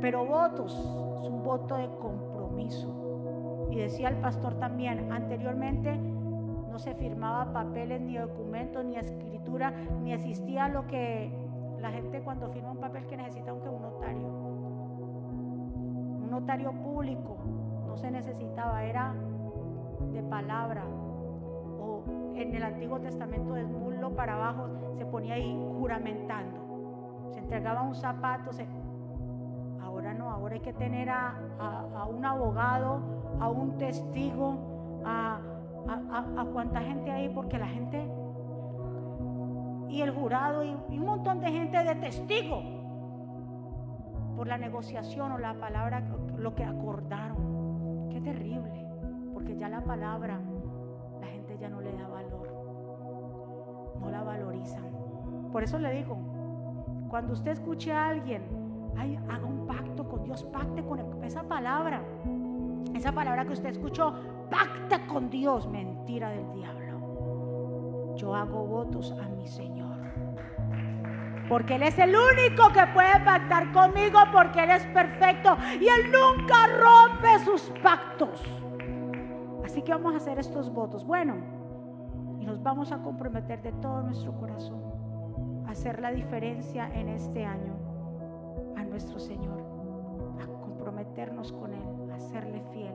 Pero 0.00 0.24
votos 0.24 0.72
es 0.72 1.28
un 1.28 1.42
voto 1.42 1.76
de 1.76 1.88
compromiso. 1.98 3.68
Y 3.70 3.76
decía 3.76 4.08
el 4.08 4.16
pastor 4.16 4.58
también, 4.58 5.12
anteriormente 5.12 5.96
no 5.96 6.78
se 6.78 6.94
firmaba 6.94 7.52
papeles, 7.52 8.00
ni 8.00 8.16
documentos, 8.16 8.84
ni 8.84 8.96
escritura, 8.96 9.70
ni 10.02 10.12
existía 10.12 10.68
lo 10.68 10.86
que 10.86 11.32
la 11.80 11.90
gente 11.90 12.22
cuando 12.22 12.50
firma 12.50 12.72
un 12.72 12.80
papel 12.80 13.06
que 13.06 13.16
necesita 13.16 13.50
aunque 13.50 13.68
un 13.68 13.82
notario. 13.82 14.26
Un 16.24 16.28
notario 16.30 16.72
público 16.72 17.38
no 17.86 17.96
se 17.96 18.10
necesitaba, 18.10 18.84
era 18.84 19.14
de 20.12 20.22
palabra. 20.22 20.84
En 22.36 22.54
el 22.54 22.62
Antiguo 22.62 23.00
Testamento 23.00 23.54
de 23.54 23.64
muslo 23.64 24.14
para 24.14 24.34
abajo 24.34 24.68
se 24.96 25.06
ponía 25.06 25.34
ahí 25.34 25.58
juramentando. 25.78 27.30
Se 27.32 27.40
entregaba 27.40 27.82
un 27.82 27.94
zapato, 27.94 28.50
ahora 29.82 30.14
no, 30.14 30.30
ahora 30.30 30.54
hay 30.54 30.60
que 30.60 30.72
tener 30.72 31.08
a, 31.10 31.34
un 32.08 32.24
abogado, 32.24 33.00
a 33.40 33.48
un 33.48 33.78
testigo, 33.78 35.02
a 35.04 35.40
cuánta 36.52 36.80
gente 36.80 37.10
hay, 37.10 37.28
porque 37.30 37.58
la 37.58 37.68
gente 37.68 38.06
y 39.88 40.02
el 40.02 40.10
jurado 40.10 40.62
y, 40.62 40.76
y, 40.90 40.98
un 40.98 41.06
montón 41.06 41.40
de 41.40 41.50
gente 41.50 41.82
de 41.82 41.94
testigo 41.94 42.60
por 44.36 44.46
la 44.46 44.58
negociación 44.58 45.32
o 45.32 45.38
la 45.38 45.54
palabra 45.54 46.02
lo 46.36 46.54
que 46.54 46.64
acordaron. 46.64 48.08
Qué 48.10 48.20
terrible, 48.20 48.86
porque 49.32 49.56
ya 49.56 49.70
la 49.70 49.82
palabra, 49.82 50.38
la 50.38 50.55
ya 51.58 51.68
no 51.68 51.80
le 51.80 51.92
da 51.92 52.08
valor, 52.08 52.48
no 54.00 54.10
la 54.10 54.22
valorizan. 54.22 54.90
Por 55.52 55.62
eso 55.62 55.78
le 55.78 55.92
digo, 55.92 56.16
cuando 57.08 57.32
usted 57.32 57.52
escuche 57.52 57.92
a 57.92 58.08
alguien, 58.08 58.42
ay, 58.96 59.18
haga 59.28 59.44
un 59.44 59.66
pacto 59.66 60.08
con 60.08 60.22
Dios, 60.24 60.44
pacte 60.44 60.84
con 60.84 61.22
esa 61.24 61.42
palabra. 61.44 62.02
Esa 62.94 63.12
palabra 63.12 63.44
que 63.44 63.52
usted 63.52 63.70
escuchó, 63.70 64.14
pacta 64.50 65.06
con 65.06 65.30
Dios, 65.30 65.68
mentira 65.68 66.30
del 66.30 66.50
diablo. 66.52 68.14
Yo 68.16 68.34
hago 68.34 68.64
votos 68.64 69.14
a 69.22 69.28
mi 69.28 69.46
Señor. 69.46 69.96
Porque 71.48 71.76
Él 71.76 71.84
es 71.84 71.98
el 71.98 72.14
único 72.14 72.72
que 72.72 72.86
puede 72.92 73.20
pactar 73.24 73.70
conmigo 73.72 74.18
porque 74.32 74.64
Él 74.64 74.70
es 74.70 74.84
perfecto 74.86 75.56
y 75.80 75.86
Él 75.86 76.10
nunca 76.10 76.66
rompe 76.66 77.38
sus 77.44 77.62
pactos. 77.82 78.42
Así 79.76 79.82
que 79.82 79.92
vamos 79.92 80.14
a 80.14 80.16
hacer 80.16 80.38
estos 80.38 80.72
votos. 80.72 81.04
Bueno, 81.04 81.34
y 82.40 82.46
nos 82.46 82.62
vamos 82.62 82.92
a 82.92 83.02
comprometer 83.02 83.60
de 83.60 83.72
todo 83.72 84.00
nuestro 84.00 84.32
corazón 84.32 84.80
a 85.66 85.72
hacer 85.72 86.00
la 86.00 86.12
diferencia 86.12 86.88
en 86.94 87.10
este 87.10 87.44
año 87.44 87.74
a 88.74 88.84
nuestro 88.84 89.18
Señor, 89.18 89.60
a 90.42 90.46
comprometernos 90.46 91.52
con 91.52 91.74
Él, 91.74 92.10
a 92.10 92.18
serle 92.18 92.62
fiel 92.72 92.94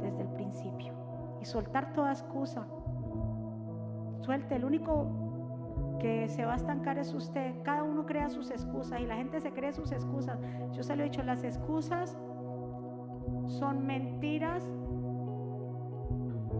desde 0.00 0.22
el 0.22 0.28
principio 0.28 0.92
y 1.40 1.44
soltar 1.44 1.92
toda 1.92 2.12
excusa. 2.12 2.68
Suelte, 4.20 4.54
el 4.54 4.64
único 4.64 5.98
que 5.98 6.28
se 6.28 6.44
va 6.44 6.52
a 6.52 6.56
estancar 6.56 6.98
es 6.98 7.12
usted. 7.14 7.60
Cada 7.64 7.82
uno 7.82 8.06
crea 8.06 8.30
sus 8.30 8.52
excusas 8.52 9.00
y 9.00 9.06
la 9.06 9.16
gente 9.16 9.40
se 9.40 9.50
cree 9.50 9.72
sus 9.72 9.90
excusas. 9.90 10.38
Yo 10.70 10.84
se 10.84 10.94
lo 10.94 11.02
he 11.02 11.06
dicho, 11.06 11.24
las 11.24 11.42
excusas 11.42 12.16
son 13.48 13.84
mentiras 13.84 14.70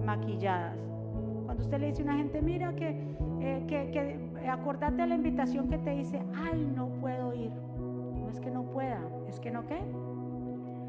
maquilladas. 0.02 0.76
Cuando 1.44 1.62
usted 1.62 1.78
le 1.78 1.86
dice 1.88 2.02
a 2.02 2.04
una 2.04 2.16
gente, 2.16 2.40
mira 2.42 2.74
que, 2.74 2.88
eh, 3.40 3.64
que, 3.66 3.90
que 3.90 4.48
acordate 4.48 5.02
de 5.02 5.08
la 5.08 5.14
invitación 5.14 5.68
que 5.68 5.78
te 5.78 5.90
dice, 5.90 6.22
ay, 6.34 6.70
no 6.74 6.88
puedo 7.00 7.34
ir. 7.34 7.52
No 7.52 8.28
es 8.28 8.40
que 8.40 8.50
no 8.50 8.64
pueda, 8.64 9.00
es 9.28 9.40
que 9.40 9.50
no 9.50 9.66
qué. 9.66 9.80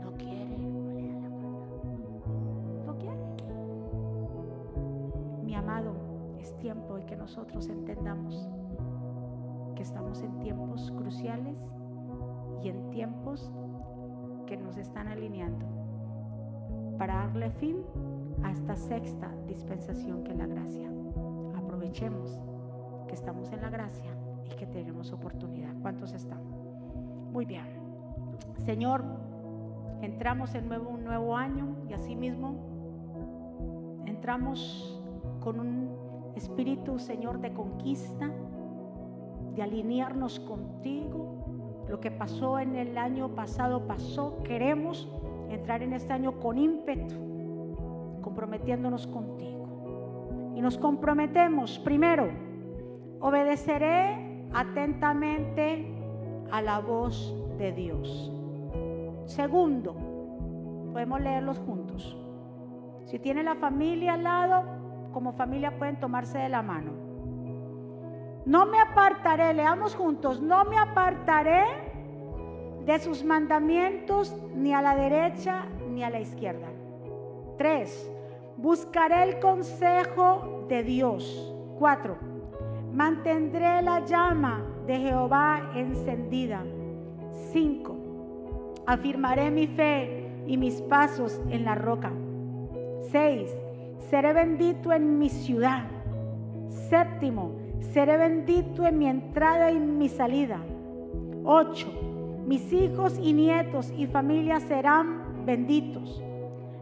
No 0.02 0.14
quiere. 0.14 0.58
No 2.86 2.98
quiere. 2.98 3.20
Mi 5.44 5.56
amado, 5.56 5.94
es 6.40 6.56
tiempo 6.58 6.96
de 6.96 7.06
que 7.06 7.16
nosotros 7.16 7.68
entendamos 7.70 8.50
que 9.76 9.82
estamos 9.82 10.22
en 10.22 10.40
tiempos 10.40 10.92
cruciales 10.92 11.58
y 12.62 12.70
en 12.70 12.90
tiempos 12.92 13.52
que 14.46 14.58
nos 14.58 14.78
están 14.78 15.08
alineando 15.08 15.66
para 16.98 17.16
darle 17.16 17.50
fin 17.50 17.78
a 18.44 18.52
esta 18.52 18.76
sexta 18.76 19.32
dispensación 19.48 20.24
que 20.24 20.32
es 20.32 20.38
la 20.38 20.48
gracia. 20.48 20.90
Aprovechemos 21.56 22.40
que 23.08 23.14
estamos 23.14 23.52
en 23.52 23.62
la 23.62 23.70
gracia 23.70 24.12
y 24.46 24.56
que 24.56 24.66
tenemos 24.66 25.12
oportunidad. 25.12 25.74
¿Cuántos 25.82 26.14
están? 26.14 26.42
Muy 27.32 27.46
bien. 27.46 27.66
Señor, 28.66 29.04
entramos 30.02 30.56
en 30.56 30.68
nuevo, 30.68 30.90
un 30.90 31.04
nuevo 31.04 31.36
año 31.36 31.76
y 31.90 31.94
asimismo 31.94 34.04
entramos 34.06 35.02
con 35.40 35.60
un 35.60 36.34
espíritu, 36.36 37.00
Señor, 37.00 37.40
de 37.40 37.54
conquista, 37.54 38.32
de 39.56 39.62
alinearnos 39.62 40.40
contigo. 40.40 41.86
Lo 41.88 42.00
que 42.00 42.12
pasó 42.12 42.60
en 42.60 42.76
el 42.76 42.98
año 42.98 43.36
pasado 43.36 43.88
pasó. 43.88 44.42
Queremos 44.44 45.10
entrar 45.50 45.84
en 45.84 45.94
este 45.94 46.14
año 46.14 46.40
con 46.40 46.58
ímpetu, 46.58 47.33
comprometiéndonos 48.24 49.06
contigo. 49.06 50.54
Y 50.56 50.62
nos 50.62 50.80
comprometemos, 50.80 51.78
primero, 51.80 52.30
obedeceré 53.20 54.48
atentamente 54.54 55.94
a 56.52 56.62
la 56.62 56.80
voz 56.80 57.36
de 57.58 57.72
Dios. 57.72 58.32
Segundo, 59.26 59.96
podemos 60.92 61.22
leerlos 61.22 61.60
juntos. 61.60 62.18
Si 63.06 63.20
tiene 63.20 63.44
la 63.44 63.56
familia 63.56 64.14
al 64.14 64.24
lado, 64.24 64.64
como 65.12 65.34
familia 65.34 65.78
pueden 65.78 66.00
tomarse 66.00 66.40
de 66.40 66.50
la 66.50 66.62
mano. 66.62 66.92
No 68.46 68.66
me 68.66 68.80
apartaré, 68.80 69.54
leamos 69.54 69.96
juntos, 69.96 70.42
no 70.42 70.66
me 70.66 70.78
apartaré 70.78 71.64
de 72.86 73.00
sus 73.00 73.24
mandamientos 73.24 74.36
ni 74.56 74.74
a 74.74 74.82
la 74.82 74.96
derecha 74.96 75.66
ni 75.90 76.04
a 76.04 76.10
la 76.10 76.20
izquierda. 76.20 76.68
Tres, 77.58 78.12
buscaré 78.64 79.24
el 79.24 79.40
consejo 79.42 80.66
de 80.70 80.84
Dios. 80.84 81.54
Cuatro, 81.78 82.18
mantendré 82.94 83.82
la 83.82 84.06
llama 84.06 84.66
de 84.88 85.00
Jehová 85.00 85.72
encendida. 85.76 86.64
Cinco, 87.52 87.98
afirmaré 88.88 89.52
mi 89.52 89.68
fe 89.68 90.32
y 90.48 90.56
mis 90.56 90.82
pasos 90.84 91.42
en 91.50 91.66
la 91.66 91.76
roca. 91.76 92.14
Seis, 93.12 93.54
seré 94.10 94.32
bendito 94.32 94.94
en 94.94 95.20
mi 95.20 95.28
ciudad. 95.28 95.84
Séptimo, 96.90 97.58
seré 97.92 98.16
bendito 98.16 98.86
en 98.86 98.98
mi 98.98 99.08
entrada 99.08 99.72
y 99.72 99.78
mi 99.78 100.08
salida. 100.08 100.62
Ocho, 101.44 101.92
mis 102.48 102.72
hijos 102.72 103.20
y 103.22 103.34
nietos 103.34 103.92
y 103.98 104.08
familia 104.08 104.62
serán 104.62 105.46
benditos. 105.46 106.23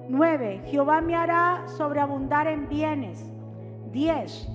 Nueve, 0.09 0.61
Jehová 0.65 1.01
me 1.01 1.15
hará 1.15 1.63
sobreabundar 1.67 2.47
en 2.47 2.67
bienes. 2.67 3.23
Diez, 3.91 4.47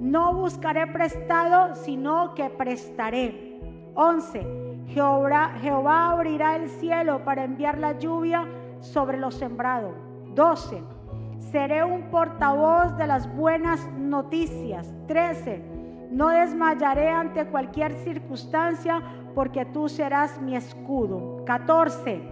no 0.00 0.34
buscaré 0.34 0.86
prestado, 0.86 1.74
sino 1.74 2.34
que 2.34 2.50
prestaré. 2.50 3.60
Once, 3.94 4.46
Jehová, 4.88 5.52
Jehová 5.60 6.10
abrirá 6.10 6.56
el 6.56 6.68
cielo 6.68 7.24
para 7.24 7.44
enviar 7.44 7.78
la 7.78 7.98
lluvia 7.98 8.46
sobre 8.80 9.18
los 9.18 9.34
sembrados. 9.34 9.94
Doce, 10.34 10.82
seré 11.38 11.84
un 11.84 12.10
portavoz 12.10 12.96
de 12.96 13.06
las 13.06 13.32
buenas 13.34 13.86
noticias. 13.98 14.92
13. 15.06 15.62
No 16.10 16.28
desmayaré 16.28 17.10
ante 17.10 17.46
cualquier 17.46 17.94
circunstancia 17.94 19.02
porque 19.34 19.64
tú 19.64 19.88
serás 19.88 20.40
mi 20.40 20.56
escudo. 20.56 21.44
14. 21.46 22.31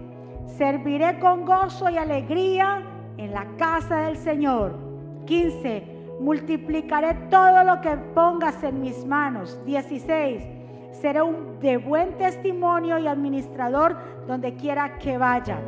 Serviré 0.56 1.18
con 1.18 1.44
gozo 1.44 1.88
y 1.88 1.96
alegría 1.96 2.82
en 3.16 3.32
la 3.32 3.46
casa 3.56 4.02
del 4.02 4.16
Señor. 4.16 4.76
15. 5.26 5.84
Multiplicaré 6.20 7.14
todo 7.30 7.64
lo 7.64 7.80
que 7.80 7.96
pongas 8.14 8.62
en 8.62 8.80
mis 8.80 9.04
manos. 9.06 9.58
16. 9.64 10.42
Seré 10.92 11.22
un 11.22 11.58
de 11.60 11.76
buen 11.76 12.16
testimonio 12.16 12.98
y 12.98 13.06
administrador 13.06 13.96
donde 14.26 14.54
quiera 14.54 14.98
que 14.98 15.16
vaya. 15.16 15.58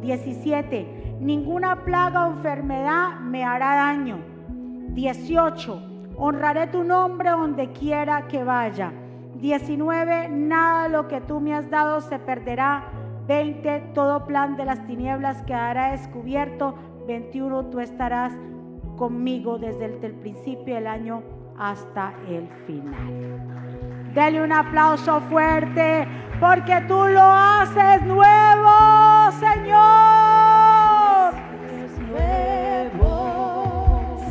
17 0.00 1.02
ninguna 1.22 1.84
plaga 1.84 2.26
o 2.26 2.32
enfermedad 2.32 3.20
me 3.20 3.44
hará 3.44 3.76
daño. 3.76 4.18
18. 4.48 5.82
Honraré 6.16 6.66
tu 6.66 6.84
nombre 6.84 7.30
donde 7.30 7.72
quiera 7.72 8.26
que 8.26 8.44
vaya. 8.44 8.92
19. 9.36 10.28
Nada 10.28 10.84
de 10.84 10.88
lo 10.90 11.08
que 11.08 11.20
tú 11.20 11.40
me 11.40 11.54
has 11.54 11.70
dado 11.70 12.00
se 12.00 12.18
perderá. 12.18 13.01
20. 13.32 13.92
Todo 13.94 14.26
plan 14.26 14.56
de 14.58 14.66
las 14.66 14.86
tinieblas 14.86 15.40
quedará 15.44 15.92
descubierto. 15.92 16.74
21. 17.06 17.70
Tú 17.70 17.80
estarás 17.80 18.34
conmigo 18.98 19.58
desde 19.58 19.86
el 19.86 20.12
principio 20.16 20.74
del 20.74 20.86
año 20.86 21.22
hasta 21.58 22.12
el 22.28 22.46
final. 22.66 24.12
Dele 24.12 24.42
un 24.42 24.52
aplauso 24.52 25.22
fuerte 25.22 26.06
porque 26.40 26.78
tú 26.86 27.06
lo 27.06 27.22
haces 27.22 28.02
nuevo, 28.02 28.70
Señor. 29.40 31.32
Es. 32.18 32.92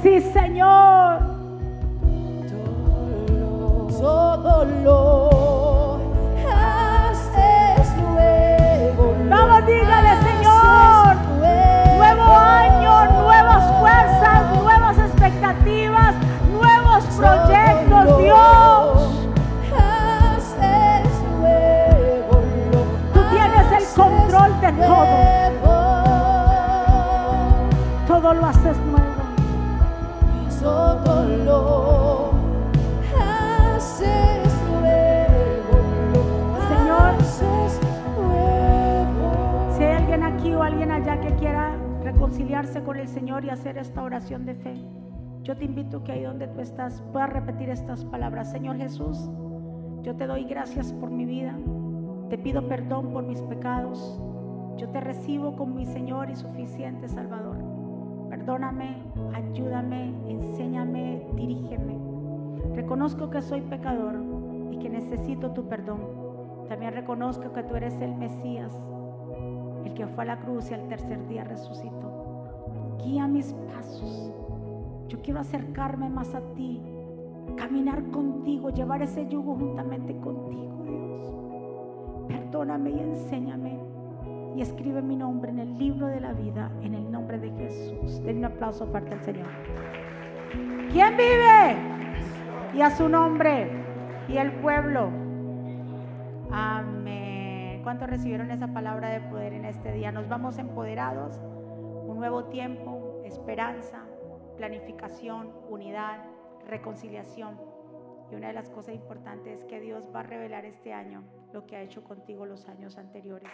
Sí, 0.04 0.22
Señor. 0.32 1.22
Todo 4.00 4.66
lo 4.84 5.22
haces 5.30 5.81
nuevos 16.52 17.04
proyectos, 17.18 18.18
Dios. 18.20 19.28
Tú 23.14 23.20
tienes 23.30 23.72
el 23.78 23.86
control 23.96 24.62
de 24.62 24.72
todo. 24.74 25.18
Todo 28.08 28.34
lo 28.34 28.46
haces 28.46 28.78
nuevo. 28.78 29.12
Todo 30.62 31.26
lo 31.26 32.32
Señor, 36.70 37.16
si 39.76 39.84
hay 39.84 39.96
alguien 39.96 40.24
aquí 40.24 40.54
o 40.54 40.62
alguien 40.62 40.92
allá 40.92 41.20
que 41.20 41.36
quiera 41.36 41.72
reconciliarse 42.04 42.84
con 42.84 42.98
el 42.98 43.08
Señor 43.08 43.44
y 43.44 43.50
hacer 43.50 43.78
esta 43.78 44.04
oración 44.04 44.46
de 44.46 44.56
fe 44.56 45.01
yo 45.44 45.58
te 45.58 45.66
invito 45.66 46.04
que 46.04 46.12
ahí 46.12 46.24
donde 46.24 46.48
tú 46.48 46.60
estás 46.60 47.02
puedas 47.12 47.32
repetir 47.32 47.70
estas 47.70 48.06
palabras. 48.06 48.52
Señor 48.52 48.78
Jesús, 48.78 49.30
yo 50.04 50.16
te 50.16 50.28
doy 50.28 50.44
gracias 50.46 50.94
por 50.94 51.10
mi 51.10 51.26
vida. 51.26 51.58
Te 52.30 52.38
pido 52.38 52.68
perdón 52.68 53.12
por 53.12 53.24
mis 53.24 53.42
pecados. 53.42 54.20
Yo 54.78 54.90
te 54.90 55.02
recibo 55.02 55.56
como 55.56 55.76
mi 55.76 55.86
Señor 55.86 56.30
y 56.30 56.36
suficiente 56.36 57.08
Salvador. 57.08 57.58
Perdóname, 58.30 59.04
ayúdame, 59.34 60.14
enséñame, 60.30 61.28
dirígeme. 61.36 61.98
Reconozco 62.76 63.30
que 63.30 63.42
soy 63.42 63.62
pecador 63.62 64.16
y 64.72 64.78
que 64.78 64.90
necesito 64.90 65.52
tu 65.52 65.68
perdón. 65.68 66.02
También 66.70 66.94
reconozco 66.94 67.52
que 67.52 67.64
tú 67.64 67.76
eres 67.76 68.00
el 68.00 68.16
Mesías, 68.16 68.74
el 69.86 69.94
que 69.94 70.08
fue 70.08 70.24
a 70.24 70.28
la 70.28 70.40
cruz 70.40 70.72
y 70.72 70.76
al 70.76 70.88
tercer 70.88 71.28
día 71.28 71.44
resucitó. 71.44 72.98
Guía 73.04 73.28
mis 73.28 73.54
pasos. 73.54 74.41
Yo 75.12 75.22
quiero 75.22 75.42
acercarme 75.42 76.08
más 76.10 76.34
a 76.34 76.40
ti, 76.54 76.82
caminar 77.58 78.02
contigo, 78.12 78.70
llevar 78.70 79.02
ese 79.02 79.28
yugo 79.28 79.56
juntamente 79.58 80.16
contigo, 80.16 80.86
Dios. 80.86 82.30
Perdóname 82.30 82.92
y 82.92 83.00
enséñame 83.00 83.78
y 84.56 84.62
escribe 84.62 85.02
mi 85.02 85.18
nombre 85.18 85.52
en 85.52 85.60
el 85.60 85.78
libro 85.78 86.08
de 86.08 86.22
la 86.22 86.32
vida, 86.32 86.72
en 86.82 86.94
el 86.94 87.12
nombre 87.12 87.40
de 87.40 87.52
Jesús. 87.52 88.24
Den 88.24 88.38
un 88.38 88.46
aplauso 88.46 88.88
fuerte 88.88 89.16
al 89.16 89.22
Señor. 89.22 89.48
¿Quién 90.94 91.18
vive? 91.18 91.76
Y 92.74 92.80
a 92.80 92.92
su 92.92 93.10
nombre 93.10 93.70
y 94.30 94.38
el 94.38 94.54
pueblo. 94.62 95.10
Amén. 96.52 97.82
¿Cuántos 97.84 98.10
recibieron 98.10 98.50
esa 98.50 98.68
palabra 98.68 99.10
de 99.10 99.20
poder 99.20 99.52
en 99.52 99.66
este 99.66 99.92
día? 99.92 100.14
Nos 100.14 100.30
vamos 100.30 100.58
empoderados. 100.58 101.38
Un 102.08 102.16
nuevo 102.18 102.46
tiempo, 102.46 103.22
esperanza, 103.26 104.06
planificación, 104.62 105.52
unidad, 105.70 106.20
reconciliación. 106.68 107.60
Y 108.32 108.36
una 108.36 108.50
de 108.50 108.54
las 108.54 108.70
cosas 108.70 108.94
importantes 108.94 109.62
es 109.62 109.66
que 109.66 109.80
Dios 109.80 110.08
va 110.16 110.20
a 110.20 110.24
revelar 110.24 110.66
este 110.66 110.94
año 110.94 111.24
lo 111.52 111.66
que 111.66 111.76
ha 111.76 111.82
hecho 111.82 112.04
contigo 112.04 112.46
los 112.46 112.70
años 112.70 112.96
anteriores. 113.00 113.50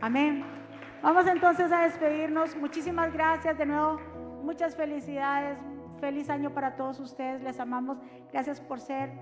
Amén. 0.00 0.44
Vamos 1.04 1.28
entonces 1.28 1.70
a 1.70 1.82
despedirnos. 1.82 2.56
Muchísimas 2.56 3.12
gracias 3.12 3.56
de 3.58 3.64
nuevo. 3.64 4.00
Muchas 4.42 4.74
felicidades. 4.74 5.56
Feliz 6.00 6.28
año 6.28 6.52
para 6.52 6.74
todos 6.74 6.98
ustedes. 6.98 7.40
Les 7.42 7.60
amamos. 7.60 7.98
Gracias 8.32 8.60
por 8.60 8.80
ser 8.80 9.12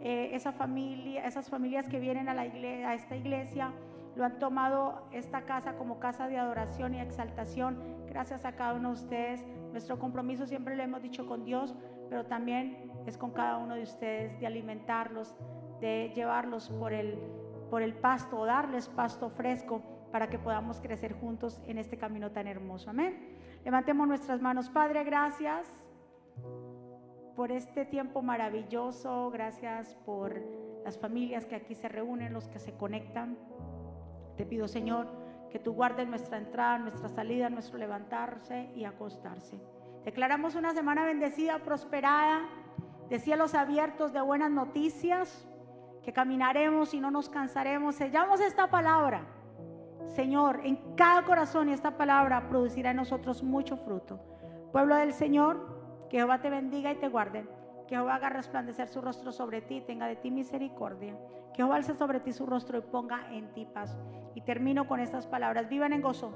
eh, 0.00 0.30
esa 0.34 0.52
familia, 0.52 1.26
esas 1.26 1.50
familias 1.50 1.88
que 1.88 1.98
vienen 1.98 2.28
a, 2.28 2.34
la 2.34 2.46
iglesia, 2.46 2.90
a 2.90 2.94
esta 2.94 3.16
iglesia. 3.16 3.72
Lo 4.14 4.24
han 4.24 4.38
tomado 4.38 5.08
esta 5.10 5.42
casa 5.42 5.74
como 5.74 5.98
casa 5.98 6.28
de 6.28 6.38
adoración 6.38 6.94
y 6.94 7.00
exaltación. 7.00 8.06
Gracias 8.06 8.44
a 8.44 8.52
cada 8.52 8.74
uno 8.74 8.90
de 8.90 8.94
ustedes. 8.94 9.44
Nuestro 9.76 9.98
compromiso 9.98 10.46
siempre 10.46 10.74
lo 10.74 10.82
hemos 10.82 11.02
dicho 11.02 11.26
con 11.26 11.44
Dios, 11.44 11.74
pero 12.08 12.24
también 12.24 12.90
es 13.04 13.18
con 13.18 13.32
cada 13.32 13.58
uno 13.58 13.74
de 13.74 13.82
ustedes 13.82 14.40
de 14.40 14.46
alimentarlos, 14.46 15.36
de 15.82 16.10
llevarlos 16.14 16.70
por 16.70 16.94
el 16.94 17.18
por 17.68 17.82
el 17.82 17.92
pasto 17.92 18.46
darles 18.46 18.88
pasto 18.88 19.28
fresco 19.28 19.82
para 20.10 20.30
que 20.30 20.38
podamos 20.38 20.80
crecer 20.80 21.12
juntos 21.12 21.60
en 21.66 21.76
este 21.76 21.98
camino 21.98 22.30
tan 22.30 22.46
hermoso. 22.46 22.88
Amén. 22.88 23.36
Levantemos 23.66 24.08
nuestras 24.08 24.40
manos. 24.40 24.70
Padre, 24.70 25.04
gracias 25.04 25.70
por 27.34 27.52
este 27.52 27.84
tiempo 27.84 28.22
maravilloso. 28.22 29.30
Gracias 29.30 29.94
por 30.06 30.40
las 30.86 30.98
familias 30.98 31.44
que 31.44 31.54
aquí 31.54 31.74
se 31.74 31.90
reúnen, 31.90 32.32
los 32.32 32.48
que 32.48 32.60
se 32.60 32.72
conectan. 32.72 33.36
Te 34.38 34.46
pido, 34.46 34.68
Señor, 34.68 35.25
que 35.50 35.58
tú 35.58 35.72
guardes 35.72 36.08
nuestra 36.08 36.38
entrada, 36.38 36.78
nuestra 36.78 37.08
salida, 37.08 37.48
nuestro 37.50 37.78
levantarse 37.78 38.70
y 38.74 38.84
acostarse. 38.84 39.60
Declaramos 40.04 40.54
una 40.54 40.72
semana 40.72 41.04
bendecida, 41.04 41.58
prosperada, 41.60 42.42
de 43.08 43.18
cielos 43.18 43.54
abiertos, 43.54 44.12
de 44.12 44.20
buenas 44.20 44.50
noticias 44.50 45.46
que 46.02 46.12
caminaremos 46.12 46.94
y 46.94 47.00
no 47.00 47.10
nos 47.10 47.28
cansaremos. 47.28 47.96
Sellamos 47.96 48.40
esta 48.40 48.68
palabra, 48.68 49.26
Señor, 50.08 50.60
en 50.64 50.94
cada 50.96 51.24
corazón 51.24 51.68
y 51.68 51.72
esta 51.72 51.96
palabra 51.96 52.48
producirá 52.48 52.90
en 52.90 52.98
nosotros 52.98 53.42
mucho 53.42 53.76
fruto. 53.76 54.20
Pueblo 54.72 54.94
del 54.94 55.12
Señor, 55.12 56.06
que 56.08 56.18
Jehová 56.18 56.40
te 56.40 56.50
bendiga 56.50 56.92
y 56.92 56.96
te 56.96 57.08
guarde. 57.08 57.44
Que 57.88 57.94
Jehová 57.94 58.16
haga 58.16 58.30
resplandecer 58.30 58.88
su 58.88 59.00
rostro 59.00 59.32
sobre 59.32 59.60
ti, 59.60 59.80
tenga 59.80 60.06
de 60.06 60.16
ti 60.16 60.30
misericordia. 60.30 61.16
Que 61.52 61.62
Jehová 61.62 61.76
alce 61.76 61.94
sobre 61.94 62.20
ti 62.20 62.32
su 62.32 62.46
rostro 62.46 62.78
y 62.78 62.82
ponga 62.82 63.32
en 63.32 63.52
ti 63.52 63.66
paz. 63.66 63.96
Y 64.34 64.40
termino 64.40 64.86
con 64.86 65.00
estas 65.00 65.26
palabras. 65.26 65.68
Vivan 65.68 65.92
en 65.92 66.02
gozo. 66.02 66.32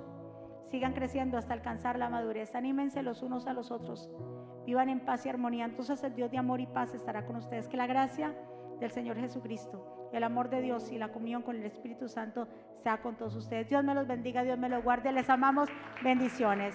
Sigan 0.71 0.93
creciendo 0.93 1.37
hasta 1.37 1.53
alcanzar 1.53 1.99
la 1.99 2.09
madurez. 2.09 2.55
Anímense 2.55 3.03
los 3.03 3.23
unos 3.23 3.47
a 3.47 3.53
los 3.53 3.71
otros. 3.71 4.09
Vivan 4.65 4.89
en 4.89 5.01
paz 5.01 5.27
y 5.27 5.29
armonía. 5.29 5.65
Entonces 5.65 6.03
el 6.05 6.15
Dios 6.15 6.31
de 6.31 6.39
amor 6.39 6.61
y 6.61 6.67
paz 6.67 6.95
estará 6.95 7.27
con 7.27 7.37
ustedes. 7.37 7.69
Que 7.69 7.77
la 7.77 7.87
gracia 7.87 8.35
del 8.81 8.91
Señor 8.91 9.19
Jesucristo, 9.19 10.09
el 10.13 10.25
amor 10.25 10.49
de 10.49 10.63
Dios 10.63 10.91
y 10.91 10.99
la 10.99 11.13
comunión 11.13 11.43
con 11.43 11.57
el 11.57 11.65
Espíritu 11.65 12.09
Santo 12.09 12.49
sea 12.83 13.03
con 13.03 13.17
todos 13.17 13.37
ustedes. 13.37 13.69
Dios 13.69 13.85
me 13.85 13.95
los 13.95 14.09
bendiga, 14.09 14.43
Dios 14.43 14.59
me 14.59 14.69
los 14.69 14.83
guarde, 14.83 15.13
les 15.13 15.29
amamos, 15.29 15.69
bendiciones. 16.03 16.75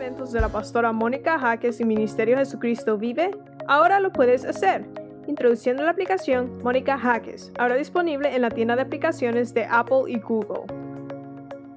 Eventos 0.00 0.30
de 0.30 0.40
la 0.40 0.48
pastora 0.48 0.92
Mónica 0.92 1.38
Jaques 1.38 1.80
y 1.80 1.84
Ministerio 1.84 2.36
Jesucristo 2.36 2.96
Vive, 2.96 3.32
ahora 3.66 3.98
lo 3.98 4.12
puedes 4.12 4.44
hacer. 4.44 4.86
Introduciendo 5.26 5.82
la 5.82 5.90
aplicación 5.90 6.62
Mónica 6.62 6.96
Jaques, 6.96 7.52
ahora 7.58 7.74
disponible 7.74 8.34
en 8.34 8.42
la 8.42 8.50
tienda 8.50 8.76
de 8.76 8.82
aplicaciones 8.82 9.52
de 9.54 9.64
Apple 9.64 10.04
y 10.06 10.18
Google. 10.20 10.62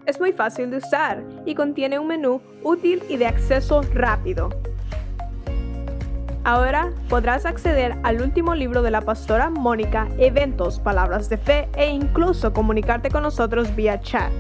Es 0.06 0.20
muy 0.20 0.34
fácil 0.34 0.70
de 0.70 0.78
usar 0.78 1.24
y 1.46 1.56
contiene 1.56 1.98
un 1.98 2.08
menú 2.08 2.42
útil 2.64 3.02
y 3.10 3.18
de 3.18 3.26
acceso 3.26 3.82
rápido 3.94 4.50
Ahora 6.44 6.92
podrás 7.08 7.46
acceder 7.46 7.96
al 8.02 8.20
último 8.20 8.56
libro 8.56 8.82
de 8.82 8.90
la 8.90 9.02
pastora 9.02 9.52
Mónica, 9.52 10.08
eventos, 10.18 10.80
palabras 10.80 11.30
de 11.30 11.38
fe 11.38 11.70
e 11.76 11.90
incluso 11.90 12.52
comunicarte 12.52 13.12
con 13.12 13.22
nosotros 13.22 13.76
vía 13.76 14.00
chat. 14.02 14.32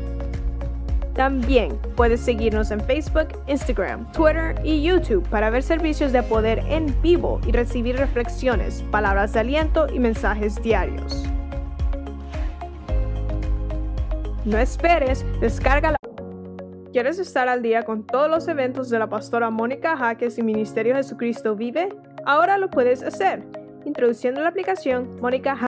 También 1.21 1.77
puedes 1.95 2.19
seguirnos 2.19 2.71
en 2.71 2.81
Facebook, 2.81 3.27
Instagram, 3.45 4.11
Twitter 4.11 4.55
y 4.63 4.81
YouTube 4.81 5.23
para 5.29 5.51
ver 5.51 5.61
servicios 5.61 6.11
de 6.11 6.23
poder 6.23 6.63
en 6.67 6.99
vivo 7.03 7.39
y 7.45 7.51
recibir 7.51 7.95
reflexiones, 7.95 8.81
palabras 8.89 9.31
de 9.33 9.41
aliento 9.41 9.85
y 9.93 9.99
mensajes 9.99 10.59
diarios. 10.63 11.23
No 14.45 14.57
esperes, 14.57 15.23
descarga 15.39 15.91
la 15.91 15.97
¿Quieres 16.91 17.19
estar 17.19 17.47
al 17.47 17.61
día 17.61 17.83
con 17.83 18.03
todos 18.03 18.27
los 18.27 18.47
eventos 18.47 18.89
de 18.89 18.97
la 18.97 19.07
pastora 19.07 19.51
Mónica 19.51 19.95
Jaques 19.95 20.39
y 20.39 20.41
Ministerio 20.41 20.95
Jesucristo 20.95 21.55
Vive? 21.55 21.89
Ahora 22.25 22.57
lo 22.57 22.71
puedes 22.71 23.03
hacer, 23.03 23.43
introduciendo 23.85 24.41
la 24.41 24.49
aplicación 24.49 25.17
Mónica 25.21 25.55